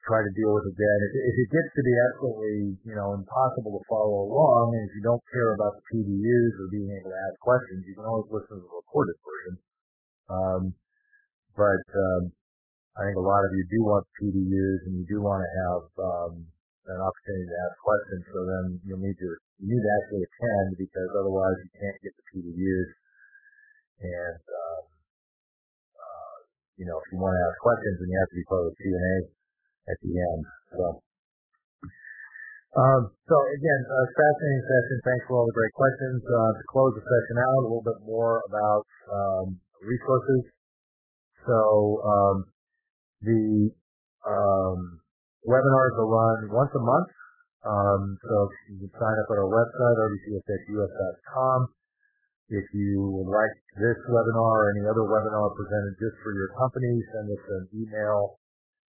try 0.05 0.21
to 0.21 0.31
deal 0.37 0.53
with 0.53 0.69
it 0.69 0.77
then. 0.77 0.97
If, 1.01 1.13
if 1.17 1.35
it 1.41 1.49
gets 1.49 1.71
to 1.73 1.81
be 1.81 1.95
absolutely, 2.09 2.57
you 2.85 2.95
know, 2.95 3.17
impossible 3.17 3.73
to 3.73 3.83
follow 3.89 4.29
along, 4.29 4.77
and 4.77 4.85
if 4.85 4.93
you 4.93 5.01
don't 5.01 5.21
care 5.33 5.57
about 5.57 5.81
the 5.81 5.83
PDUs 5.89 6.53
or 6.61 6.69
being 6.69 6.93
able 6.93 7.09
to 7.09 7.19
ask 7.25 7.35
questions, 7.41 7.83
you 7.89 7.97
can 7.97 8.05
always 8.05 8.29
listen 8.29 8.61
to 8.61 8.63
the 8.63 8.73
recorded 8.73 9.17
version. 9.25 9.55
Um, 10.29 10.61
but 11.57 11.85
um, 11.89 12.23
I 12.95 13.09
think 13.09 13.17
a 13.17 13.25
lot 13.25 13.41
of 13.43 13.51
you 13.57 13.65
do 13.73 13.81
want 13.81 14.05
PDUs, 14.21 14.79
and 14.85 14.93
you 15.01 15.05
do 15.09 15.25
want 15.25 15.41
to 15.41 15.51
have 15.65 15.83
um, 15.99 16.33
an 16.85 16.99
opportunity 17.01 17.49
to 17.49 17.57
ask 17.65 17.75
questions. 17.81 18.23
So 18.29 18.39
then 18.45 18.65
you'll 18.85 19.01
need 19.01 19.17
to 19.17 19.29
you 19.57 19.71
need 19.71 19.83
to 19.83 19.93
actually 20.03 20.23
attend 20.27 20.67
because 20.77 21.09
otherwise 21.17 21.57
you 21.65 21.71
can't 21.81 21.99
get 22.05 22.13
the 22.13 22.25
PDUs. 22.29 22.89
And 24.05 24.43
um, 24.43 24.53
uh, 24.53 24.64
you 26.75 26.85
know, 26.85 26.97
if 26.99 27.07
you 27.11 27.17
want 27.19 27.35
to 27.35 27.41
ask 27.47 27.57
questions, 27.63 27.95
then 27.99 28.07
you 28.11 28.17
have 28.19 28.31
to 28.31 28.39
be 28.39 28.47
part 28.47 28.63
of 28.67 28.69
the 28.71 28.77
Q 28.79 28.85
and 28.91 29.05
A 29.05 29.17
at 29.91 29.97
the 30.03 30.11
end. 30.11 30.43
So, 30.75 30.85
um, 32.75 33.01
so 33.27 33.35
again, 33.55 33.81
a 33.87 34.01
fascinating 34.11 34.65
session. 34.67 34.95
Thanks 35.07 35.23
for 35.31 35.39
all 35.39 35.47
the 35.47 35.55
great 35.55 35.71
questions. 35.71 36.19
Uh, 36.27 36.51
to 36.59 36.63
close 36.67 36.91
the 36.95 37.05
session 37.05 37.35
out, 37.39 37.61
a 37.63 37.67
little 37.71 37.87
bit 37.87 37.99
more 38.03 38.43
about 38.51 38.83
um, 39.07 39.47
resources. 39.79 40.51
So 41.47 41.59
um, 42.03 42.37
the 43.23 43.71
um, 44.27 44.79
webinars 45.47 45.95
are 45.95 46.09
run 46.09 46.39
once 46.51 46.73
a 46.75 46.83
month. 46.83 47.09
Um, 47.65 48.17
so 48.21 48.35
you 48.69 48.77
can 48.85 48.91
sign 48.93 49.15
up 49.17 49.27
at 49.31 49.37
our 49.41 49.49
website, 49.49 49.97
rbcs.us.com. 49.97 51.59
If 52.45 52.65
you 52.77 53.01
would 53.01 53.31
like 53.33 53.55
this 53.81 53.97
webinar 54.05 54.53
or 54.53 54.69
any 54.77 54.85
other 54.85 55.01
webinar 55.01 55.49
presented 55.57 55.97
just 55.97 56.13
for 56.21 56.29
your 56.29 56.53
company, 56.53 56.93
send 57.09 57.25
us 57.33 57.45
an 57.49 57.65
email 57.73 58.37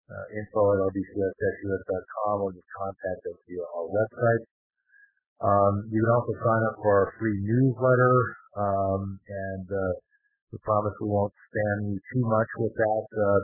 uh, 0.07 0.27
info 0.39 0.63
at 0.71 0.79
rbcs-us.com 0.87 2.37
or 2.47 2.55
just 2.55 2.71
contact 2.79 3.23
us 3.27 3.39
via 3.51 3.67
our 3.75 3.87
website. 3.91 4.43
Um, 5.43 5.75
you 5.91 5.99
can 5.99 6.13
also 6.15 6.35
sign 6.47 6.63
up 6.69 6.77
for 6.79 6.93
our 6.95 7.09
free 7.19 7.39
newsletter, 7.43 8.17
um, 8.55 9.19
and 9.19 9.67
uh, 9.67 9.93
we 10.53 10.59
promise 10.63 10.95
we 11.03 11.11
won't 11.11 11.35
spam 11.51 11.91
you 11.91 11.99
too 12.15 12.23
much 12.29 12.51
with 12.55 12.75
that. 12.79 13.05
Uh, 13.11 13.41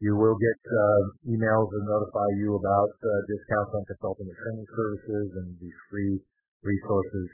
you 0.00 0.16
will 0.16 0.40
get 0.40 0.60
uh, 0.64 1.02
emails 1.28 1.68
that 1.76 1.84
notify 1.84 2.28
you 2.40 2.56
about 2.56 2.94
uh, 2.94 3.10
discounts 3.28 3.72
on 3.76 3.84
consulting 3.84 4.32
and 4.32 4.38
training 4.40 4.68
services 4.72 5.28
and 5.44 5.48
these 5.60 5.76
free 5.92 6.16
resources. 6.64 7.28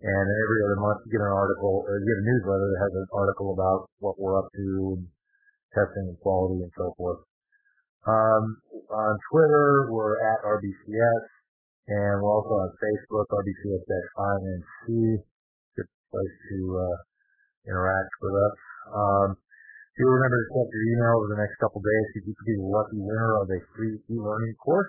And 0.00 0.26
every 0.32 0.60
other 0.64 0.80
month 0.80 1.04
you 1.04 1.12
get 1.12 1.20
an 1.20 1.28
article, 1.28 1.84
or 1.84 2.00
you 2.00 2.08
get 2.08 2.24
a 2.24 2.24
newsletter 2.24 2.68
that 2.72 2.80
has 2.88 2.94
an 2.96 3.08
article 3.12 3.52
about 3.52 3.92
what 4.00 4.16
we're 4.16 4.40
up 4.40 4.48
to, 4.56 4.96
testing 5.76 6.08
and 6.08 6.20
quality 6.24 6.64
and 6.64 6.72
so 6.72 6.96
forth. 6.96 7.20
Um, 8.08 8.56
on 8.88 9.12
Twitter, 9.28 9.92
we're 9.92 10.16
at 10.24 10.40
RBCS, 10.40 11.24
and 11.92 12.16
we're 12.16 12.32
also 12.32 12.64
on 12.64 12.72
Facebook, 12.80 13.28
RBCS-INC. 13.28 15.20
Good 15.76 15.90
place 16.08 16.36
to 16.48 16.58
uh, 16.80 16.96
interact 17.68 18.12
with 18.24 18.34
us. 18.40 18.56
Um, 18.88 19.28
do 20.00 20.08
remember 20.08 20.40
to 20.40 20.48
check 20.48 20.68
your 20.72 20.84
email 20.96 21.12
over 21.20 21.28
the 21.36 21.40
next 21.44 21.60
couple 21.60 21.84
days 21.84 22.06
because 22.16 22.24
you 22.24 22.34
could 22.40 22.48
be 22.48 22.56
the 22.56 22.72
lucky 22.72 22.96
winner 22.96 23.36
of 23.36 23.52
a 23.52 23.60
free 23.76 24.00
e-learning 24.08 24.56
course. 24.56 24.88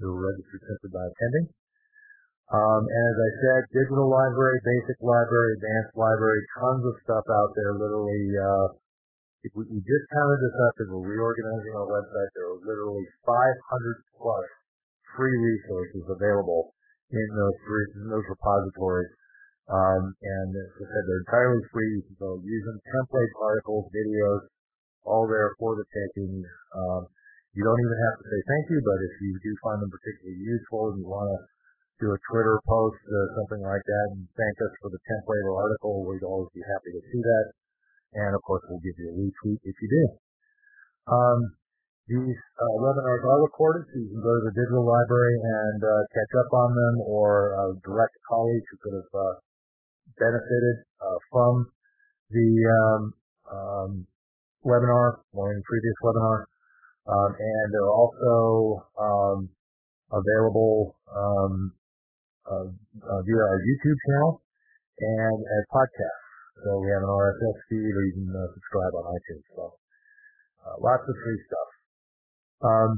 You're 0.00 0.16
registered 0.16 0.64
simply 0.64 0.96
by 0.96 1.04
attending. 1.12 1.52
Um, 2.50 2.82
and 2.82 3.04
as 3.06 3.18
I 3.18 3.30
said, 3.46 3.60
digital 3.70 4.10
library, 4.10 4.58
basic 4.66 4.98
library, 4.98 5.54
advanced 5.54 5.94
library, 5.94 6.42
tons 6.58 6.82
of 6.82 6.98
stuff 7.06 7.22
out 7.30 7.50
there. 7.54 7.78
Literally, 7.78 8.26
uh, 8.34 8.68
if 9.46 9.54
we, 9.54 9.70
just 9.70 10.06
counted 10.10 10.40
this 10.42 10.56
up 10.66 10.74
as 10.82 10.86
we're 10.90 11.14
reorganizing 11.14 11.74
our 11.78 11.86
website, 11.86 12.30
there 12.34 12.50
are 12.50 12.60
literally 12.66 13.06
500 13.22 14.18
plus 14.18 14.46
free 15.14 15.38
resources 15.38 16.02
available 16.10 16.74
in 17.14 17.28
those 17.38 17.58
free, 17.62 17.86
in 18.02 18.10
those 18.10 18.26
repositories. 18.26 19.14
Um, 19.70 20.10
and 20.18 20.50
as 20.50 20.74
I 20.74 20.86
said, 20.90 21.02
they're 21.06 21.22
entirely 21.30 21.62
free. 21.70 21.86
You 21.86 22.02
can 22.02 22.18
go 22.18 22.42
use 22.42 22.66
them, 22.66 22.82
templates, 22.82 23.34
articles, 23.38 23.86
videos, 23.94 24.50
all 25.06 25.30
there 25.30 25.54
for 25.62 25.78
the 25.78 25.86
taking. 25.94 26.42
Um, 26.74 27.06
you 27.54 27.62
don't 27.62 27.78
even 27.78 27.98
have 28.10 28.16
to 28.18 28.26
say 28.26 28.40
thank 28.42 28.64
you, 28.74 28.82
but 28.82 28.98
if 29.06 29.14
you 29.22 29.30
do 29.38 29.52
find 29.62 29.78
them 29.78 29.90
particularly 29.94 30.42
useful 30.42 30.90
and 30.90 30.98
you 30.98 31.06
want 31.06 31.30
to 31.30 31.38
do 32.00 32.16
a 32.16 32.20
Twitter 32.32 32.56
post 32.64 33.00
or 33.04 33.24
something 33.36 33.60
like 33.60 33.84
that 33.84 34.06
and 34.16 34.24
thank 34.32 34.56
us 34.64 34.72
for 34.80 34.88
the 34.88 35.00
template 35.04 35.44
or 35.44 35.60
article, 35.60 36.08
we'd 36.08 36.24
always 36.24 36.48
be 36.56 36.64
happy 36.64 36.96
to 36.96 37.02
see 37.12 37.20
that. 37.20 37.46
And 38.16 38.32
of 38.34 38.42
course, 38.42 38.64
we'll 38.66 38.82
give 38.82 38.96
you 38.96 39.12
a 39.12 39.16
retweet 39.20 39.60
if 39.62 39.76
you 39.78 39.88
do. 39.92 40.04
Um, 41.12 41.38
these 42.08 42.40
uh, 42.58 42.74
webinars 42.82 43.22
are 43.22 43.44
recorded, 43.44 43.86
so 43.86 43.94
you 44.00 44.10
can 44.10 44.18
go 44.18 44.34
to 44.34 44.44
the 44.50 44.56
digital 44.56 44.82
library 44.82 45.36
and 45.38 45.78
uh, 45.78 46.02
catch 46.10 46.32
up 46.42 46.50
on 46.50 46.74
them 46.74 46.94
or 47.06 47.54
uh, 47.54 47.72
direct 47.86 48.16
colleagues 48.26 48.66
who 48.66 48.76
could 48.82 48.96
have 48.98 49.12
uh, 49.14 49.34
benefited 50.18 50.76
uh, 50.98 51.18
from 51.30 51.70
the 52.34 52.50
um, 52.66 53.02
um, 53.46 53.90
webinar 54.66 55.22
or 55.32 55.52
any 55.52 55.62
previous 55.62 55.94
webinar. 56.02 56.50
Um, 57.06 57.30
and 57.38 57.66
they're 57.70 57.94
also 57.94 58.86
um, 58.98 59.48
available 60.10 60.96
um, 61.14 61.72
uh, 62.50 63.20
via 63.22 63.42
our 63.46 63.60
YouTube 63.62 63.98
channel 64.10 64.42
and 64.98 65.38
as 65.38 65.64
podcasts. 65.70 66.26
So 66.60 66.76
we 66.82 66.92
have 66.92 67.00
an 67.00 67.08
RSS 67.08 67.56
feed, 67.72 67.92
or 67.94 68.02
you 68.04 68.14
can 68.20 68.28
uh, 68.28 68.44
subscribe 68.52 68.92
on 69.00 69.04
iTunes. 69.16 69.46
So 69.56 69.64
uh, 70.66 70.76
lots 70.82 71.04
of 71.08 71.14
free 71.24 71.40
stuff. 71.48 71.68
Um, 72.60 72.90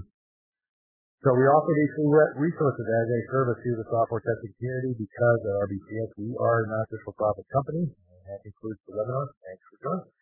so 1.22 1.30
we 1.38 1.46
offer 1.46 1.70
these 1.70 1.94
resources 2.34 2.82
as 2.82 3.06
a 3.06 3.20
service 3.30 3.62
to 3.62 3.70
the 3.78 3.86
software 3.86 4.18
testing 4.18 4.50
community 4.58 4.98
because 4.98 5.38
at 5.46 5.54
RBCS 5.70 6.10
we 6.18 6.34
are 6.34 6.66
a 6.66 6.66
not 6.66 6.90
just 6.90 7.06
for 7.06 7.14
profit 7.14 7.46
company. 7.54 7.86
And 7.86 8.20
that 8.26 8.42
concludes 8.42 8.82
the 8.90 8.98
webinar. 8.98 9.30
Thanks 9.46 9.62
for 9.70 9.78
joining. 9.86 10.22